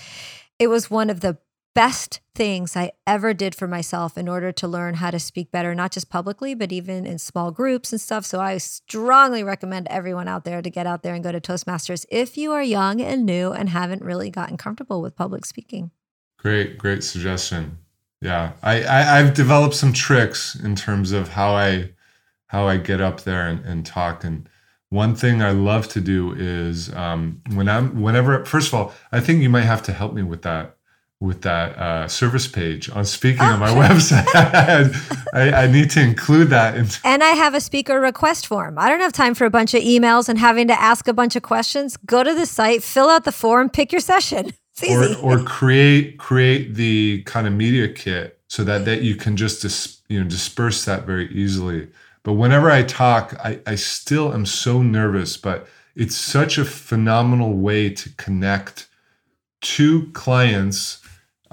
It 0.58 0.68
was 0.68 0.90
one 0.90 1.10
of 1.10 1.20
the 1.20 1.38
best 1.74 2.20
things 2.34 2.76
I 2.76 2.92
ever 3.06 3.34
did 3.34 3.54
for 3.54 3.68
myself 3.68 4.16
in 4.16 4.28
order 4.28 4.52
to 4.52 4.68
learn 4.68 4.94
how 4.94 5.10
to 5.10 5.18
speak 5.18 5.50
better, 5.50 5.74
not 5.74 5.92
just 5.92 6.08
publicly, 6.08 6.54
but 6.54 6.72
even 6.72 7.06
in 7.06 7.18
small 7.18 7.50
groups 7.50 7.92
and 7.92 8.00
stuff. 8.00 8.24
So 8.24 8.40
I 8.40 8.58
strongly 8.58 9.42
recommend 9.42 9.88
everyone 9.88 10.28
out 10.28 10.44
there 10.44 10.62
to 10.62 10.70
get 10.70 10.86
out 10.86 11.02
there 11.02 11.14
and 11.14 11.22
go 11.22 11.32
to 11.32 11.40
Toastmasters 11.40 12.06
if 12.10 12.36
you 12.36 12.52
are 12.52 12.62
young 12.62 13.00
and 13.00 13.26
new 13.26 13.52
and 13.52 13.68
haven't 13.68 14.02
really 14.02 14.30
gotten 14.30 14.56
comfortable 14.56 15.02
with 15.02 15.16
public 15.16 15.44
speaking. 15.44 15.90
Great, 16.38 16.78
great 16.78 17.02
suggestion. 17.04 17.78
Yeah, 18.20 18.52
I, 18.62 18.82
I 18.84 19.18
I've 19.18 19.34
developed 19.34 19.74
some 19.74 19.92
tricks 19.92 20.54
in 20.54 20.76
terms 20.76 21.12
of 21.12 21.28
how 21.28 21.54
I 21.54 21.90
how 22.46 22.66
I 22.66 22.76
get 22.78 23.00
up 23.00 23.22
there 23.22 23.48
and, 23.48 23.64
and 23.64 23.84
talk. 23.84 24.24
And 24.24 24.48
one 24.88 25.14
thing 25.14 25.42
I 25.42 25.50
love 25.50 25.88
to 25.88 26.00
do 26.00 26.32
is 26.32 26.94
um, 26.94 27.42
when 27.52 27.68
I'm 27.68 28.00
whenever 28.00 28.44
first 28.44 28.68
of 28.68 28.74
all, 28.74 28.94
I 29.12 29.20
think 29.20 29.42
you 29.42 29.50
might 29.50 29.62
have 29.62 29.82
to 29.84 29.92
help 29.92 30.14
me 30.14 30.22
with 30.22 30.42
that 30.42 30.76
with 31.24 31.42
that 31.42 31.76
uh, 31.78 32.06
service 32.06 32.46
page 32.46 32.90
on 32.90 33.04
speaking 33.04 33.40
on 33.40 33.58
my 33.58 33.70
website. 33.70 34.24
I, 35.32 35.64
I 35.64 35.66
need 35.66 35.90
to 35.90 36.00
include 36.00 36.50
that 36.50 36.76
in 36.76 36.86
And 37.04 37.24
I 37.24 37.30
have 37.30 37.54
a 37.54 37.60
speaker 37.60 38.00
request 38.00 38.46
form. 38.46 38.78
I 38.78 38.88
don't 38.88 39.00
have 39.00 39.12
time 39.12 39.34
for 39.34 39.46
a 39.46 39.50
bunch 39.50 39.74
of 39.74 39.82
emails 39.82 40.28
and 40.28 40.38
having 40.38 40.68
to 40.68 40.80
ask 40.80 41.08
a 41.08 41.12
bunch 41.12 41.34
of 41.34 41.42
questions. 41.42 41.96
Go 41.96 42.22
to 42.22 42.34
the 42.34 42.46
site, 42.46 42.82
fill 42.82 43.08
out 43.08 43.24
the 43.24 43.32
form, 43.32 43.70
pick 43.70 43.90
your 43.90 44.00
session. 44.00 44.52
Or, 44.90 45.14
or 45.22 45.38
create 45.44 46.18
create 46.18 46.74
the 46.74 47.22
kind 47.26 47.46
of 47.46 47.52
media 47.52 47.86
kit 47.86 48.40
so 48.48 48.64
that 48.64 48.84
that 48.86 49.02
you 49.02 49.14
can 49.14 49.36
just 49.36 49.62
dis, 49.62 50.00
you 50.08 50.20
know 50.20 50.28
disperse 50.28 50.84
that 50.84 51.06
very 51.06 51.30
easily 51.30 51.86
but 52.24 52.32
whenever 52.32 52.72
i 52.72 52.82
talk 52.82 53.36
I, 53.44 53.60
I 53.68 53.76
still 53.76 54.34
am 54.34 54.44
so 54.44 54.82
nervous 54.82 55.36
but 55.36 55.68
it's 55.94 56.16
such 56.16 56.58
a 56.58 56.64
phenomenal 56.64 57.52
way 57.52 57.88
to 57.90 58.10
connect 58.16 58.88
to 59.60 60.10
clients 60.10 61.03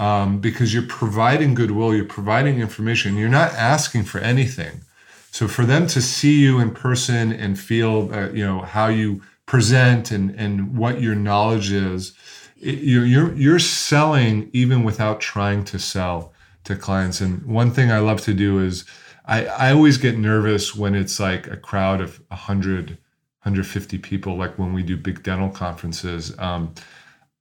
um, 0.02 0.40
because 0.40 0.74
you're 0.74 0.88
providing 0.88 1.54
goodwill 1.54 1.94
you're 1.94 2.04
providing 2.06 2.60
information. 2.60 3.16
You're 3.16 3.30
not 3.30 3.54
asking 3.54 4.06
for 4.06 4.18
anything. 4.18 4.82
So 5.30 5.48
for 5.48 5.64
them 5.64 5.86
to 5.88 6.02
see 6.02 6.42
you 6.42 6.60
in 6.60 6.72
person 6.72 7.32
and 7.32 7.58
feel 7.58 8.14
uh, 8.14 8.32
you 8.32 8.44
know 8.44 8.62
how 8.62 8.88
you 8.88 9.22
present 9.46 10.10
and 10.12 10.32
and 10.32 10.76
what 10.76 11.02
your 11.02 11.16
knowledge 11.16 11.72
is 11.72 12.14
it, 12.58 12.80
you're, 12.80 13.06
you're 13.06 13.34
you're 13.36 13.60
selling 13.60 14.50
even 14.54 14.84
without 14.84 15.22
trying 15.22 15.64
to 15.66 15.78
sell 15.78 16.34
to 16.64 16.76
clients. 16.76 17.22
And 17.22 17.46
one 17.46 17.72
thing 17.72 17.92
i 17.92 18.00
love 18.00 18.22
to 18.22 18.34
do 18.34 18.60
is 18.60 18.86
i 19.26 19.46
i 19.46 19.72
always 19.72 19.98
get 19.98 20.18
nervous 20.18 20.76
when 20.76 20.96
it's 20.96 21.20
like 21.20 21.46
a 21.48 21.58
crowd 21.58 22.02
of 22.02 22.20
100 22.30 22.98
150 23.44 23.98
people 24.00 24.36
like 24.36 24.58
when 24.58 24.74
we 24.74 24.82
do 24.82 24.98
big 24.98 25.22
dental 25.22 25.50
conferences. 25.50 26.38
Um, 26.40 26.74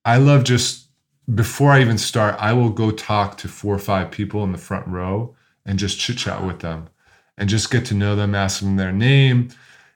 i 0.05 0.19
love 0.19 0.45
just 0.45 0.90
before 1.35 1.71
i 1.73 1.81
even 1.81 1.99
start 1.99 2.35
i 2.39 2.53
will 2.53 2.71
go 2.71 2.91
talk 2.91 3.37
to 3.37 3.49
four 3.49 3.75
or 3.75 3.79
five 3.79 4.11
people 4.11 4.43
in 4.45 4.53
the 4.53 4.59
front 4.59 4.87
row 4.87 5.35
and 5.67 5.79
just 5.79 5.99
chit 5.99 6.17
chat 6.19 6.45
with 6.45 6.61
them 6.61 6.89
and 7.37 7.49
just 7.49 7.71
get 7.71 7.85
to 7.85 7.95
know 7.95 8.17
them 8.17 8.35
ask 8.35 8.61
them 8.61 8.77
their 8.77 8.93
name 8.93 9.49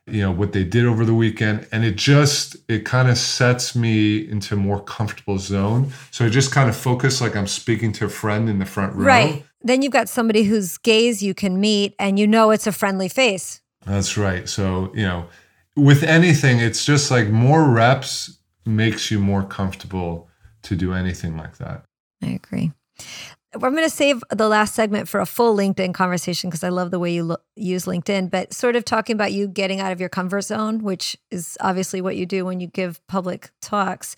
you 0.07 0.21
know 0.21 0.31
what 0.31 0.53
they 0.53 0.65
did 0.65 0.85
over 0.85 1.05
the 1.05 1.15
weekend 1.15 1.67
and 1.73 1.83
it 1.85 1.97
just 1.97 2.57
it 2.69 2.85
kind 2.85 3.09
of 3.09 3.17
sets 3.17 3.75
me 3.75 4.19
into 4.29 4.55
a 4.55 4.57
more 4.59 4.83
comfortable 4.83 5.39
zone 5.39 5.91
so 6.11 6.27
i 6.27 6.29
just 6.29 6.53
kind 6.53 6.69
of 6.69 6.77
focus 6.77 7.21
like 7.23 7.35
i'm 7.35 7.47
speaking 7.47 7.91
to 7.91 8.05
a 8.05 8.09
friend 8.09 8.49
in 8.49 8.59
the 8.59 8.67
front 8.67 8.95
row 8.95 9.05
Right. 9.07 9.45
Then 9.67 9.81
you've 9.81 9.93
got 9.93 10.11
somebody 10.11 10.43
whose 10.43 10.77
gaze 10.77 11.23
you 11.23 11.33
can 11.33 11.59
meet 11.59 11.95
and 11.99 12.19
you 12.19 12.27
know 12.27 12.51
it's 12.51 12.67
a 12.67 12.73
friendly 12.73 13.09
face. 13.09 13.63
that's 13.87 14.19
right 14.19 14.47
so 14.47 14.93
you 14.95 15.05
know 15.05 15.27
with 15.75 16.03
anything 16.03 16.59
it's 16.61 16.85
just 16.85 17.11
like 17.11 17.29
more 17.29 17.65
reps 17.71 18.39
makes 18.67 19.11
you 19.11 19.19
more 19.19 19.43
comfortable 19.43 20.29
to 20.65 20.77
do 20.77 20.93
anything 20.93 21.37
like 21.37 21.57
that 21.59 21.85
I 22.23 22.29
agree. 22.29 22.73
I'm 23.53 23.61
going 23.61 23.85
to 23.85 23.91
save 23.91 24.25
the 24.31 24.49
last 24.49 24.75
segment 24.75 25.09
for 25.09 25.21
a 25.21 25.27
full 25.27 25.57
LinkedIn 25.57 25.95
conversation 25.95 26.51
because 26.51 26.65
I 26.65 26.71
love 26.71 26.91
the 26.91 26.99
way 26.99 27.13
you 27.13 27.23
lo- 27.25 27.37
use 27.55 27.85
LinkedIn, 27.85 28.31
but 28.31 28.53
sort 28.53 28.75
of 28.75 28.85
talking 28.85 29.15
about 29.15 29.33
you 29.33 29.47
getting 29.47 29.81
out 29.81 29.93
of 29.93 30.01
your 30.01 30.09
comfort 30.09 30.43
zone, 30.43 30.83
which 30.83 31.17
is 31.31 31.57
obviously 31.61 32.01
what 32.01 32.17
you 32.17 32.27
do 32.27 32.45
when 32.45 32.59
you 32.59 32.67
give 32.67 33.05
public 33.07 33.51
talks. 33.61 34.17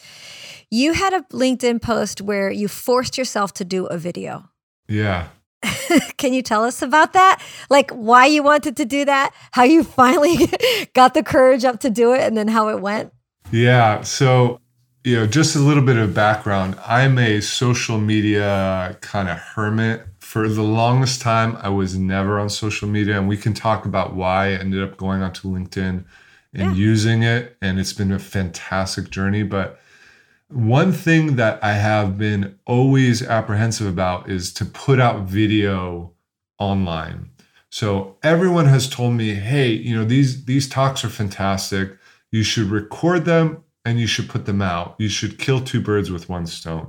You 0.70 0.94
had 0.94 1.12
a 1.12 1.22
LinkedIn 1.32 1.82
post 1.82 2.22
where 2.22 2.50
you 2.50 2.66
forced 2.68 3.18
yourself 3.18 3.52
to 3.54 3.64
do 3.64 3.86
a 3.86 3.98
video. 3.98 4.48
yeah 4.88 5.28
Can 6.16 6.32
you 6.32 6.42
tell 6.42 6.64
us 6.64 6.80
about 6.80 7.12
that? 7.12 7.42
Like 7.68 7.90
why 7.90 8.26
you 8.26 8.42
wanted 8.42 8.76
to 8.78 8.84
do 8.84 9.04
that, 9.04 9.34
how 9.52 9.64
you 9.64 9.84
finally 9.84 10.48
got 10.94 11.12
the 11.12 11.22
courage 11.22 11.64
up 11.64 11.80
to 11.80 11.90
do 11.90 12.14
it, 12.14 12.20
and 12.20 12.36
then 12.36 12.48
how 12.48 12.68
it 12.68 12.80
went? 12.80 13.12
Yeah. 13.50 14.02
So, 14.02 14.60
you 15.06 15.14
know, 15.14 15.24
just 15.24 15.54
a 15.54 15.60
little 15.60 15.84
bit 15.84 15.96
of 15.96 16.12
background. 16.14 16.76
I'm 16.84 17.16
a 17.16 17.40
social 17.40 17.96
media 17.96 18.98
kind 19.02 19.28
of 19.28 19.38
hermit. 19.38 20.04
For 20.18 20.48
the 20.48 20.64
longest 20.64 21.22
time, 21.22 21.56
I 21.62 21.68
was 21.68 21.96
never 21.96 22.40
on 22.40 22.50
social 22.50 22.88
media, 22.88 23.16
and 23.16 23.28
we 23.28 23.36
can 23.36 23.54
talk 23.54 23.84
about 23.84 24.16
why 24.16 24.46
I 24.48 24.52
ended 24.54 24.82
up 24.82 24.96
going 24.96 25.22
onto 25.22 25.48
LinkedIn 25.48 26.04
and 26.52 26.72
Yeah. 26.72 26.76
using 26.76 27.22
it. 27.22 27.56
And 27.62 27.78
it's 27.78 27.92
been 27.92 28.10
a 28.10 28.18
fantastic 28.18 29.08
journey. 29.10 29.44
But 29.44 29.78
one 30.48 30.90
thing 30.90 31.36
that 31.36 31.62
I 31.62 31.74
have 31.74 32.18
been 32.18 32.56
always 32.66 33.22
apprehensive 33.22 33.86
about 33.86 34.28
is 34.28 34.52
to 34.54 34.64
put 34.64 34.98
out 34.98 35.28
video 35.28 36.14
online. 36.58 37.30
So 37.70 38.16
everyone 38.24 38.66
has 38.66 38.88
told 38.88 39.14
me, 39.14 39.34
"Hey, 39.34 39.70
you 39.70 39.94
know, 39.94 40.04
these 40.04 40.46
these 40.46 40.68
talks 40.68 41.04
are 41.04 41.10
fantastic. 41.10 41.96
You 42.32 42.42
should 42.42 42.70
record 42.72 43.24
them 43.24 43.58
and 43.86 43.98
you 43.98 44.06
should 44.06 44.28
put 44.28 44.44
them 44.44 44.60
out. 44.60 44.96
You 44.98 45.08
should 45.08 45.38
kill 45.38 45.60
two 45.60 45.80
birds 45.80 46.10
with 46.10 46.28
one 46.28 46.46
stone." 46.46 46.88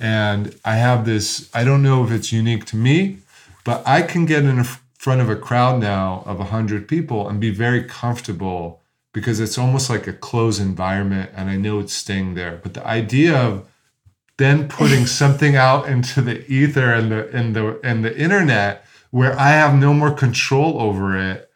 And 0.00 0.54
I 0.64 0.76
have 0.76 1.04
this, 1.04 1.50
I 1.52 1.64
don't 1.64 1.82
know 1.82 2.04
if 2.04 2.10
it's 2.10 2.32
unique 2.32 2.64
to 2.66 2.76
me, 2.76 3.18
but 3.64 3.82
I 3.86 4.02
can 4.02 4.26
get 4.26 4.44
in 4.44 4.62
front 4.98 5.20
of 5.20 5.28
a 5.28 5.36
crowd 5.36 5.80
now 5.80 6.22
of 6.26 6.38
100 6.38 6.86
people 6.86 7.28
and 7.28 7.40
be 7.40 7.50
very 7.50 7.82
comfortable 7.82 8.80
because 9.12 9.40
it's 9.40 9.58
almost 9.58 9.90
like 9.90 10.06
a 10.06 10.12
closed 10.12 10.60
environment 10.60 11.30
and 11.34 11.50
I 11.50 11.56
know 11.56 11.80
it's 11.80 11.92
staying 11.92 12.34
there. 12.34 12.60
But 12.62 12.74
the 12.74 12.86
idea 12.86 13.36
of 13.36 13.68
then 14.36 14.68
putting 14.68 15.06
something 15.22 15.56
out 15.56 15.88
into 15.88 16.22
the 16.22 16.48
ether 16.50 16.92
and 16.92 17.10
the 17.10 17.28
and 17.36 17.56
the 17.56 17.80
and 17.82 18.04
the 18.04 18.16
internet 18.16 18.84
where 19.10 19.38
I 19.38 19.50
have 19.50 19.74
no 19.74 19.94
more 19.94 20.12
control 20.12 20.80
over 20.80 21.16
it 21.16 21.50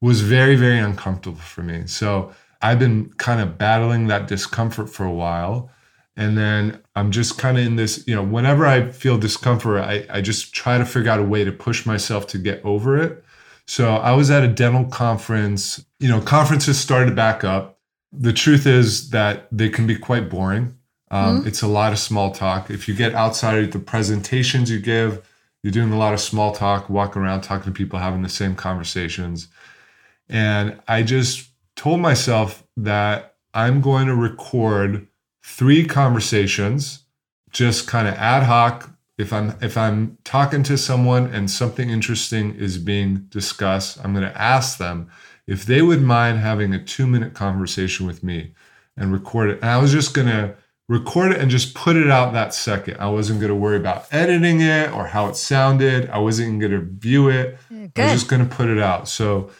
was 0.00 0.20
very 0.20 0.54
very 0.56 0.78
uncomfortable 0.78 1.38
for 1.38 1.62
me. 1.62 1.86
So 1.86 2.32
I've 2.62 2.78
been 2.78 3.12
kind 3.14 3.40
of 3.40 3.58
battling 3.58 4.08
that 4.08 4.28
discomfort 4.28 4.90
for 4.90 5.04
a 5.04 5.12
while. 5.12 5.70
And 6.16 6.36
then 6.36 6.82
I'm 6.94 7.10
just 7.10 7.38
kind 7.38 7.56
of 7.56 7.64
in 7.64 7.76
this, 7.76 8.04
you 8.06 8.14
know, 8.14 8.22
whenever 8.22 8.66
I 8.66 8.90
feel 8.90 9.16
discomfort, 9.16 9.80
I, 9.82 10.06
I 10.10 10.20
just 10.20 10.52
try 10.52 10.76
to 10.76 10.84
figure 10.84 11.10
out 11.10 11.20
a 11.20 11.24
way 11.24 11.44
to 11.44 11.52
push 11.52 11.86
myself 11.86 12.26
to 12.28 12.38
get 12.38 12.62
over 12.64 12.98
it. 13.00 13.24
So 13.66 13.94
I 13.94 14.12
was 14.12 14.30
at 14.30 14.42
a 14.42 14.48
dental 14.48 14.84
conference. 14.86 15.84
You 15.98 16.08
know, 16.08 16.20
conferences 16.20 16.78
started 16.78 17.16
back 17.16 17.44
up. 17.44 17.78
The 18.12 18.32
truth 18.32 18.66
is 18.66 19.10
that 19.10 19.46
they 19.52 19.68
can 19.68 19.86
be 19.86 19.96
quite 19.96 20.28
boring. 20.28 20.74
Um, 21.10 21.46
It's 21.46 21.62
a 21.62 21.68
lot 21.68 21.92
of 21.92 21.98
small 21.98 22.32
talk. 22.32 22.70
If 22.70 22.88
you 22.88 22.94
get 22.94 23.14
outside 23.14 23.62
of 23.62 23.70
the 23.70 23.78
presentations 23.78 24.70
you 24.70 24.80
give, 24.80 25.26
you're 25.62 25.72
doing 25.72 25.92
a 25.92 25.98
lot 25.98 26.12
of 26.12 26.20
small 26.20 26.52
talk, 26.52 26.90
walking 26.90 27.22
around, 27.22 27.42
talking 27.42 27.72
to 27.72 27.76
people, 27.76 27.98
having 27.98 28.22
the 28.22 28.28
same 28.28 28.54
conversations. 28.54 29.48
And 30.28 30.80
I 30.88 31.02
just 31.02 31.49
told 31.80 31.98
myself 31.98 32.62
that 32.76 33.36
I'm 33.54 33.80
going 33.80 34.06
to 34.08 34.14
record 34.14 35.06
three 35.42 35.86
conversations, 35.86 37.06
just 37.52 37.86
kind 37.86 38.06
of 38.06 38.12
ad 38.16 38.42
hoc. 38.42 38.90
If 39.16 39.32
I'm 39.32 39.56
if 39.62 39.78
I'm 39.78 40.18
talking 40.22 40.62
to 40.64 40.76
someone 40.76 41.32
and 41.32 41.50
something 41.50 41.88
interesting 41.88 42.54
is 42.54 42.76
being 42.76 43.24
discussed, 43.30 43.98
I'm 44.04 44.12
going 44.12 44.30
to 44.30 44.38
ask 44.38 44.76
them 44.76 45.10
if 45.46 45.64
they 45.64 45.80
would 45.80 46.02
mind 46.02 46.40
having 46.40 46.74
a 46.74 46.84
two 46.84 47.06
minute 47.06 47.32
conversation 47.32 48.06
with 48.06 48.22
me 48.22 48.52
and 48.94 49.10
record 49.10 49.48
it. 49.48 49.60
And 49.62 49.70
I 49.70 49.78
was 49.78 49.90
just 49.90 50.12
going 50.12 50.28
to 50.28 50.56
record 50.86 51.32
it 51.32 51.40
and 51.40 51.50
just 51.50 51.74
put 51.74 51.96
it 51.96 52.10
out 52.10 52.34
that 52.34 52.52
second. 52.52 52.98
I 53.00 53.08
wasn't 53.08 53.40
going 53.40 53.52
to 53.52 53.56
worry 53.58 53.78
about 53.78 54.06
editing 54.12 54.60
it 54.60 54.92
or 54.92 55.06
how 55.06 55.28
it 55.28 55.36
sounded. 55.36 56.10
I 56.10 56.18
wasn't 56.18 56.60
going 56.60 56.72
to 56.72 56.82
view 56.82 57.30
it. 57.30 57.58
I 57.96 58.02
was 58.12 58.20
just 58.20 58.28
going 58.28 58.46
to 58.46 58.54
put 58.54 58.68
it 58.68 58.78
out. 58.78 59.08
So 59.08 59.50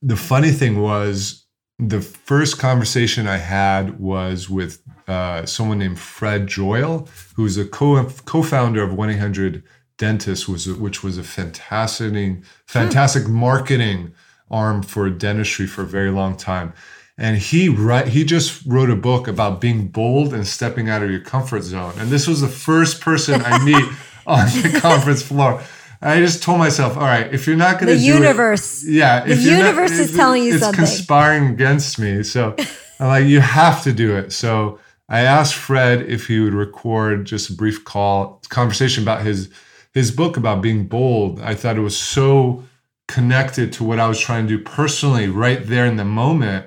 the 0.00 0.16
funny 0.16 0.52
thing 0.52 0.80
was 0.80 1.45
the 1.78 2.00
first 2.00 2.58
conversation 2.58 3.26
I 3.26 3.36
had 3.36 4.00
was 4.00 4.48
with 4.48 4.80
uh, 5.06 5.44
someone 5.44 5.78
named 5.78 5.98
Fred 5.98 6.46
Joyal, 6.46 7.08
who's 7.34 7.58
a 7.58 7.66
co 7.66 8.02
co-founder 8.24 8.82
of 8.82 8.90
1-800 8.90 9.62
Dentist, 9.98 10.48
was 10.48 10.68
which 10.68 11.02
was 11.02 11.16
a 11.16 11.22
fantastic, 11.22 12.42
fantastic 12.66 13.26
marketing 13.28 14.12
arm 14.50 14.82
for 14.82 15.08
dentistry 15.10 15.66
for 15.66 15.82
a 15.82 15.86
very 15.86 16.10
long 16.10 16.36
time. 16.36 16.72
And 17.18 17.38
he 17.38 17.70
write, 17.70 18.08
he 18.08 18.24
just 18.24 18.62
wrote 18.66 18.90
a 18.90 18.96
book 18.96 19.26
about 19.26 19.60
being 19.60 19.88
bold 19.88 20.34
and 20.34 20.46
stepping 20.46 20.90
out 20.90 21.02
of 21.02 21.10
your 21.10 21.20
comfort 21.20 21.62
zone. 21.62 21.94
And 21.96 22.10
this 22.10 22.26
was 22.26 22.42
the 22.42 22.48
first 22.48 23.00
person 23.00 23.40
I 23.42 23.64
meet 23.64 23.88
on 24.26 24.46
the 24.48 24.78
conference 24.80 25.22
floor. 25.22 25.62
I 26.02 26.18
just 26.20 26.42
told 26.42 26.58
myself, 26.58 26.96
all 26.96 27.02
right, 27.04 27.32
if 27.32 27.46
you're 27.46 27.56
not 27.56 27.80
going 27.80 27.86
The 27.92 27.98
to 27.98 28.04
do 28.04 28.12
it- 28.12 28.14
universe. 28.20 28.84
yeah, 28.86 29.24
The 29.24 29.32
if 29.32 29.42
you're 29.42 29.52
not- 29.58 29.66
universe 29.66 29.92
is 29.92 30.00
it's- 30.00 30.16
telling 30.16 30.42
you 30.42 30.54
it's 30.54 30.62
something. 30.62 30.84
conspiring 30.84 31.46
against 31.48 31.98
me. 31.98 32.22
So 32.22 32.54
I'm 33.00 33.08
like, 33.08 33.26
you 33.26 33.40
have 33.40 33.82
to 33.84 33.92
do 33.92 34.16
it. 34.16 34.32
So 34.32 34.78
I 35.08 35.20
asked 35.20 35.54
Fred 35.54 36.02
if 36.02 36.26
he 36.26 36.40
would 36.40 36.54
record 36.54 37.24
just 37.26 37.50
a 37.50 37.52
brief 37.54 37.84
call 37.84 38.42
conversation 38.48 39.02
about 39.04 39.22
his 39.22 39.48
his 39.92 40.10
book 40.10 40.36
about 40.36 40.60
being 40.60 40.86
bold. 40.86 41.40
I 41.40 41.54
thought 41.54 41.76
it 41.78 41.80
was 41.80 41.96
so 41.96 42.64
connected 43.08 43.72
to 43.74 43.84
what 43.84 43.98
I 43.98 44.08
was 44.08 44.18
trying 44.20 44.46
to 44.46 44.56
do 44.58 44.62
personally 44.62 45.28
right 45.28 45.66
there 45.66 45.86
in 45.86 45.96
the 45.96 46.04
moment. 46.04 46.66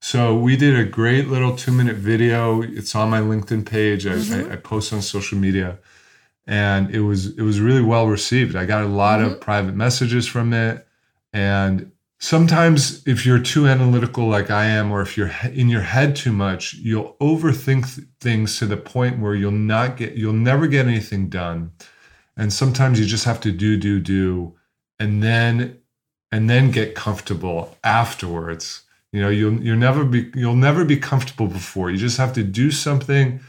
So 0.00 0.34
we 0.36 0.56
did 0.56 0.74
a 0.78 0.84
great 0.84 1.28
little 1.28 1.54
two 1.56 1.70
minute 1.72 1.96
video. 1.96 2.62
It's 2.62 2.94
on 2.94 3.10
my 3.10 3.20
LinkedIn 3.20 3.64
page. 3.66 4.06
I, 4.06 4.10
Mm-hmm. 4.14 4.50
I, 4.50 4.54
I 4.54 4.56
post 4.56 4.92
on 4.92 5.02
social 5.02 5.38
media, 5.38 5.78
and 6.46 6.94
it 6.94 7.00
was 7.00 7.36
it 7.38 7.42
was 7.42 7.60
really 7.60 7.82
well 7.82 8.06
received. 8.06 8.56
I 8.56 8.64
got 8.66 8.84
a 8.84 8.88
lot 8.88 9.20
Mm-hmm. 9.20 9.32
of 9.34 9.40
private 9.40 9.74
messages 9.74 10.26
from 10.26 10.52
it, 10.52 10.86
and 11.32 11.90
sometimes 12.18 13.06
if 13.06 13.26
you're 13.26 13.38
too 13.38 13.66
analytical 13.66 14.28
like 14.28 14.50
I 14.50 14.66
am, 14.66 14.90
or 14.92 15.02
if 15.02 15.16
you're 15.16 15.32
in 15.52 15.68
your 15.68 15.82
head 15.82 16.16
too 16.16 16.32
much, 16.32 16.74
you'll 16.74 17.16
overthink 17.20 17.94
th- 17.94 18.06
things 18.20 18.58
to 18.58 18.66
the 18.66 18.76
point 18.76 19.20
where 19.20 19.34
you'll 19.34 19.50
not 19.52 19.96
get 19.96 20.14
you'll 20.14 20.32
never 20.32 20.66
get 20.66 20.86
anything 20.86 21.28
done. 21.28 21.72
And 22.36 22.52
sometimes 22.52 22.98
you 22.98 23.06
just 23.06 23.24
have 23.26 23.40
to 23.42 23.52
do 23.52 23.76
do 23.76 24.00
do, 24.00 24.54
and 24.98 25.22
then 25.22 25.78
and 26.32 26.50
then 26.50 26.70
get 26.70 26.94
comfortable 26.94 27.76
afterwards. 27.84 28.82
You 29.12 29.20
know, 29.22 29.28
you'll 29.28 29.62
you'll 29.62 29.76
never 29.78 30.04
be 30.04 30.30
you'll 30.34 30.56
never 30.56 30.84
be 30.84 30.96
comfortable 30.96 31.46
before. 31.46 31.90
You 31.90 31.96
just 31.98 32.18
have 32.18 32.32
to 32.34 32.42
do 32.42 32.70
something, 32.72 33.40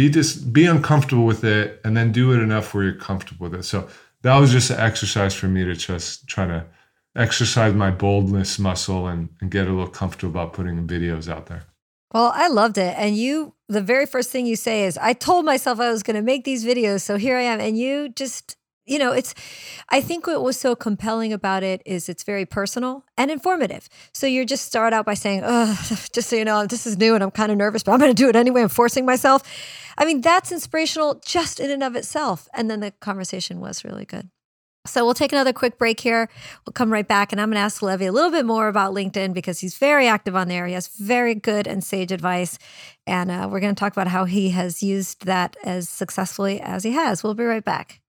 be 0.00 0.08
just 0.08 0.52
be 0.52 0.64
uncomfortable 0.64 1.26
with 1.26 1.44
it, 1.44 1.80
and 1.84 1.96
then 1.96 2.12
do 2.12 2.32
it 2.32 2.38
enough 2.38 2.72
where 2.72 2.84
you're 2.84 2.94
comfortable 2.94 3.48
with 3.48 3.60
it. 3.60 3.64
So 3.64 3.88
that 4.22 4.38
was 4.38 4.50
just 4.50 4.70
an 4.70 4.80
exercise 4.80 5.34
for 5.34 5.46
me 5.46 5.64
to 5.64 5.74
just 5.74 6.26
try 6.26 6.46
to 6.46 6.64
exercise 7.16 7.74
my 7.74 7.90
boldness 7.90 8.58
muscle 8.58 9.06
and, 9.08 9.28
and 9.40 9.50
get 9.50 9.66
a 9.66 9.70
little 9.70 9.88
comfortable 9.88 10.30
about 10.30 10.52
putting 10.54 10.86
videos 10.86 11.28
out 11.28 11.46
there. 11.46 11.64
Well, 12.14 12.32
I 12.34 12.48
loved 12.48 12.78
it. 12.78 12.94
And 12.96 13.16
you, 13.16 13.54
the 13.68 13.82
very 13.82 14.06
first 14.06 14.30
thing 14.30 14.46
you 14.46 14.56
say 14.56 14.84
is, 14.84 14.96
I 14.98 15.12
told 15.12 15.44
myself 15.44 15.80
I 15.80 15.90
was 15.90 16.02
going 16.02 16.16
to 16.16 16.22
make 16.22 16.44
these 16.44 16.64
videos. 16.64 17.02
So 17.02 17.16
here 17.16 17.36
I 17.36 17.42
am. 17.42 17.60
And 17.60 17.78
you 17.78 18.08
just, 18.08 18.56
you 18.90 18.98
know, 18.98 19.12
it's, 19.12 19.34
I 19.88 20.00
think 20.00 20.26
what 20.26 20.42
was 20.42 20.58
so 20.58 20.74
compelling 20.74 21.32
about 21.32 21.62
it 21.62 21.80
is 21.86 22.08
it's 22.08 22.24
very 22.24 22.44
personal 22.44 23.04
and 23.16 23.30
informative. 23.30 23.88
So 24.12 24.26
you 24.26 24.44
just 24.44 24.66
start 24.66 24.92
out 24.92 25.06
by 25.06 25.14
saying, 25.14 25.42
oh, 25.44 25.80
just 26.12 26.28
so 26.28 26.34
you 26.34 26.44
know, 26.44 26.66
this 26.66 26.88
is 26.88 26.98
new 26.98 27.14
and 27.14 27.22
I'm 27.22 27.30
kind 27.30 27.52
of 27.52 27.58
nervous, 27.58 27.84
but 27.84 27.92
I'm 27.92 28.00
going 28.00 28.10
to 28.10 28.22
do 28.22 28.28
it 28.28 28.34
anyway. 28.34 28.62
I'm 28.62 28.68
forcing 28.68 29.06
myself. 29.06 29.42
I 29.96 30.04
mean, 30.04 30.20
that's 30.20 30.50
inspirational 30.50 31.22
just 31.24 31.60
in 31.60 31.70
and 31.70 31.84
of 31.84 31.94
itself. 31.94 32.48
And 32.52 32.68
then 32.68 32.80
the 32.80 32.90
conversation 32.90 33.60
was 33.60 33.84
really 33.84 34.04
good. 34.04 34.28
So 34.86 35.04
we'll 35.04 35.14
take 35.14 35.32
another 35.32 35.52
quick 35.52 35.78
break 35.78 36.00
here. 36.00 36.28
We'll 36.66 36.72
come 36.72 36.90
right 36.90 37.06
back, 37.06 37.32
and 37.32 37.40
I'm 37.40 37.48
going 37.48 37.56
to 37.56 37.60
ask 37.60 37.82
Levi 37.82 38.06
a 38.06 38.12
little 38.12 38.30
bit 38.30 38.46
more 38.46 38.66
about 38.66 38.94
LinkedIn 38.94 39.34
because 39.34 39.60
he's 39.60 39.76
very 39.76 40.08
active 40.08 40.34
on 40.34 40.48
there. 40.48 40.66
He 40.66 40.72
has 40.72 40.88
very 40.88 41.34
good 41.34 41.66
and 41.66 41.84
sage 41.84 42.10
advice, 42.10 42.58
and 43.06 43.30
uh, 43.30 43.46
we're 43.50 43.60
going 43.60 43.74
to 43.74 43.78
talk 43.78 43.92
about 43.92 44.08
how 44.08 44.24
he 44.24 44.50
has 44.50 44.82
used 44.82 45.26
that 45.26 45.54
as 45.62 45.86
successfully 45.86 46.62
as 46.62 46.82
he 46.82 46.92
has. 46.92 47.22
We'll 47.22 47.34
be 47.34 47.44
right 47.44 47.64
back. 47.64 47.99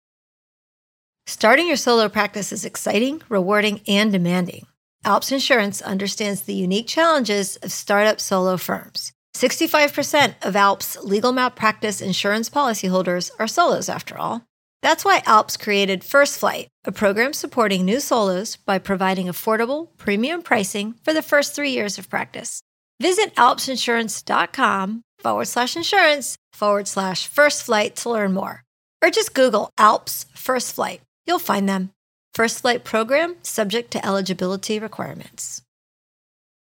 Starting 1.32 1.66
your 1.66 1.78
solo 1.78 2.10
practice 2.10 2.52
is 2.52 2.66
exciting, 2.66 3.22
rewarding, 3.30 3.80
and 3.88 4.12
demanding. 4.12 4.68
Alps 5.06 5.32
Insurance 5.32 5.82
understands 5.82 6.42
the 6.42 6.54
unique 6.54 6.88
challenges 6.88 7.56
of 7.64 7.72
startup 7.72 8.20
solo 8.20 8.58
firms. 8.58 9.14
65% 9.38 10.34
of 10.42 10.58
Alps 10.58 10.98
legal 10.98 11.32
malpractice 11.32 12.02
insurance 12.02 12.50
policyholders 12.50 13.32
are 13.40 13.48
solos, 13.48 13.88
after 13.88 14.18
all. 14.18 14.44
That's 14.82 15.06
why 15.06 15.24
Alps 15.26 15.56
created 15.56 16.04
First 16.04 16.38
Flight, 16.38 16.68
a 16.84 16.92
program 16.92 17.32
supporting 17.32 17.86
new 17.86 18.02
solos 18.02 18.58
by 18.58 18.78
providing 18.78 19.28
affordable, 19.28 19.88
premium 19.96 20.42
pricing 20.42 20.96
for 21.02 21.14
the 21.14 21.22
first 21.22 21.56
three 21.56 21.72
years 21.72 21.98
of 21.98 22.10
practice. 22.10 22.62
Visit 23.00 23.34
alpsinsurance.com 23.36 25.02
forward 25.20 25.46
slash 25.46 25.78
insurance 25.78 26.36
forward 26.52 26.90
slash 26.90 27.26
first 27.26 27.64
flight 27.64 27.96
to 27.96 28.10
learn 28.10 28.34
more. 28.34 28.64
Or 29.02 29.10
just 29.10 29.34
Google 29.34 29.70
Alps 29.78 30.26
First 30.36 30.76
Flight. 30.76 31.00
You'll 31.26 31.40
find 31.40 31.68
them. 31.68 31.92
First 32.34 32.62
Flight 32.62 32.84
program 32.84 33.36
subject 33.42 33.92
to 33.92 34.06
eligibility 34.06 34.80
requirements. 34.80 35.62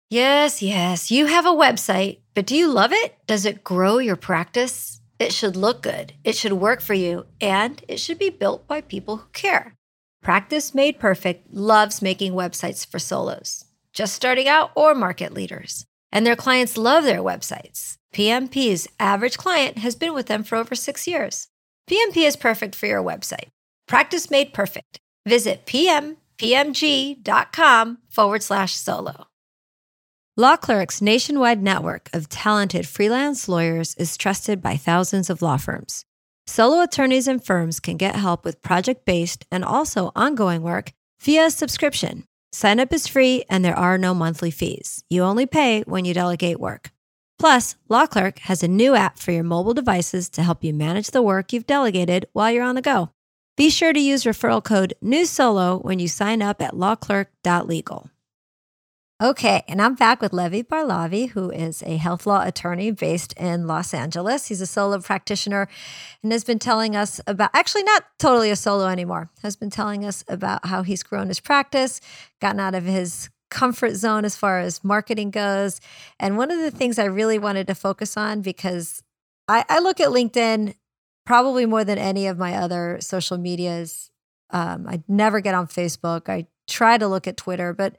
Yes, 0.10 0.62
yes, 0.62 1.10
you 1.10 1.26
have 1.26 1.46
a 1.46 1.50
website, 1.50 2.20
but 2.36 2.46
do 2.46 2.56
you 2.56 2.68
love 2.68 2.92
it? 2.94 3.18
Does 3.26 3.46
it 3.46 3.64
grow 3.64 3.98
your 3.98 4.16
practice? 4.16 5.02
It 5.18 5.34
should 5.34 5.56
look 5.56 5.82
good, 5.82 6.14
it 6.24 6.36
should 6.36 6.54
work 6.54 6.82
for 6.82 6.94
you, 6.94 7.26
and 7.42 7.84
it 7.88 8.00
should 8.00 8.20
be 8.20 8.30
built 8.30 8.68
by 8.68 8.82
people 8.82 9.18
who 9.18 9.28
care. 9.34 9.74
Practice 10.22 10.76
Made 10.76 11.00
Perfect 11.00 11.54
loves 11.54 12.02
making 12.02 12.34
websites 12.34 12.86
for 12.86 13.00
solos, 13.00 13.66
just 13.94 14.14
starting 14.14 14.48
out 14.48 14.72
or 14.76 14.94
market 14.94 15.34
leaders. 15.34 15.86
And 16.12 16.26
their 16.26 16.36
clients 16.36 16.78
love 16.78 17.04
their 17.04 17.20
websites. 17.20 17.98
PMP's 18.14 18.88
average 19.00 19.38
client 19.38 19.80
has 19.80 19.96
been 19.96 20.14
with 20.14 20.28
them 20.28 20.44
for 20.44 20.56
over 20.56 20.76
six 20.76 21.08
years. 21.08 21.48
PMP 21.90 22.26
is 22.26 22.36
perfect 22.36 22.74
for 22.74 22.86
your 22.86 23.04
website. 23.04 23.50
Practice 23.88 24.32
Made 24.32 24.52
Perfect. 24.54 25.00
Visit 25.28 25.66
pmpmg.com 25.66 26.18
forward 28.10 28.44
slash 28.44 28.74
solo. 28.76 29.28
Law 30.38 30.58
Clerk's 30.58 31.02
nationwide 31.02 31.64
network 31.64 32.10
of 32.12 32.28
talented 32.28 32.86
freelance 32.88 33.48
lawyers 33.48 33.96
is 33.96 34.18
trusted 34.18 34.62
by 34.62 34.76
thousands 34.76 35.30
of 35.30 35.42
law 35.42 35.56
firms. 35.56 36.04
Solo 36.46 36.82
attorneys 36.82 37.28
and 37.28 37.44
firms 37.44 37.80
can 37.80 37.96
get 37.96 38.16
help 38.16 38.44
with 38.44 38.62
project 38.62 39.06
based 39.06 39.46
and 39.50 39.64
also 39.64 40.12
ongoing 40.16 40.62
work 40.62 40.92
via 41.22 41.50
subscription. 41.50 42.26
Sign 42.52 42.80
up 42.80 42.92
is 42.92 43.08
free 43.08 43.46
and 43.50 43.64
there 43.64 43.78
are 43.78 43.98
no 43.98 44.14
monthly 44.14 44.52
fees. 44.52 45.04
You 45.10 45.24
only 45.24 45.46
pay 45.46 45.84
when 45.84 46.06
you 46.06 46.14
delegate 46.14 46.60
work. 46.60 46.92
Plus, 47.40 47.76
Law 47.90 48.06
Clerk 48.06 48.40
has 48.40 48.62
a 48.64 48.68
new 48.68 48.96
app 48.96 49.18
for 49.20 49.32
your 49.32 49.44
mobile 49.44 49.74
devices 49.74 50.30
to 50.30 50.44
help 50.44 50.64
you 50.64 50.74
manage 50.74 51.12
the 51.12 51.22
work 51.22 51.54
you've 51.54 51.66
delegated 51.68 52.28
while 52.34 52.52
you're 52.52 52.64
on 52.64 52.76
the 52.76 52.82
go. 52.82 53.12
Be 53.58 53.70
sure 53.70 53.94
to 53.94 54.00
use 54.00 54.26
referral 54.26 54.62
code 54.62 54.96
NEWSOLO 55.02 55.82
when 55.82 55.98
you 55.98 56.10
sign 56.10 56.42
up 56.42 56.62
at 56.62 56.74
lawclerk.legal. 56.74 58.10
Okay, 59.24 59.64
and 59.70 59.82
I'm 59.82 59.96
back 59.96 60.22
with 60.22 60.34
Levi 60.34 60.64
Barlavi, 60.64 61.30
who 61.30 61.50
is 61.50 61.82
a 61.84 61.96
health 61.96 62.26
law 62.26 62.46
attorney 62.46 62.92
based 62.92 63.32
in 63.38 63.66
Los 63.66 63.94
Angeles. 63.94 64.48
He's 64.48 64.60
a 64.60 64.66
solo 64.66 65.00
practitioner 65.00 65.70
and 66.22 66.34
has 66.34 66.44
been 66.44 66.60
telling 66.60 66.98
us 66.98 67.22
about, 67.28 67.52
actually, 67.54 67.84
not 67.84 68.04
totally 68.20 68.52
a 68.52 68.58
solo 68.58 68.88
anymore, 68.88 69.30
has 69.42 69.56
been 69.56 69.70
telling 69.70 70.04
us 70.04 70.26
about 70.28 70.66
how 70.66 70.84
he's 70.84 71.02
grown 71.02 71.30
his 71.30 71.40
practice, 71.40 72.02
gotten 72.42 72.60
out 72.60 72.76
of 72.76 72.84
his 72.84 73.30
comfort 73.50 73.96
zone 73.96 74.26
as 74.26 74.36
far 74.36 74.60
as 74.60 74.84
marketing 74.84 75.32
goes. 75.32 75.80
And 76.20 76.38
one 76.38 76.52
of 76.52 76.60
the 76.60 76.72
things 76.72 77.00
I 77.00 77.06
really 77.06 77.40
wanted 77.40 77.68
to 77.68 77.76
focus 77.76 78.18
on 78.18 78.42
because 78.42 79.02
I, 79.48 79.64
I 79.70 79.80
look 79.80 80.02
at 80.02 80.10
LinkedIn 80.10 80.76
probably 81.26 81.66
more 81.66 81.84
than 81.84 81.98
any 81.98 82.28
of 82.28 82.38
my 82.38 82.56
other 82.56 82.98
social 83.02 83.38
medias. 83.38 84.12
Um, 84.52 84.88
I 84.88 85.04
never 85.08 85.40
get 85.40 85.56
on 85.56 85.68
Facebook. 85.68 86.30
I 86.30 86.48
try 86.68 86.98
to 86.98 87.08
look 87.08 87.28
at 87.28 87.38
Twitter, 87.38 87.74
but 87.74 87.98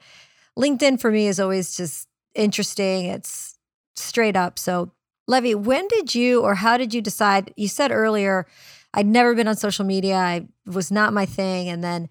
LinkedIn 0.59 1.01
for 1.01 1.11
me 1.11 1.27
is 1.27 1.41
always 1.41 1.77
just 1.77 2.09
interesting. 2.35 3.07
It's 3.07 3.59
straight 3.97 4.37
up. 4.37 4.59
So, 4.59 4.93
Levi, 5.27 5.55
when 5.55 5.89
did 5.89 6.15
you 6.15 6.41
or 6.41 6.55
how 6.55 6.77
did 6.77 6.95
you 6.95 7.03
decide? 7.03 7.53
You 7.57 7.69
said 7.69 7.91
earlier, 7.91 8.47
I'd 8.95 9.07
never 9.07 9.35
been 9.35 9.49
on 9.49 9.57
social 9.57 9.85
media, 9.85 10.17
I 10.17 10.47
was 10.65 10.91
not 10.91 11.13
my 11.13 11.27
thing, 11.27 11.69
and 11.69 11.83
then 11.85 12.09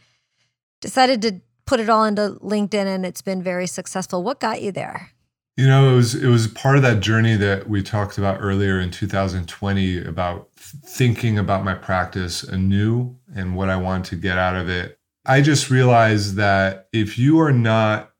decided 0.82 1.22
to 1.24 1.42
put 1.66 1.80
it 1.80 1.90
all 1.90 2.04
into 2.04 2.38
LinkedIn 2.42 2.86
and 2.86 3.06
it's 3.06 3.22
been 3.22 3.42
very 3.42 3.68
successful. 3.68 4.24
What 4.24 4.40
got 4.40 4.62
you 4.62 4.72
there? 4.72 5.12
You 5.58 5.68
know, 5.68 5.94
it 5.94 5.96
was 5.96 6.16
it 6.16 6.28
was 6.28 6.48
part 6.48 6.76
of 6.76 6.84
that 6.84 7.00
journey 7.00 7.38
that 7.38 7.70
we 7.70 7.82
talked 7.82 8.18
about 8.18 8.40
earlier 8.42 8.80
in 8.80 8.92
2020 8.92 10.04
about 10.04 10.50
thinking 10.84 11.38
about 11.38 11.64
my 11.64 11.74
practice 11.74 12.44
anew 12.44 13.16
and 13.36 13.56
what 13.56 13.70
I 13.70 13.78
want 13.78 14.06
to 14.08 14.16
get 14.16 14.38
out 14.38 14.56
of 14.56 14.70
it. 14.70 15.00
I 15.26 15.42
just 15.42 15.70
realized 15.70 16.36
that 16.36 16.88
if 16.94 17.18
you 17.18 17.40
are 17.40 17.54
not 17.54 18.12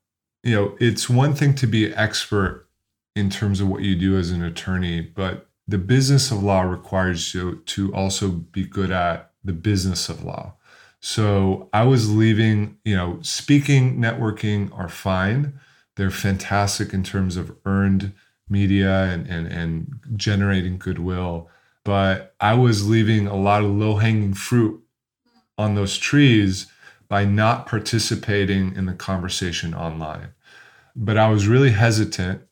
you 0.46 0.54
know, 0.54 0.76
it's 0.78 1.10
one 1.10 1.34
thing 1.34 1.56
to 1.56 1.66
be 1.66 1.92
expert 1.92 2.68
in 3.16 3.30
terms 3.30 3.60
of 3.60 3.66
what 3.66 3.82
you 3.82 3.96
do 3.96 4.16
as 4.16 4.30
an 4.30 4.44
attorney, 4.44 5.00
but 5.00 5.48
the 5.66 5.76
business 5.76 6.30
of 6.30 6.40
law 6.40 6.62
requires 6.62 7.34
you 7.34 7.56
to 7.66 7.92
also 7.92 8.28
be 8.28 8.64
good 8.64 8.92
at 8.92 9.32
the 9.42 9.52
business 9.52 10.08
of 10.08 10.22
law. 10.22 10.54
So 11.00 11.68
I 11.72 11.82
was 11.82 12.14
leaving, 12.14 12.78
you 12.84 12.94
know, 12.94 13.18
speaking, 13.22 13.98
networking 13.98 14.70
are 14.78 14.88
fine. 14.88 15.58
They're 15.96 16.12
fantastic 16.12 16.94
in 16.94 17.02
terms 17.02 17.36
of 17.36 17.56
earned 17.64 18.12
media 18.48 19.02
and, 19.06 19.26
and, 19.26 19.48
and 19.48 19.98
generating 20.14 20.78
goodwill. 20.78 21.50
But 21.86 22.34
I 22.40 22.52
was 22.54 22.88
leaving 22.88 23.26
a 23.26 23.36
lot 23.36 23.64
of 23.64 23.70
low 23.70 23.96
hanging 23.96 24.34
fruit 24.34 24.82
on 25.56 25.74
those 25.74 25.96
trees 25.96 26.66
by 27.08 27.24
not 27.24 27.66
participating 27.66 28.76
in 28.76 28.84
the 28.84 28.92
conversation 28.92 29.72
online 29.72 30.34
but 30.96 31.18
I 31.18 31.28
was 31.28 31.46
really 31.46 31.70
hesitant. 31.70 32.42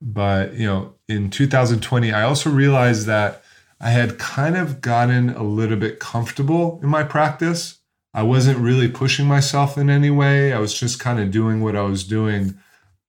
But, 0.00 0.54
you 0.54 0.66
know, 0.66 0.94
in 1.08 1.28
2020, 1.28 2.12
I 2.12 2.22
also 2.22 2.48
realized 2.50 3.06
that 3.06 3.42
I 3.80 3.90
had 3.90 4.18
kind 4.18 4.56
of 4.56 4.80
gotten 4.80 5.30
a 5.30 5.42
little 5.42 5.76
bit 5.76 5.98
comfortable 5.98 6.78
in 6.82 6.88
my 6.88 7.02
practice. 7.02 7.78
I 8.14 8.22
wasn't 8.22 8.58
really 8.58 8.88
pushing 8.88 9.26
myself 9.26 9.76
in 9.76 9.90
any 9.90 10.10
way. 10.10 10.52
I 10.52 10.60
was 10.60 10.78
just 10.78 11.00
kind 11.00 11.18
of 11.18 11.30
doing 11.30 11.60
what 11.60 11.76
I 11.76 11.82
was 11.82 12.04
doing. 12.04 12.56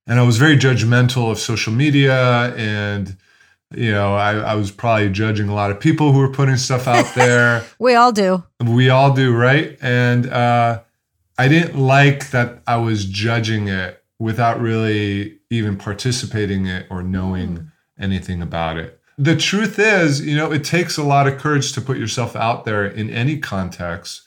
And 0.07 0.19
I 0.19 0.23
was 0.23 0.37
very 0.37 0.57
judgmental 0.57 1.31
of 1.31 1.37
social 1.37 1.71
media. 1.71 2.55
And, 2.55 3.15
you 3.75 3.91
know, 3.91 4.15
I, 4.15 4.35
I 4.37 4.55
was 4.55 4.71
probably 4.71 5.09
judging 5.09 5.47
a 5.47 5.53
lot 5.53 5.71
of 5.71 5.79
people 5.79 6.11
who 6.11 6.19
were 6.19 6.31
putting 6.31 6.57
stuff 6.57 6.87
out 6.87 7.05
there. 7.15 7.63
we 7.77 7.95
all 7.95 8.11
do. 8.11 8.43
We 8.63 8.89
all 8.89 9.13
do, 9.13 9.35
right? 9.35 9.77
And 9.81 10.27
uh, 10.27 10.81
I 11.37 11.47
didn't 11.47 11.79
like 11.79 12.31
that 12.31 12.61
I 12.65 12.77
was 12.77 13.05
judging 13.05 13.67
it 13.67 14.03
without 14.17 14.59
really 14.59 15.39
even 15.49 15.77
participating 15.77 16.65
in 16.65 16.75
it 16.75 16.87
or 16.89 17.03
knowing 17.03 17.57
mm. 17.57 17.71
anything 17.99 18.41
about 18.41 18.77
it. 18.77 18.99
The 19.17 19.35
truth 19.35 19.77
is, 19.79 20.25
you 20.25 20.35
know, 20.35 20.51
it 20.51 20.63
takes 20.63 20.97
a 20.97 21.03
lot 21.03 21.27
of 21.27 21.37
courage 21.37 21.73
to 21.73 21.81
put 21.81 21.97
yourself 21.97 22.35
out 22.35 22.65
there 22.65 22.85
in 22.85 23.09
any 23.09 23.37
context. 23.37 24.23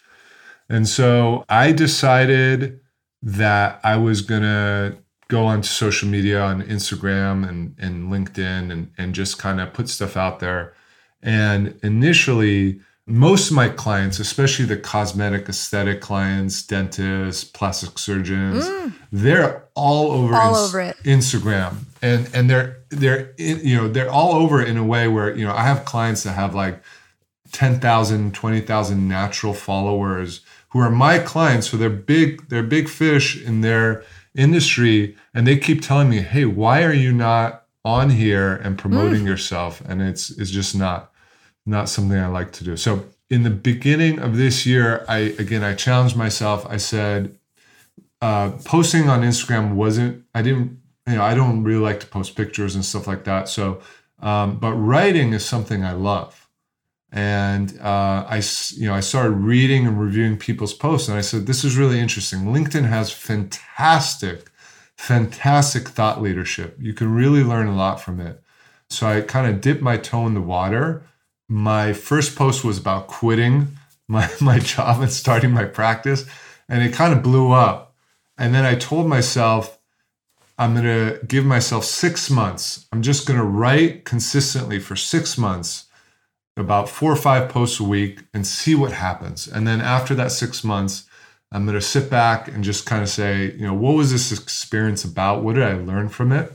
And 0.68 0.86
so 0.86 1.44
I 1.48 1.72
decided 1.72 2.80
that 3.22 3.80
I 3.82 3.96
was 3.96 4.20
going 4.20 4.42
to 4.42 4.98
go 5.32 5.46
onto 5.46 5.66
social 5.66 6.06
media 6.10 6.38
on 6.38 6.62
Instagram 6.62 7.48
and, 7.48 7.74
and 7.78 8.12
LinkedIn 8.12 8.70
and, 8.70 8.90
and 8.98 9.14
just 9.14 9.38
kind 9.38 9.62
of 9.62 9.72
put 9.72 9.88
stuff 9.88 10.14
out 10.14 10.40
there. 10.40 10.74
And 11.22 11.80
initially, 11.82 12.80
most 13.06 13.48
of 13.48 13.56
my 13.56 13.70
clients, 13.70 14.18
especially 14.18 14.66
the 14.66 14.76
cosmetic 14.76 15.48
aesthetic 15.48 16.02
clients, 16.02 16.62
dentists, 16.62 17.44
plastic 17.44 17.98
surgeons, 17.98 18.66
mm. 18.66 18.92
they're 19.10 19.64
all 19.74 20.12
over 20.12 20.34
all 20.34 20.50
ins- 20.50 20.68
over 20.68 20.80
it. 20.82 20.96
Instagram, 21.04 21.76
and 22.02 22.28
and 22.34 22.50
they're 22.50 22.76
they're 22.90 23.32
in, 23.38 23.60
you 23.66 23.76
know 23.76 23.88
they're 23.88 24.10
all 24.10 24.34
over 24.34 24.60
it 24.60 24.68
in 24.68 24.76
a 24.76 24.84
way 24.84 25.08
where 25.08 25.34
you 25.34 25.46
know 25.46 25.54
I 25.54 25.64
have 25.64 25.86
clients 25.86 26.24
that 26.24 26.32
have 26.32 26.54
like 26.54 26.82
10,000, 27.52 28.34
20,000 28.34 29.08
natural 29.08 29.54
followers 29.54 30.40
who 30.70 30.78
are 30.80 30.90
my 30.90 31.18
clients, 31.18 31.70
so 31.70 31.76
they're 31.78 31.90
big 31.90 32.48
they're 32.50 32.62
big 32.62 32.88
fish 32.88 33.42
in 33.42 33.62
their 33.62 34.04
industry, 34.34 35.16
and 35.34 35.46
they 35.46 35.56
keep 35.56 35.82
telling 35.82 36.08
me, 36.08 36.20
hey, 36.20 36.44
why 36.44 36.82
are 36.82 36.92
you 36.92 37.12
not 37.12 37.64
on 37.84 38.10
here 38.10 38.54
and 38.56 38.78
promoting 38.78 39.22
mm. 39.22 39.26
yourself? 39.26 39.82
And 39.86 40.02
it's 40.02 40.30
it's 40.30 40.50
just 40.50 40.74
not 40.74 41.12
not 41.66 41.88
something 41.88 42.18
I 42.18 42.28
like 42.28 42.52
to 42.52 42.64
do. 42.64 42.76
So 42.76 43.04
in 43.30 43.42
the 43.42 43.50
beginning 43.50 44.18
of 44.18 44.36
this 44.36 44.66
year, 44.66 45.04
I 45.08 45.18
again 45.38 45.62
I 45.62 45.74
challenged 45.74 46.16
myself. 46.16 46.66
I 46.68 46.76
said 46.76 47.38
uh, 48.22 48.50
posting 48.64 49.08
on 49.08 49.22
Instagram 49.22 49.74
wasn't. 49.74 50.24
I 50.34 50.42
didn't. 50.42 50.80
You 51.08 51.16
know, 51.16 51.24
I 51.24 51.34
don't 51.34 51.64
really 51.64 51.80
like 51.80 51.98
to 52.00 52.06
post 52.06 52.36
pictures 52.36 52.76
and 52.76 52.84
stuff 52.84 53.08
like 53.08 53.24
that. 53.24 53.48
So, 53.48 53.80
um, 54.20 54.58
but 54.58 54.74
writing 54.74 55.32
is 55.32 55.44
something 55.44 55.84
I 55.84 55.92
love, 55.92 56.41
and 57.12 57.78
uh, 57.80 58.24
I 58.26 58.42
you 58.74 58.88
know 58.88 58.94
I 58.94 59.00
started 59.00 59.32
reading 59.32 59.86
and 59.86 60.00
reviewing 60.00 60.38
people's 60.38 60.74
posts, 60.74 61.08
and 61.08 61.16
I 61.16 61.20
said 61.20 61.46
this 61.46 61.64
is 61.64 61.76
really 61.76 62.00
interesting. 62.00 62.40
LinkedIn 62.46 62.88
has 62.88 63.12
fantastic, 63.12 64.50
fantastic 64.96 65.88
thought 65.88 66.22
leadership. 66.22 66.76
You 66.80 66.94
can 66.94 67.14
really 67.14 67.44
learn 67.44 67.68
a 67.68 67.76
lot 67.76 68.00
from 68.00 68.20
it. 68.20 68.42
So 68.88 69.06
I 69.06 69.20
kind 69.20 69.46
of 69.46 69.60
dipped 69.60 69.82
my 69.82 69.96
toe 69.96 70.26
in 70.26 70.34
the 70.34 70.40
water 70.40 71.04
my 71.52 71.92
first 71.92 72.34
post 72.34 72.64
was 72.64 72.78
about 72.78 73.08
quitting 73.08 73.76
my, 74.08 74.28
my 74.40 74.58
job 74.58 75.02
and 75.02 75.12
starting 75.12 75.50
my 75.50 75.64
practice, 75.64 76.24
and 76.68 76.82
it 76.82 76.94
kind 76.94 77.12
of 77.12 77.22
blew 77.22 77.52
up. 77.52 77.94
And 78.38 78.54
then 78.54 78.64
I 78.64 78.74
told 78.74 79.06
myself, 79.06 79.78
I'm 80.58 80.74
going 80.74 80.84
to 80.84 81.24
give 81.26 81.44
myself 81.44 81.84
six 81.84 82.30
months. 82.30 82.86
I'm 82.92 83.02
just 83.02 83.26
going 83.26 83.38
to 83.38 83.44
write 83.44 84.04
consistently 84.04 84.78
for 84.78 84.96
six 84.96 85.36
months, 85.36 85.86
about 86.56 86.88
four 86.88 87.12
or 87.12 87.16
five 87.16 87.48
posts 87.48 87.80
a 87.80 87.84
week, 87.84 88.20
and 88.34 88.46
see 88.46 88.74
what 88.74 88.92
happens. 88.92 89.46
And 89.46 89.66
then 89.66 89.80
after 89.80 90.14
that 90.14 90.32
six 90.32 90.62
months, 90.62 91.04
I'm 91.50 91.64
going 91.64 91.74
to 91.74 91.82
sit 91.82 92.08
back 92.08 92.48
and 92.48 92.64
just 92.64 92.86
kind 92.86 93.02
of 93.02 93.08
say, 93.08 93.52
you 93.52 93.66
know, 93.66 93.74
what 93.74 93.94
was 93.94 94.10
this 94.10 94.32
experience 94.32 95.04
about? 95.04 95.42
What 95.42 95.54
did 95.54 95.64
I 95.64 95.74
learn 95.74 96.08
from 96.08 96.32
it? 96.32 96.52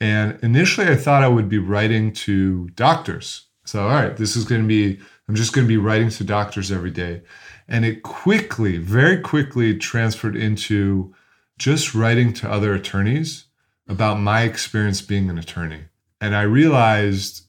And 0.00 0.38
initially, 0.42 0.88
I 0.88 0.96
thought 0.96 1.22
I 1.22 1.28
would 1.28 1.48
be 1.48 1.58
writing 1.58 2.12
to 2.12 2.68
doctors. 2.70 3.46
So, 3.64 3.82
all 3.82 3.94
right, 3.94 4.16
this 4.16 4.36
is 4.36 4.44
going 4.44 4.62
to 4.62 4.66
be, 4.66 5.00
I'm 5.28 5.34
just 5.34 5.52
going 5.52 5.64
to 5.64 5.68
be 5.68 5.76
writing 5.76 6.10
to 6.10 6.24
doctors 6.24 6.70
every 6.70 6.90
day. 6.90 7.22
And 7.68 7.84
it 7.84 8.02
quickly, 8.02 8.76
very 8.78 9.20
quickly 9.20 9.76
transferred 9.76 10.36
into 10.36 11.14
just 11.58 11.94
writing 11.94 12.32
to 12.34 12.50
other 12.50 12.74
attorneys 12.74 13.46
about 13.88 14.20
my 14.20 14.42
experience 14.42 15.00
being 15.00 15.30
an 15.30 15.38
attorney. 15.38 15.84
And 16.20 16.34
I 16.34 16.42
realized 16.42 17.45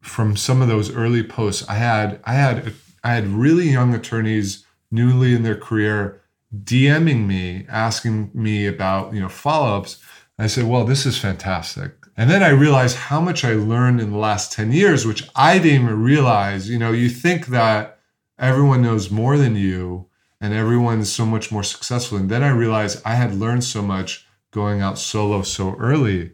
from 0.00 0.36
some 0.36 0.62
of 0.62 0.68
those 0.68 0.94
early 0.94 1.22
posts, 1.22 1.68
I 1.68 1.74
had, 1.74 2.20
I 2.24 2.34
had, 2.34 2.72
I 3.04 3.14
had 3.14 3.26
really 3.28 3.70
young 3.70 3.94
attorneys 3.94 4.64
newly 4.90 5.34
in 5.34 5.42
their 5.42 5.56
career 5.56 6.20
DMing 6.64 7.26
me, 7.26 7.66
asking 7.68 8.30
me 8.34 8.66
about, 8.66 9.14
you 9.14 9.20
know, 9.20 9.28
follow-ups. 9.28 10.02
I 10.38 10.46
said, 10.46 10.64
well, 10.64 10.84
this 10.84 11.06
is 11.06 11.18
fantastic. 11.18 11.92
And 12.16 12.28
then 12.28 12.42
I 12.42 12.48
realized 12.48 12.96
how 12.96 13.20
much 13.20 13.44
I 13.44 13.52
learned 13.52 14.00
in 14.00 14.10
the 14.10 14.18
last 14.18 14.52
10 14.52 14.72
years, 14.72 15.06
which 15.06 15.28
I 15.36 15.58
didn't 15.58 15.84
even 15.84 16.02
realize. 16.02 16.68
You 16.68 16.78
know, 16.78 16.92
you 16.92 17.08
think 17.08 17.46
that 17.46 17.98
everyone 18.38 18.82
knows 18.82 19.10
more 19.10 19.38
than 19.38 19.54
you 19.54 20.06
and 20.40 20.52
everyone's 20.52 21.12
so 21.12 21.24
much 21.24 21.52
more 21.52 21.62
successful. 21.62 22.18
And 22.18 22.28
then 22.28 22.42
I 22.42 22.50
realized 22.50 23.02
I 23.04 23.14
had 23.14 23.34
learned 23.34 23.64
so 23.64 23.82
much 23.82 24.26
going 24.50 24.80
out 24.80 24.98
solo 24.98 25.42
so 25.42 25.76
early. 25.76 26.32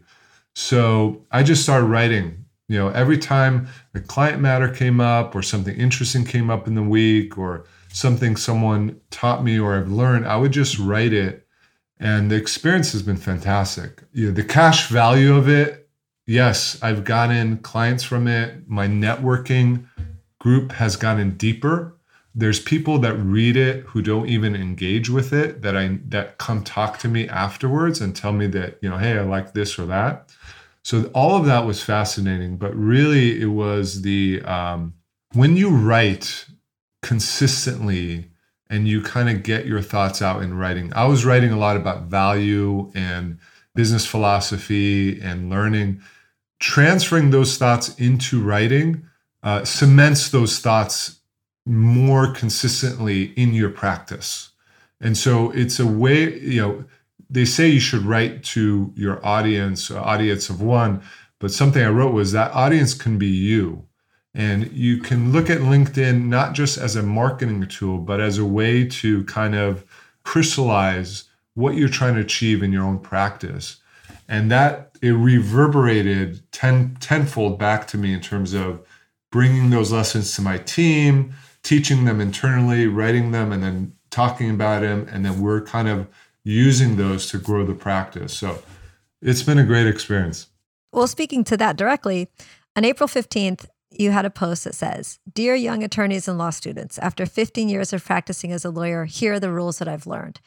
So 0.55 1.25
I 1.31 1.43
just 1.43 1.63
started 1.63 1.85
writing. 1.85 2.45
You 2.67 2.77
know, 2.77 2.89
every 2.89 3.17
time 3.17 3.67
a 3.95 3.99
client 3.99 4.41
matter 4.41 4.67
came 4.67 4.99
up 4.99 5.35
or 5.35 5.41
something 5.41 5.75
interesting 5.75 6.25
came 6.25 6.49
up 6.49 6.67
in 6.67 6.75
the 6.75 6.83
week 6.83 7.37
or 7.37 7.65
something 7.93 8.35
someone 8.35 8.99
taught 9.09 9.43
me 9.43 9.57
or 9.59 9.75
I've 9.75 9.91
learned, 9.91 10.27
I 10.27 10.35
would 10.37 10.51
just 10.51 10.77
write 10.77 11.13
it. 11.13 11.47
And 11.99 12.29
the 12.29 12.35
experience 12.35 12.91
has 12.91 13.01
been 13.01 13.17
fantastic. 13.17 14.03
You 14.11 14.27
know, 14.27 14.33
the 14.33 14.43
cash 14.43 14.89
value 14.89 15.35
of 15.35 15.49
it, 15.49 15.89
yes, 16.25 16.77
I've 16.83 17.05
gotten 17.05 17.57
clients 17.57 18.03
from 18.03 18.27
it. 18.27 18.67
My 18.67 18.87
networking 18.87 19.87
group 20.39 20.73
has 20.73 20.95
gotten 20.95 21.37
deeper. 21.37 21.95
There's 22.35 22.59
people 22.59 22.99
that 22.99 23.15
read 23.15 23.57
it 23.57 23.83
who 23.85 24.03
don't 24.03 24.27
even 24.27 24.55
engage 24.55 25.09
with 25.09 25.33
it 25.33 25.63
that 25.63 25.75
I 25.75 25.97
that 26.09 26.37
come 26.37 26.63
talk 26.63 26.99
to 26.99 27.07
me 27.07 27.27
afterwards 27.27 27.99
and 27.99 28.15
tell 28.15 28.31
me 28.31 28.45
that, 28.47 28.77
you 28.81 28.89
know, 28.89 28.97
hey, 28.97 29.17
I 29.17 29.23
like 29.23 29.53
this 29.53 29.79
or 29.79 29.87
that. 29.87 30.26
So 30.87 31.11
all 31.13 31.35
of 31.35 31.45
that 31.47 31.65
was 31.65 31.83
fascinating, 31.83 32.55
but 32.55 32.73
really 32.73 33.41
it 33.41 33.47
was 33.47 34.03
the 34.03 34.41
um, 34.43 34.93
when 35.33 35.57
you 35.57 35.69
write 35.69 36.45
consistently 37.01 38.29
and 38.69 38.87
you 38.87 39.01
kind 39.01 39.27
of 39.27 39.43
get 39.43 39.65
your 39.65 39.81
thoughts 39.81 40.21
out 40.21 40.41
in 40.41 40.53
writing. 40.53 40.93
I 40.95 41.03
was 41.03 41.25
writing 41.25 41.51
a 41.51 41.57
lot 41.57 41.75
about 41.75 42.03
value 42.03 42.89
and 42.95 43.37
business 43.75 44.05
philosophy 44.05 45.19
and 45.19 45.49
learning. 45.49 45.99
Transferring 46.61 47.31
those 47.31 47.57
thoughts 47.57 47.93
into 47.99 48.41
writing 48.41 49.05
uh, 49.43 49.65
cements 49.65 50.29
those 50.29 50.59
thoughts 50.59 51.19
more 51.65 52.31
consistently 52.31 53.33
in 53.35 53.53
your 53.53 53.71
practice. 53.71 54.51
And 55.01 55.17
so 55.17 55.51
it's 55.51 55.81
a 55.81 55.85
way, 55.85 56.39
you 56.39 56.61
know, 56.61 56.85
they 57.29 57.45
say 57.45 57.67
you 57.67 57.79
should 57.79 58.03
write 58.03 58.43
to 58.43 58.93
your 58.95 59.25
audience, 59.25 59.91
uh, 59.91 60.01
audience 60.01 60.49
of 60.49 60.61
one, 60.61 61.01
but 61.39 61.51
something 61.51 61.83
I 61.83 61.89
wrote 61.89 62.13
was 62.13 62.31
that 62.31 62.53
audience 62.53 62.93
can 62.93 63.17
be 63.17 63.27
you. 63.27 63.85
And 64.33 64.71
you 64.71 64.99
can 64.99 65.31
look 65.31 65.49
at 65.49 65.61
LinkedIn 65.61 66.27
not 66.27 66.53
just 66.53 66.77
as 66.77 66.95
a 66.95 67.03
marketing 67.03 67.65
tool, 67.67 67.97
but 67.97 68.19
as 68.21 68.37
a 68.37 68.45
way 68.45 68.85
to 68.87 69.23
kind 69.23 69.55
of 69.55 69.83
crystallize 70.23 71.25
what 71.55 71.75
you're 71.75 71.89
trying 71.89 72.15
to 72.15 72.21
achieve 72.21 72.61
in 72.61 72.71
your 72.71 72.83
own 72.83 72.99
practice. 72.99 73.77
And 74.27 74.51
that 74.51 74.91
it 75.01 75.11
reverberated 75.11 76.43
ten, 76.51 76.97
tenfold 76.99 77.57
back 77.57 77.87
to 77.87 77.97
me 77.97 78.13
in 78.13 78.21
terms 78.21 78.53
of 78.53 78.85
bringing 79.31 79.69
those 79.69 79.91
lessons 79.91 80.35
to 80.35 80.41
my 80.41 80.57
team, 80.59 81.33
teaching 81.63 82.05
them 82.05 82.21
internally, 82.21 82.87
writing 82.87 83.31
them, 83.31 83.51
and 83.51 83.63
then 83.63 83.93
talking 84.11 84.51
about 84.51 84.81
them. 84.81 85.07
And 85.11 85.25
then 85.25 85.41
we're 85.41 85.61
kind 85.61 85.87
of 85.87 86.07
using 86.47 86.95
those 86.95 87.29
to 87.29 87.37
grow 87.37 87.65
the 87.65 87.73
practice. 87.73 88.33
So 88.33 88.63
it's 89.21 89.43
been 89.43 89.57
a 89.57 89.65
great 89.65 89.85
experience. 89.85 90.47
Well, 90.93 91.07
speaking 91.07 91.43
to 91.45 91.57
that 91.57 91.75
directly, 91.75 92.29
on 92.75 92.85
April 92.85 93.09
15th, 93.09 93.65
you 93.91 94.11
had 94.11 94.25
a 94.25 94.29
post 94.29 94.63
that 94.63 94.73
says, 94.73 95.19
Dear 95.31 95.55
young 95.55 95.83
attorneys 95.83 96.27
and 96.27 96.37
law 96.37 96.51
students, 96.51 96.97
after 96.99 97.25
15 97.25 97.67
years 97.67 97.91
of 97.91 98.03
practicing 98.03 98.53
as 98.53 98.63
a 98.63 98.69
lawyer, 98.69 99.03
here 99.03 99.33
are 99.33 99.39
the 99.41 99.51
rules 99.51 99.79
that 99.79 99.89
I've 99.89 100.07
learned. 100.07 100.39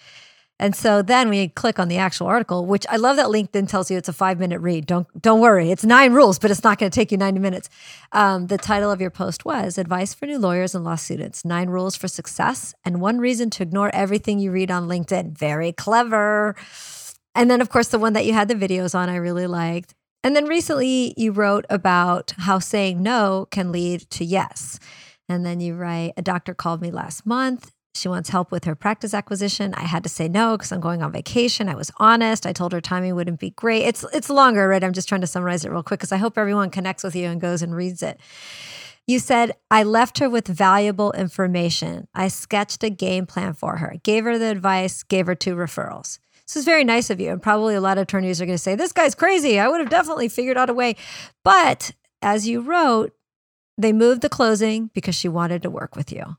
And 0.60 0.76
so 0.76 1.00
then 1.00 1.30
we 1.30 1.48
click 1.48 1.78
on 1.78 1.88
the 1.88 1.96
actual 1.96 2.26
article, 2.26 2.66
which 2.66 2.86
I 2.90 2.96
love 2.96 3.16
that 3.16 3.28
LinkedIn 3.28 3.66
tells 3.66 3.90
you 3.90 3.96
it's 3.96 4.10
a 4.10 4.12
five 4.12 4.38
minute 4.38 4.60
read. 4.60 4.84
Don't 4.84 5.08
don't 5.20 5.40
worry, 5.40 5.70
it's 5.70 5.84
nine 5.84 6.12
rules, 6.12 6.38
but 6.38 6.50
it's 6.50 6.62
not 6.62 6.78
going 6.78 6.90
to 6.90 6.94
take 6.94 7.10
you 7.10 7.16
ninety 7.16 7.40
minutes. 7.40 7.70
Um, 8.12 8.48
the 8.48 8.58
title 8.58 8.92
of 8.92 9.00
your 9.00 9.10
post 9.10 9.46
was 9.46 9.78
"Advice 9.78 10.12
for 10.12 10.26
New 10.26 10.38
Lawyers 10.38 10.74
and 10.74 10.84
Law 10.84 10.96
Students: 10.96 11.46
Nine 11.46 11.70
Rules 11.70 11.96
for 11.96 12.08
Success 12.08 12.74
and 12.84 13.00
One 13.00 13.18
Reason 13.18 13.48
to 13.50 13.62
Ignore 13.62 13.90
Everything 13.94 14.38
You 14.38 14.52
Read 14.52 14.70
on 14.70 14.86
LinkedIn." 14.86 15.36
Very 15.36 15.72
clever. 15.72 16.54
And 17.34 17.50
then, 17.50 17.62
of 17.62 17.70
course, 17.70 17.88
the 17.88 17.98
one 17.98 18.12
that 18.12 18.26
you 18.26 18.34
had 18.34 18.48
the 18.48 18.54
videos 18.54 18.94
on, 18.94 19.08
I 19.08 19.16
really 19.16 19.46
liked. 19.46 19.94
And 20.22 20.36
then 20.36 20.44
recently 20.44 21.14
you 21.16 21.32
wrote 21.32 21.64
about 21.70 22.34
how 22.36 22.58
saying 22.58 23.02
no 23.02 23.46
can 23.50 23.72
lead 23.72 24.10
to 24.10 24.26
yes. 24.26 24.78
And 25.26 25.46
then 25.46 25.60
you 25.60 25.74
write, 25.74 26.12
a 26.18 26.22
doctor 26.22 26.52
called 26.52 26.82
me 26.82 26.90
last 26.90 27.24
month. 27.24 27.72
She 27.94 28.08
wants 28.08 28.28
help 28.30 28.52
with 28.52 28.64
her 28.64 28.74
practice 28.74 29.14
acquisition. 29.14 29.74
I 29.74 29.82
had 29.82 30.04
to 30.04 30.08
say 30.08 30.28
no 30.28 30.56
because 30.56 30.70
I'm 30.70 30.80
going 30.80 31.02
on 31.02 31.12
vacation. 31.12 31.68
I 31.68 31.74
was 31.74 31.90
honest. 31.96 32.46
I 32.46 32.52
told 32.52 32.72
her 32.72 32.80
timing 32.80 33.14
wouldn't 33.14 33.40
be 33.40 33.50
great. 33.50 33.82
It's 33.82 34.04
it's 34.12 34.30
longer, 34.30 34.68
right? 34.68 34.82
I'm 34.82 34.92
just 34.92 35.08
trying 35.08 35.22
to 35.22 35.26
summarize 35.26 35.64
it 35.64 35.70
real 35.70 35.82
quick 35.82 36.00
because 36.00 36.12
I 36.12 36.16
hope 36.16 36.38
everyone 36.38 36.70
connects 36.70 37.02
with 37.02 37.16
you 37.16 37.26
and 37.26 37.40
goes 37.40 37.62
and 37.62 37.74
reads 37.74 38.02
it. 38.02 38.20
You 39.06 39.18
said, 39.18 39.56
I 39.72 39.82
left 39.82 40.18
her 40.18 40.30
with 40.30 40.46
valuable 40.46 41.10
information. 41.12 42.06
I 42.14 42.28
sketched 42.28 42.84
a 42.84 42.90
game 42.90 43.26
plan 43.26 43.54
for 43.54 43.78
her, 43.78 43.96
gave 44.04 44.22
her 44.22 44.38
the 44.38 44.50
advice, 44.50 45.02
gave 45.02 45.26
her 45.26 45.34
two 45.34 45.56
referrals. 45.56 46.20
This 46.46 46.56
is 46.56 46.64
very 46.64 46.84
nice 46.84 47.10
of 47.10 47.20
you. 47.20 47.30
And 47.30 47.42
probably 47.42 47.74
a 47.74 47.80
lot 47.80 47.98
of 47.98 48.02
attorneys 48.02 48.40
are 48.40 48.46
going 48.46 48.54
to 48.54 48.62
say, 48.62 48.76
This 48.76 48.92
guy's 48.92 49.14
crazy. 49.16 49.58
I 49.58 49.68
would 49.68 49.80
have 49.80 49.90
definitely 49.90 50.28
figured 50.28 50.56
out 50.56 50.70
a 50.70 50.74
way. 50.74 50.94
But 51.42 51.92
as 52.22 52.46
you 52.46 52.60
wrote, 52.60 53.12
they 53.76 53.92
moved 53.92 54.22
the 54.22 54.28
closing 54.28 54.90
because 54.94 55.14
she 55.14 55.28
wanted 55.28 55.62
to 55.62 55.70
work 55.70 55.96
with 55.96 56.12
you. 56.12 56.36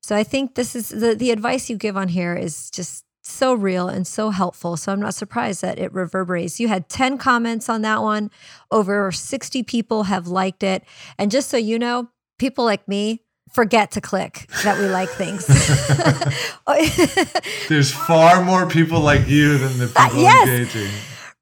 So 0.00 0.16
I 0.16 0.24
think 0.24 0.54
this 0.54 0.74
is 0.74 0.88
the, 0.88 1.14
the 1.14 1.30
advice 1.30 1.68
you 1.68 1.76
give 1.76 1.96
on 1.96 2.08
here 2.08 2.34
is 2.34 2.70
just 2.70 3.04
so 3.22 3.52
real 3.52 3.88
and 3.88 4.06
so 4.06 4.30
helpful. 4.30 4.76
So 4.76 4.92
I'm 4.92 5.00
not 5.00 5.14
surprised 5.14 5.62
that 5.62 5.78
it 5.78 5.92
reverberates. 5.92 6.58
You 6.58 6.68
had 6.68 6.88
10 6.88 7.18
comments 7.18 7.68
on 7.68 7.82
that 7.82 8.02
one. 8.02 8.30
Over 8.70 9.12
60 9.12 9.62
people 9.64 10.04
have 10.04 10.28
liked 10.28 10.62
it. 10.62 10.84
And 11.18 11.30
just 11.30 11.50
so 11.50 11.56
you 11.56 11.78
know, 11.78 12.08
people 12.38 12.64
like 12.64 12.86
me, 12.88 13.22
forget 13.52 13.90
to 13.92 14.00
click 14.00 14.46
that 14.62 14.78
we 14.78 14.88
like 14.88 15.08
things. 15.10 15.46
There's 17.68 17.92
far 17.92 18.44
more 18.44 18.68
people 18.68 19.00
like 19.00 19.26
you 19.26 19.58
than 19.58 19.78
the 19.78 19.92
uh, 19.96 20.08
people 20.08 20.22
yes. 20.22 20.48
engaging. 20.48 20.90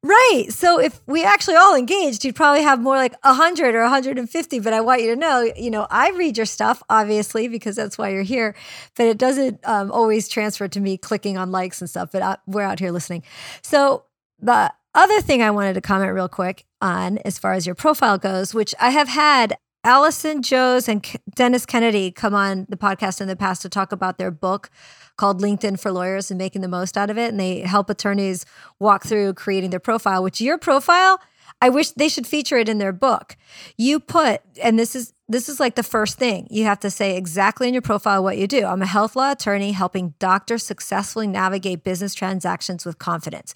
Right. 0.07 0.47
So 0.51 0.79
if 0.79 1.01
we 1.07 1.25
actually 1.25 1.57
all 1.57 1.75
engaged, 1.75 2.25
you'd 2.25 2.37
probably 2.37 2.62
have 2.62 2.81
more 2.81 2.95
like 2.95 3.16
100 3.25 3.75
or 3.75 3.83
150. 3.83 4.61
But 4.61 4.73
I 4.73 4.81
want 4.81 5.03
you 5.03 5.12
to 5.12 5.16
know, 5.16 5.51
you 5.57 5.69
know, 5.69 5.88
I 5.90 6.11
read 6.11 6.37
your 6.37 6.47
stuff, 6.47 6.81
obviously, 6.88 7.49
because 7.49 7.75
that's 7.75 7.99
why 7.99 8.11
you're 8.11 8.23
here. 8.23 8.55
But 8.97 9.07
it 9.07 9.19
doesn't 9.19 9.59
um, 9.64 9.90
always 9.90 10.29
transfer 10.29 10.69
to 10.69 10.79
me 10.79 10.97
clicking 10.97 11.37
on 11.37 11.51
likes 11.51 11.81
and 11.81 11.90
stuff. 11.90 12.11
But 12.12 12.23
I, 12.23 12.37
we're 12.47 12.62
out 12.62 12.79
here 12.79 12.92
listening. 12.92 13.25
So 13.62 14.04
the 14.38 14.73
other 14.94 15.21
thing 15.23 15.42
I 15.42 15.50
wanted 15.50 15.75
to 15.75 15.81
comment 15.81 16.15
real 16.15 16.29
quick 16.29 16.67
on, 16.81 17.19
as 17.19 17.37
far 17.37 17.54
as 17.54 17.67
your 17.67 17.75
profile 17.75 18.17
goes, 18.17 18.54
which 18.54 18.77
I 18.79 18.90
have 18.90 19.09
had 19.09 19.59
Allison 19.87 20.42
Shields 20.42 20.88
and 20.88 21.06
Dennis 21.37 21.64
Kennedy 21.64 22.10
come 22.10 22.34
on 22.34 22.66
the 22.68 22.76
podcast 22.76 23.20
in 23.20 23.28
the 23.28 23.37
past 23.37 23.62
to 23.62 23.68
talk 23.68 23.92
about 23.92 24.18
their 24.18 24.32
book 24.32 24.68
called 25.16 25.40
LinkedIn 25.40 25.78
for 25.78 25.92
Lawyers 25.92 26.28
and 26.28 26.37
making 26.37 26.62
the 26.62 26.68
most 26.68 26.98
out 26.98 27.08
of 27.08 27.16
it. 27.16 27.28
And 27.28 27.38
they 27.38 27.60
help 27.60 27.88
attorneys 27.88 28.44
walk 28.80 29.04
through 29.04 29.34
creating 29.34 29.70
their 29.70 29.78
profile, 29.78 30.24
which 30.24 30.40
your 30.40 30.58
profile, 30.58 31.20
I 31.62 31.68
wish 31.68 31.92
they 31.92 32.08
should 32.08 32.26
feature 32.26 32.56
it 32.56 32.68
in 32.68 32.78
their 32.78 32.92
book. 32.92 33.37
You 33.78 34.00
put, 34.00 34.42
and 34.60 34.76
this 34.76 34.96
is 34.96 35.12
this 35.28 35.48
is 35.48 35.60
like 35.60 35.76
the 35.76 35.84
first 35.84 36.18
thing 36.18 36.48
you 36.50 36.64
have 36.64 36.80
to 36.80 36.90
say 36.90 37.16
exactly 37.16 37.68
in 37.68 37.74
your 37.74 37.80
profile 37.80 38.24
what 38.24 38.38
you 38.38 38.48
do. 38.48 38.64
I'm 38.64 38.82
a 38.82 38.87
health 38.87 39.14
law 39.14 39.30
attorney 39.30 39.70
helping 39.70 40.14
doctors 40.18 40.64
successfully 40.64 41.28
navigate 41.28 41.84
business 41.84 42.12
transactions 42.12 42.84
with 42.84 42.98
confidence. 42.98 43.54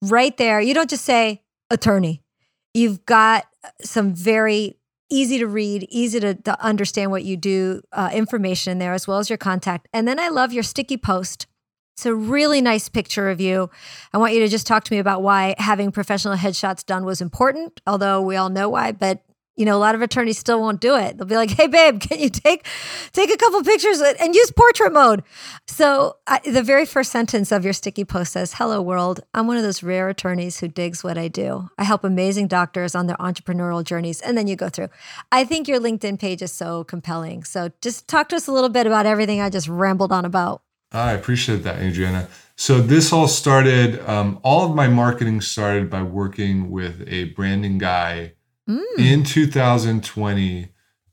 Right 0.00 0.36
there, 0.36 0.60
you 0.60 0.74
don't 0.74 0.90
just 0.90 1.04
say 1.04 1.42
attorney. 1.70 2.22
You've 2.72 3.04
got 3.04 3.46
some 3.82 4.14
very 4.14 4.76
easy 5.10 5.38
to 5.38 5.46
read, 5.46 5.86
easy 5.90 6.20
to, 6.20 6.34
to 6.34 6.64
understand 6.64 7.10
what 7.10 7.24
you 7.24 7.36
do, 7.36 7.82
uh, 7.92 8.10
information 8.12 8.72
in 8.72 8.78
there 8.78 8.92
as 8.92 9.06
well 9.06 9.18
as 9.18 9.30
your 9.30 9.36
contact. 9.38 9.88
And 9.92 10.06
then 10.06 10.18
I 10.18 10.28
love 10.28 10.52
your 10.52 10.62
sticky 10.62 10.96
post 10.96 11.46
It's 11.96 12.04
a 12.04 12.14
really 12.14 12.60
nice 12.60 12.90
picture 12.90 13.30
of 13.30 13.40
you. 13.40 13.70
I 14.12 14.18
want 14.18 14.34
you 14.34 14.40
to 14.40 14.48
just 14.48 14.66
talk 14.66 14.84
to 14.84 14.92
me 14.92 14.98
about 14.98 15.22
why 15.22 15.54
having 15.56 15.90
professional 15.90 16.36
headshots 16.36 16.84
done 16.84 17.06
was 17.06 17.22
important, 17.22 17.80
although 17.86 18.20
we 18.20 18.36
all 18.36 18.50
know 18.50 18.68
why, 18.68 18.92
but 18.92 19.22
you 19.56 19.64
know, 19.64 19.76
a 19.76 19.78
lot 19.78 19.94
of 19.94 20.02
attorneys 20.02 20.38
still 20.38 20.60
won't 20.60 20.80
do 20.80 20.96
it. 20.96 21.16
They'll 21.16 21.26
be 21.26 21.36
like, 21.36 21.50
"Hey, 21.50 21.66
babe, 21.66 22.00
can 22.00 22.18
you 22.20 22.28
take 22.28 22.66
take 23.12 23.30
a 23.30 23.36
couple 23.36 23.62
pictures 23.62 24.00
and 24.00 24.34
use 24.34 24.50
portrait 24.50 24.92
mode?" 24.92 25.22
So, 25.66 26.16
I, 26.26 26.40
the 26.44 26.62
very 26.62 26.86
first 26.86 27.10
sentence 27.10 27.50
of 27.50 27.64
your 27.64 27.72
sticky 27.72 28.04
post 28.04 28.32
says, 28.32 28.54
"Hello, 28.54 28.80
world. 28.82 29.20
I'm 29.34 29.46
one 29.46 29.56
of 29.56 29.62
those 29.62 29.82
rare 29.82 30.08
attorneys 30.08 30.60
who 30.60 30.68
digs 30.68 31.02
what 31.02 31.18
I 31.18 31.28
do. 31.28 31.68
I 31.78 31.84
help 31.84 32.04
amazing 32.04 32.48
doctors 32.48 32.94
on 32.94 33.06
their 33.06 33.16
entrepreneurial 33.16 33.82
journeys." 33.82 34.20
And 34.20 34.36
then 34.36 34.46
you 34.46 34.56
go 34.56 34.68
through. 34.68 34.88
I 35.32 35.44
think 35.44 35.68
your 35.68 35.80
LinkedIn 35.80 36.18
page 36.18 36.42
is 36.42 36.52
so 36.52 36.84
compelling. 36.84 37.44
So, 37.44 37.70
just 37.80 38.08
talk 38.08 38.28
to 38.28 38.36
us 38.36 38.46
a 38.46 38.52
little 38.52 38.70
bit 38.70 38.86
about 38.86 39.06
everything 39.06 39.40
I 39.40 39.50
just 39.50 39.68
rambled 39.68 40.12
on 40.12 40.24
about. 40.24 40.62
I 40.92 41.12
appreciate 41.12 41.62
that, 41.64 41.80
Adriana. 41.80 42.28
So 42.54 42.80
this 42.80 43.12
all 43.12 43.28
started. 43.28 44.00
Um, 44.08 44.40
all 44.42 44.64
of 44.68 44.74
my 44.74 44.88
marketing 44.88 45.40
started 45.42 45.90
by 45.90 46.02
working 46.02 46.70
with 46.70 47.04
a 47.06 47.24
branding 47.24 47.76
guy 47.76 48.32
mm. 48.68 48.82
in 48.98 49.24
2020 49.24 50.68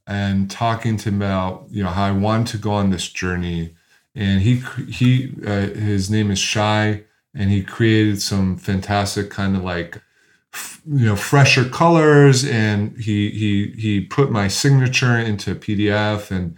and 0.06 0.52
talking 0.52 0.98
to 0.98 1.10
about 1.10 1.66
you 1.70 1.84
know 1.84 1.90
how 1.90 2.06
I 2.06 2.12
wanted 2.12 2.48
to 2.48 2.58
go 2.58 2.72
on 2.72 2.90
this 2.90 3.08
journey. 3.10 3.76
And 4.16 4.42
he 4.42 4.62
he 4.90 5.34
uh, 5.46 5.70
his 5.70 6.10
name 6.10 6.30
is 6.30 6.40
Shy, 6.40 7.04
and 7.34 7.50
he 7.50 7.64
created 7.64 8.22
some 8.22 8.58
fantastic 8.58 9.30
kind 9.30 9.56
of 9.56 9.64
like 9.64 10.02
you 10.86 11.06
know 11.06 11.16
fresher 11.16 11.66
colors, 11.68 12.46
and 12.46 12.98
he 13.00 13.30
he 13.32 13.72
he 13.80 14.02
put 14.02 14.32
my 14.32 14.48
signature 14.48 15.18
into 15.18 15.52
a 15.52 15.56
PDF, 15.56 16.30
and 16.30 16.56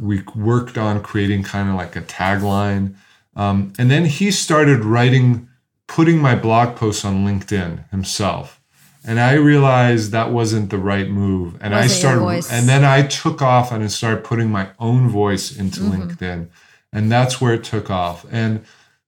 we 0.00 0.22
worked 0.34 0.76
on 0.76 1.02
creating 1.02 1.44
kind 1.44 1.70
of 1.70 1.76
like 1.76 1.96
a 1.96 2.02
tagline. 2.02 2.94
Um, 3.36 3.72
and 3.78 3.90
then 3.90 4.04
he 4.04 4.32
started 4.32 4.84
writing, 4.84 5.48
putting 5.86 6.18
my 6.18 6.34
blog 6.34 6.76
posts 6.76 7.04
on 7.04 7.24
LinkedIn 7.24 7.88
himself 7.90 8.57
and 9.04 9.20
I 9.20 9.34
realized 9.34 10.12
that 10.12 10.32
wasn't 10.32 10.70
the 10.70 10.78
right 10.78 11.08
move. 11.08 11.56
And 11.60 11.74
I 11.74 11.86
started, 11.86 12.46
and 12.50 12.68
then 12.68 12.84
I 12.84 13.06
took 13.06 13.40
off 13.42 13.72
and 13.72 13.84
I 13.84 13.86
started 13.86 14.24
putting 14.24 14.50
my 14.50 14.70
own 14.78 15.08
voice 15.08 15.56
into 15.56 15.80
mm-hmm. 15.80 16.02
LinkedIn, 16.02 16.48
and 16.92 17.12
that's 17.12 17.40
where 17.40 17.54
it 17.54 17.64
took 17.64 17.90
off. 17.90 18.26
And 18.30 18.64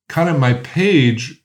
kind 0.08 0.28
of 0.28 0.38
my 0.38 0.54
page 0.54 1.42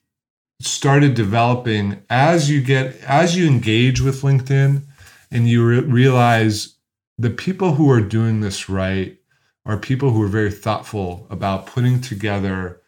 started 0.60 1.14
developing 1.14 2.02
as 2.08 2.48
you 2.48 2.62
get 2.62 2.96
as 3.02 3.36
you 3.36 3.46
engage 3.46 4.00
with 4.00 4.22
LinkedIn, 4.22 4.82
and 5.30 5.48
you 5.48 5.66
re- 5.66 5.80
realize 5.80 6.76
the 7.18 7.30
people 7.30 7.74
who 7.74 7.90
are 7.90 8.00
doing 8.00 8.40
this 8.40 8.68
right 8.68 9.18
are 9.64 9.76
people 9.76 10.12
who 10.12 10.22
are 10.22 10.28
very 10.28 10.52
thoughtful 10.52 11.26
about 11.28 11.66
putting 11.66 12.00
together, 12.00 12.80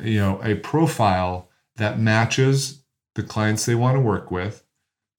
you 0.00 0.18
know, 0.18 0.40
a 0.42 0.54
profile 0.54 1.50
that 1.76 1.98
matches 1.98 2.82
the 3.14 3.22
clients 3.22 3.66
they 3.66 3.74
want 3.74 3.96
to 3.96 4.00
work 4.00 4.30
with 4.30 4.61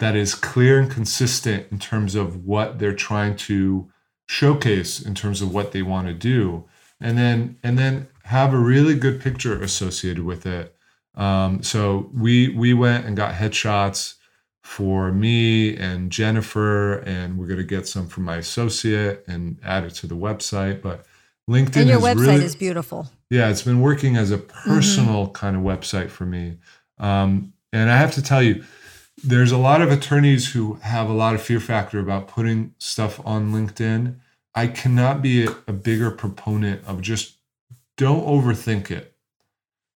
that 0.03 0.17
is 0.17 0.35
clear 0.35 0.79
and 0.79 0.91
consistent 0.91 1.65
in 1.71 1.79
terms 1.79 2.13
of 2.13 2.45
what 2.45 2.77
they're 2.77 2.93
trying 2.93 3.37
to 3.37 3.89
showcase 4.27 5.01
in 5.01 5.15
terms 5.15 5.41
of 5.41 5.53
what 5.53 5.71
they 5.71 5.81
want 5.81 6.07
to 6.07 6.13
do 6.13 6.65
and 6.99 7.17
then 7.17 7.57
and 7.63 7.77
then 7.77 8.07
have 8.23 8.53
a 8.53 8.57
really 8.57 8.95
good 8.95 9.21
picture 9.21 9.61
associated 9.61 10.23
with 10.23 10.45
it 10.45 10.75
um, 11.15 11.63
so 11.63 12.09
we 12.13 12.49
we 12.49 12.73
went 12.73 13.05
and 13.05 13.15
got 13.15 13.33
headshots 13.33 14.15
for 14.61 15.11
me 15.11 15.75
and 15.77 16.11
jennifer 16.11 16.95
and 16.99 17.37
we're 17.37 17.47
going 17.47 17.57
to 17.57 17.63
get 17.63 17.87
some 17.87 18.07
from 18.07 18.23
my 18.23 18.37
associate 18.37 19.23
and 19.27 19.57
add 19.63 19.83
it 19.83 19.91
to 19.91 20.07
the 20.07 20.15
website 20.15 20.81
but 20.81 21.05
linkedin 21.49 21.81
and 21.81 21.89
your 21.89 21.99
website 21.99 22.27
really, 22.27 22.45
is 22.45 22.55
beautiful 22.55 23.07
yeah 23.29 23.49
it's 23.49 23.61
been 23.61 23.81
working 23.81 24.17
as 24.17 24.31
a 24.31 24.37
mm-hmm. 24.37 24.69
personal 24.69 25.25
mm-hmm. 25.25 25.33
kind 25.33 25.55
of 25.55 25.61
website 25.61 26.09
for 26.09 26.25
me 26.25 26.57
um, 26.97 27.53
and 27.71 27.89
i 27.89 27.97
have 27.97 28.11
to 28.11 28.21
tell 28.21 28.41
you 28.41 28.63
there's 29.23 29.53
a 29.53 29.57
lot 29.57 29.81
of 29.81 29.89
attorneys 29.89 30.51
who 30.51 30.75
have 30.75 31.09
a 31.09 31.13
lot 31.13 31.33
of 31.33 31.41
fear 31.41 31.61
factor 31.61 31.99
about 31.99 32.27
putting 32.27 32.75
stuff 32.77 33.25
on 33.25 33.53
LinkedIn. 33.53 34.17
I 34.53 34.67
cannot 34.67 35.21
be 35.21 35.45
a, 35.45 35.55
a, 35.65 35.73
bigger 35.73 36.11
proponent 36.11 36.85
of 36.85 37.01
just 37.01 37.37
don't 37.97 38.25
overthink 38.25 38.91
it 38.91 39.15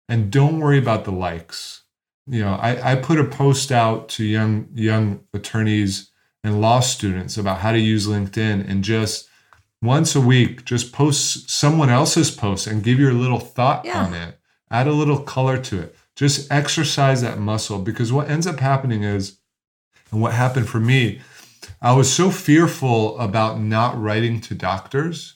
and 0.08 0.30
don't 0.30 0.60
worry 0.60 0.78
about 0.78 1.04
the 1.04 1.10
likes. 1.10 1.82
You 2.26 2.42
know, 2.42 2.54
I, 2.54 2.92
I 2.92 2.94
put 2.94 3.18
a 3.18 3.24
post 3.24 3.70
out 3.72 4.08
to 4.10 4.24
young 4.24 4.68
young 4.74 5.20
attorneys 5.34 6.10
and 6.42 6.60
law 6.60 6.80
students 6.80 7.36
about 7.36 7.58
how 7.58 7.72
to 7.72 7.78
use 7.78 8.06
LinkedIn 8.06 8.68
and 8.68 8.82
just 8.82 9.28
once 9.82 10.14
a 10.16 10.20
week, 10.20 10.64
just 10.64 10.92
post 10.92 11.50
someone 11.50 11.90
else's 11.90 12.30
post 12.30 12.66
and 12.66 12.82
give 12.82 12.98
your 12.98 13.12
little 13.12 13.40
thought 13.40 13.84
yeah. 13.84 14.04
on 14.04 14.14
it. 14.14 14.38
Add 14.70 14.86
a 14.86 14.92
little 14.92 15.20
color 15.20 15.58
to 15.58 15.80
it 15.80 15.96
just 16.16 16.50
exercise 16.50 17.20
that 17.20 17.38
muscle 17.38 17.78
because 17.78 18.10
what 18.12 18.28
ends 18.28 18.46
up 18.46 18.58
happening 18.58 19.04
is, 19.04 19.38
and 20.10 20.20
what 20.20 20.32
happened 20.32 20.68
for 20.68 20.80
me, 20.80 21.20
I 21.80 21.92
was 21.92 22.12
so 22.12 22.30
fearful 22.30 23.18
about 23.18 23.60
not 23.60 24.00
writing 24.00 24.40
to 24.42 24.54
doctors. 24.54 25.34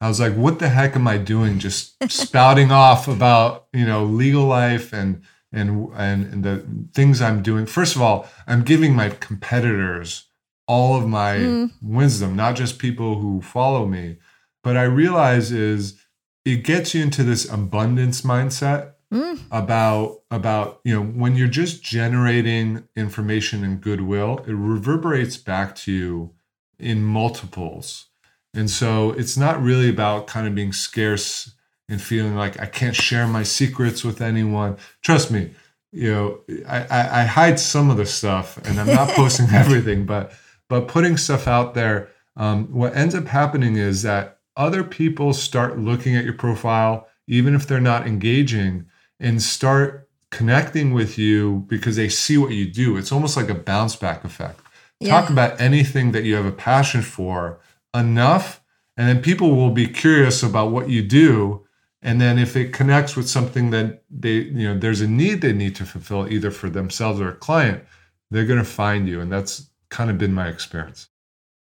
I 0.00 0.08
was 0.08 0.18
like, 0.18 0.34
what 0.34 0.58
the 0.58 0.68
heck 0.68 0.96
am 0.96 1.06
I 1.06 1.18
doing? 1.18 1.60
Just 1.60 1.94
spouting 2.12 2.72
off 2.72 3.06
about, 3.06 3.68
you 3.72 3.86
know, 3.86 4.04
legal 4.04 4.44
life 4.44 4.92
and 4.92 5.22
and 5.52 5.90
and, 5.94 6.32
and 6.32 6.44
the 6.44 6.66
things 6.92 7.22
I'm 7.22 7.42
doing. 7.42 7.66
First 7.66 7.94
of 7.94 8.02
all, 8.02 8.26
I'm 8.46 8.62
giving 8.64 8.96
my 8.96 9.10
competitors 9.10 10.24
all 10.66 10.96
of 10.96 11.06
my 11.06 11.36
mm. 11.36 11.70
wisdom, 11.80 12.34
not 12.34 12.56
just 12.56 12.78
people 12.78 13.18
who 13.18 13.40
follow 13.40 13.86
me. 13.86 14.16
But 14.64 14.76
I 14.76 14.84
realize 14.84 15.52
is 15.52 16.00
it 16.44 16.64
gets 16.64 16.94
you 16.94 17.02
into 17.02 17.22
this 17.22 17.48
abundance 17.50 18.22
mindset 18.22 18.91
mm. 19.12 19.38
about 19.50 20.20
about 20.30 20.80
you 20.84 20.94
know 20.94 21.02
when 21.02 21.36
you're 21.36 21.48
just 21.48 21.82
generating 21.82 22.88
information 22.96 23.62
and 23.62 23.80
goodwill 23.80 24.38
it 24.46 24.54
reverberates 24.54 25.36
back 25.36 25.74
to 25.76 25.92
you 25.92 26.30
in 26.78 27.02
multiples. 27.02 28.06
And 28.54 28.68
so 28.68 29.12
it's 29.12 29.36
not 29.36 29.62
really 29.62 29.88
about 29.88 30.26
kind 30.26 30.46
of 30.46 30.54
being 30.54 30.72
scarce 30.72 31.52
and 31.88 32.00
feeling 32.00 32.34
like 32.34 32.58
i 32.60 32.66
can't 32.66 32.96
share 32.96 33.26
my 33.26 33.42
secrets 33.42 34.02
with 34.04 34.20
anyone. 34.20 34.78
Trust 35.02 35.30
me 35.30 35.50
you 35.94 36.10
know 36.10 36.40
i 36.66 36.78
i, 36.90 37.20
I 37.20 37.24
hide 37.24 37.60
some 37.60 37.90
of 37.90 37.98
the 37.98 38.06
stuff 38.06 38.56
and 38.64 38.80
i'm 38.80 38.86
not 38.86 39.10
posting 39.10 39.46
everything 39.52 40.06
but 40.06 40.32
but 40.72 40.88
putting 40.88 41.18
stuff 41.18 41.46
out 41.46 41.74
there. 41.74 42.08
Um, 42.34 42.72
what 42.72 42.96
ends 42.96 43.14
up 43.14 43.26
happening 43.26 43.76
is 43.76 44.00
that 44.04 44.38
other 44.56 44.82
people 44.82 45.34
start 45.34 45.78
looking 45.78 46.16
at 46.16 46.24
your 46.24 46.32
profile 46.32 47.06
even 47.26 47.54
if 47.54 47.66
they're 47.66 47.78
not 47.78 48.06
engaging 48.06 48.86
and 49.22 49.40
start 49.40 50.10
connecting 50.30 50.92
with 50.92 51.16
you 51.16 51.64
because 51.68 51.96
they 51.96 52.08
see 52.08 52.36
what 52.36 52.50
you 52.50 52.66
do. 52.70 52.96
It's 52.96 53.12
almost 53.12 53.36
like 53.36 53.48
a 53.48 53.54
bounce 53.54 53.94
back 53.96 54.24
effect. 54.24 54.60
Yeah. 54.98 55.20
Talk 55.20 55.30
about 55.30 55.60
anything 55.60 56.12
that 56.12 56.24
you 56.24 56.34
have 56.34 56.44
a 56.44 56.52
passion 56.52 57.02
for 57.02 57.60
enough, 57.94 58.60
and 58.96 59.08
then 59.08 59.22
people 59.22 59.54
will 59.54 59.70
be 59.70 59.86
curious 59.86 60.42
about 60.42 60.70
what 60.72 60.90
you 60.90 61.02
do. 61.02 61.64
And 62.02 62.20
then 62.20 62.38
if 62.38 62.56
it 62.56 62.72
connects 62.72 63.14
with 63.14 63.28
something 63.28 63.70
that 63.70 64.02
they, 64.10 64.38
you 64.38 64.68
know, 64.68 64.78
there's 64.78 65.00
a 65.00 65.06
need 65.06 65.40
they 65.40 65.52
need 65.52 65.76
to 65.76 65.84
fulfill 65.84 66.30
either 66.30 66.50
for 66.50 66.68
themselves 66.68 67.20
or 67.20 67.28
a 67.28 67.34
client, 67.34 67.84
they're 68.30 68.44
going 68.44 68.58
to 68.58 68.64
find 68.64 69.08
you. 69.08 69.20
And 69.20 69.30
that's 69.30 69.70
kind 69.88 70.10
of 70.10 70.18
been 70.18 70.34
my 70.34 70.48
experience. 70.48 71.08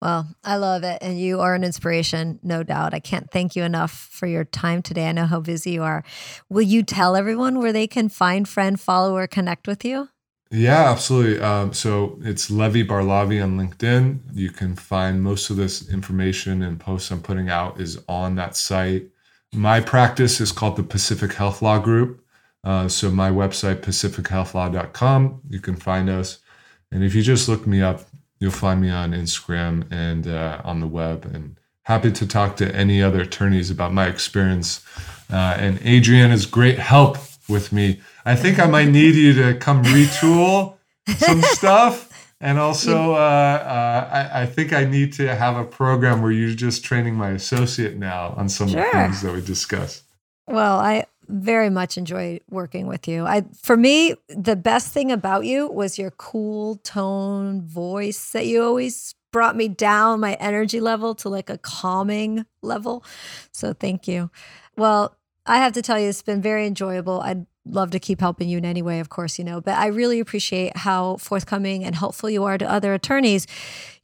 Well, 0.01 0.27
I 0.43 0.55
love 0.55 0.83
it. 0.83 0.99
And 1.01 1.19
you 1.19 1.41
are 1.41 1.55
an 1.55 1.63
inspiration, 1.63 2.39
no 2.41 2.63
doubt. 2.63 2.93
I 2.93 2.99
can't 2.99 3.29
thank 3.31 3.55
you 3.55 3.63
enough 3.63 3.91
for 3.91 4.27
your 4.27 4.45
time 4.45 4.81
today. 4.81 5.09
I 5.09 5.11
know 5.11 5.25
how 5.25 5.41
busy 5.41 5.71
you 5.71 5.83
are. 5.83 6.03
Will 6.47 6.61
you 6.61 6.83
tell 6.83 7.15
everyone 7.15 7.59
where 7.59 7.73
they 7.73 7.87
can 7.87 8.07
find, 8.07 8.47
friend, 8.47 8.79
follow, 8.79 9.15
or 9.15 9.27
connect 9.27 9.67
with 9.67 9.83
you? 9.83 10.09
Yeah, 10.51 10.89
absolutely. 10.89 11.39
Um, 11.41 11.73
so 11.73 12.17
it's 12.23 12.49
Levi 12.49 12.81
Barlavi 12.83 13.43
on 13.43 13.57
LinkedIn. 13.57 14.19
You 14.33 14.49
can 14.49 14.75
find 14.75 15.21
most 15.21 15.49
of 15.49 15.57
this 15.57 15.87
information 15.89 16.63
and 16.63 16.79
posts 16.79 17.11
I'm 17.11 17.21
putting 17.21 17.49
out 17.49 17.79
is 17.79 17.99
on 18.07 18.35
that 18.35 18.55
site. 18.55 19.09
My 19.53 19.79
practice 19.79 20.41
is 20.41 20.51
called 20.51 20.75
the 20.75 20.83
Pacific 20.83 21.33
Health 21.33 21.61
Law 21.61 21.77
Group. 21.77 22.23
Uh, 22.63 22.87
so 22.87 23.11
my 23.11 23.29
website, 23.29 23.81
pacifichealthlaw.com, 23.81 25.41
you 25.49 25.59
can 25.59 25.75
find 25.75 26.09
us. 26.09 26.39
And 26.91 27.03
if 27.03 27.13
you 27.13 27.21
just 27.21 27.47
look 27.47 27.67
me 27.67 27.81
up, 27.81 28.01
You'll 28.39 28.51
find 28.51 28.81
me 28.81 28.89
on 28.89 29.11
Instagram 29.11 29.85
and 29.91 30.27
uh, 30.27 30.61
on 30.63 30.79
the 30.79 30.87
web. 30.87 31.25
And 31.25 31.57
happy 31.83 32.11
to 32.11 32.27
talk 32.27 32.55
to 32.57 32.75
any 32.75 33.01
other 33.01 33.21
attorneys 33.21 33.69
about 33.69 33.93
my 33.93 34.07
experience. 34.07 34.85
Uh, 35.31 35.55
and 35.57 35.79
Adriana's 35.85 36.45
great 36.45 36.79
help 36.79 37.17
with 37.47 37.73
me. 37.73 37.99
I 38.25 38.35
think 38.35 38.59
I 38.59 38.67
might 38.67 38.89
need 38.89 39.15
you 39.15 39.33
to 39.33 39.55
come 39.55 39.83
retool 39.83 40.77
some 41.17 41.41
stuff. 41.43 42.05
And 42.41 42.57
also, 42.57 43.13
uh, 43.13 43.17
uh, 43.17 44.09
I, 44.11 44.41
I, 44.43 44.45
think 44.45 44.71
I 44.71 44.85
need 44.85 45.11
to 45.13 45.35
have 45.35 45.57
a 45.57 45.65
program 45.65 46.21
where 46.21 46.31
you're 46.31 46.55
just 46.55 46.85
training 46.85 47.15
my 47.15 47.31
associate 47.31 47.97
now 47.97 48.33
on 48.37 48.47
some 48.47 48.69
sure. 48.69 48.79
of 48.79 48.85
the 48.85 48.91
things 48.91 49.21
that 49.23 49.33
we 49.33 49.41
discuss. 49.41 50.03
Well, 50.47 50.79
I 50.79 51.05
very 51.29 51.69
much 51.69 51.97
enjoy 51.97 52.39
working 52.49 52.87
with 52.87 53.07
you. 53.07 53.25
I 53.25 53.43
for 53.61 53.77
me, 53.77 54.15
the 54.27 54.55
best 54.55 54.91
thing 54.91 55.11
about 55.11 55.45
you 55.45 55.67
was 55.67 55.97
your 55.97 56.11
cool 56.11 56.75
tone 56.77 57.61
voice 57.61 58.31
that 58.31 58.47
you 58.47 58.63
always 58.63 59.15
brought 59.31 59.55
me 59.55 59.67
down 59.67 60.19
my 60.19 60.33
energy 60.33 60.79
level 60.79 61.13
to 61.15 61.29
like 61.29 61.49
a 61.49 61.57
calming 61.59 62.45
level. 62.61 63.03
So 63.51 63.73
thank 63.73 64.07
you. 64.07 64.31
Well, 64.75 65.15
I 65.45 65.57
have 65.57 65.73
to 65.73 65.81
tell 65.81 65.99
you, 65.99 66.09
it's 66.09 66.21
been 66.21 66.41
very 66.41 66.65
enjoyable. 66.65 67.21
I'd 67.21 67.45
love 67.65 67.91
to 67.91 67.99
keep 67.99 68.19
helping 68.19 68.49
you 68.49 68.57
in 68.57 68.65
any 68.65 68.81
way, 68.81 68.99
of 68.99 69.09
course, 69.09 69.37
you 69.37 69.45
know, 69.45 69.61
but 69.61 69.75
I 69.77 69.87
really 69.87 70.19
appreciate 70.19 70.75
how 70.77 71.17
forthcoming 71.17 71.83
and 71.83 71.95
helpful 71.95 72.29
you 72.29 72.43
are 72.43 72.57
to 72.57 72.69
other 72.69 72.93
attorneys. 72.93 73.45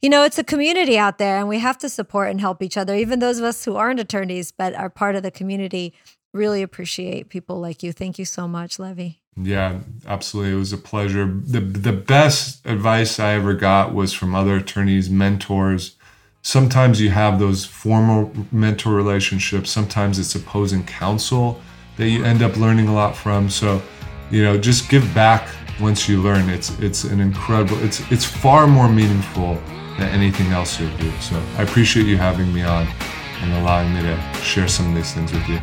You 0.00 0.08
know, 0.08 0.24
it's 0.24 0.38
a 0.38 0.44
community 0.44 0.98
out 0.98 1.18
there 1.18 1.38
and 1.38 1.48
we 1.48 1.58
have 1.58 1.78
to 1.78 1.88
support 1.88 2.30
and 2.30 2.40
help 2.40 2.62
each 2.62 2.76
other, 2.76 2.94
even 2.94 3.18
those 3.18 3.38
of 3.38 3.44
us 3.44 3.64
who 3.64 3.76
aren't 3.76 4.00
attorneys 4.00 4.52
but 4.52 4.74
are 4.74 4.90
part 4.90 5.16
of 5.16 5.22
the 5.22 5.30
community. 5.30 5.94
Really 6.36 6.60
appreciate 6.60 7.30
people 7.30 7.60
like 7.60 7.82
you. 7.82 7.92
Thank 7.92 8.18
you 8.18 8.26
so 8.26 8.46
much, 8.46 8.78
Levi. 8.78 9.12
Yeah, 9.40 9.80
absolutely. 10.06 10.52
It 10.52 10.56
was 10.56 10.70
a 10.70 10.76
pleasure. 10.76 11.24
The 11.24 11.60
the 11.60 11.94
best 11.94 12.66
advice 12.66 13.18
I 13.18 13.32
ever 13.32 13.54
got 13.54 13.94
was 13.94 14.12
from 14.12 14.34
other 14.34 14.56
attorneys, 14.56 15.08
mentors. 15.08 15.96
Sometimes 16.42 17.00
you 17.00 17.08
have 17.08 17.38
those 17.38 17.64
formal 17.64 18.32
mentor 18.52 18.92
relationships, 18.92 19.70
sometimes 19.70 20.18
it's 20.18 20.34
opposing 20.34 20.84
counsel 20.84 21.58
that 21.96 22.10
you 22.10 22.22
end 22.22 22.42
up 22.42 22.58
learning 22.58 22.88
a 22.88 22.94
lot 22.94 23.16
from. 23.16 23.48
So, 23.48 23.80
you 24.30 24.42
know, 24.44 24.58
just 24.58 24.90
give 24.90 25.14
back 25.14 25.48
once 25.80 26.06
you 26.06 26.20
learn. 26.20 26.50
It's 26.50 26.68
it's 26.80 27.04
an 27.04 27.20
incredible 27.20 27.82
it's 27.82 28.02
it's 28.12 28.26
far 28.26 28.66
more 28.66 28.90
meaningful 28.90 29.54
than 29.98 30.10
anything 30.10 30.48
else 30.48 30.78
you'll 30.78 30.98
do. 30.98 31.10
So 31.12 31.42
I 31.56 31.62
appreciate 31.62 32.04
you 32.04 32.18
having 32.18 32.52
me 32.52 32.60
on 32.60 32.86
and 33.40 33.54
allowing 33.54 33.94
me 33.94 34.02
to 34.02 34.16
share 34.42 34.68
some 34.68 34.90
of 34.90 34.94
these 34.94 35.14
things 35.14 35.32
with 35.32 35.48
you. 35.48 35.60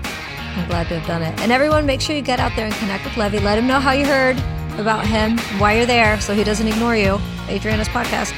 I'm 0.55 0.67
glad 0.67 0.87
to 0.89 0.99
have 0.99 1.07
done 1.07 1.21
it. 1.21 1.39
And 1.41 1.51
everyone, 1.51 1.85
make 1.85 2.01
sure 2.01 2.15
you 2.15 2.21
get 2.21 2.39
out 2.39 2.51
there 2.55 2.65
and 2.65 2.75
connect 2.75 3.03
with 3.05 3.17
Levi. 3.17 3.39
Let 3.39 3.57
him 3.57 3.67
know 3.67 3.79
how 3.79 3.91
you 3.91 4.05
heard 4.05 4.37
about 4.77 5.05
him, 5.05 5.37
why 5.59 5.73
you're 5.73 5.85
there, 5.85 6.19
so 6.21 6.33
he 6.33 6.43
doesn't 6.43 6.67
ignore 6.67 6.95
you. 6.95 7.19
Adriana's 7.47 7.87
podcast. 7.89 8.33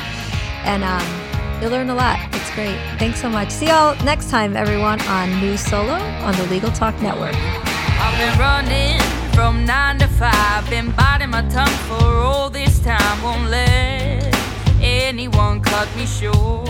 And 0.64 0.84
um, 0.84 1.62
you'll 1.62 1.72
learn 1.72 1.90
a 1.90 1.96
lot. 1.96 2.18
It's 2.34 2.54
great. 2.56 2.78
Thanks 2.98 3.22
so 3.22 3.30
much. 3.30 3.52
See 3.52 3.68
y'all 3.68 3.96
next 4.04 4.30
time, 4.30 4.56
everyone, 4.56 5.02
on 5.02 5.30
New 5.42 5.58
Solo 5.58 5.94
on 5.94 6.36
the 6.36 6.46
Legal 6.48 6.72
Talk 6.72 7.00
Network. 7.02 7.36
I've 7.36 8.18
been 8.18 8.40
running 8.40 9.00
from 9.34 9.66
nine 9.66 10.00
to 10.00 10.08
five, 10.08 10.70
been 10.70 10.92
biting 10.92 11.30
my 11.30 11.42
tongue 11.50 11.68
for 11.88 12.06
all 12.06 12.50
this 12.50 12.80
time. 12.80 13.24
Won't 13.24 13.50
let 13.50 14.34
anyone 14.82 15.62
cut 15.62 15.94
me 15.96 16.06
short. 16.06 16.70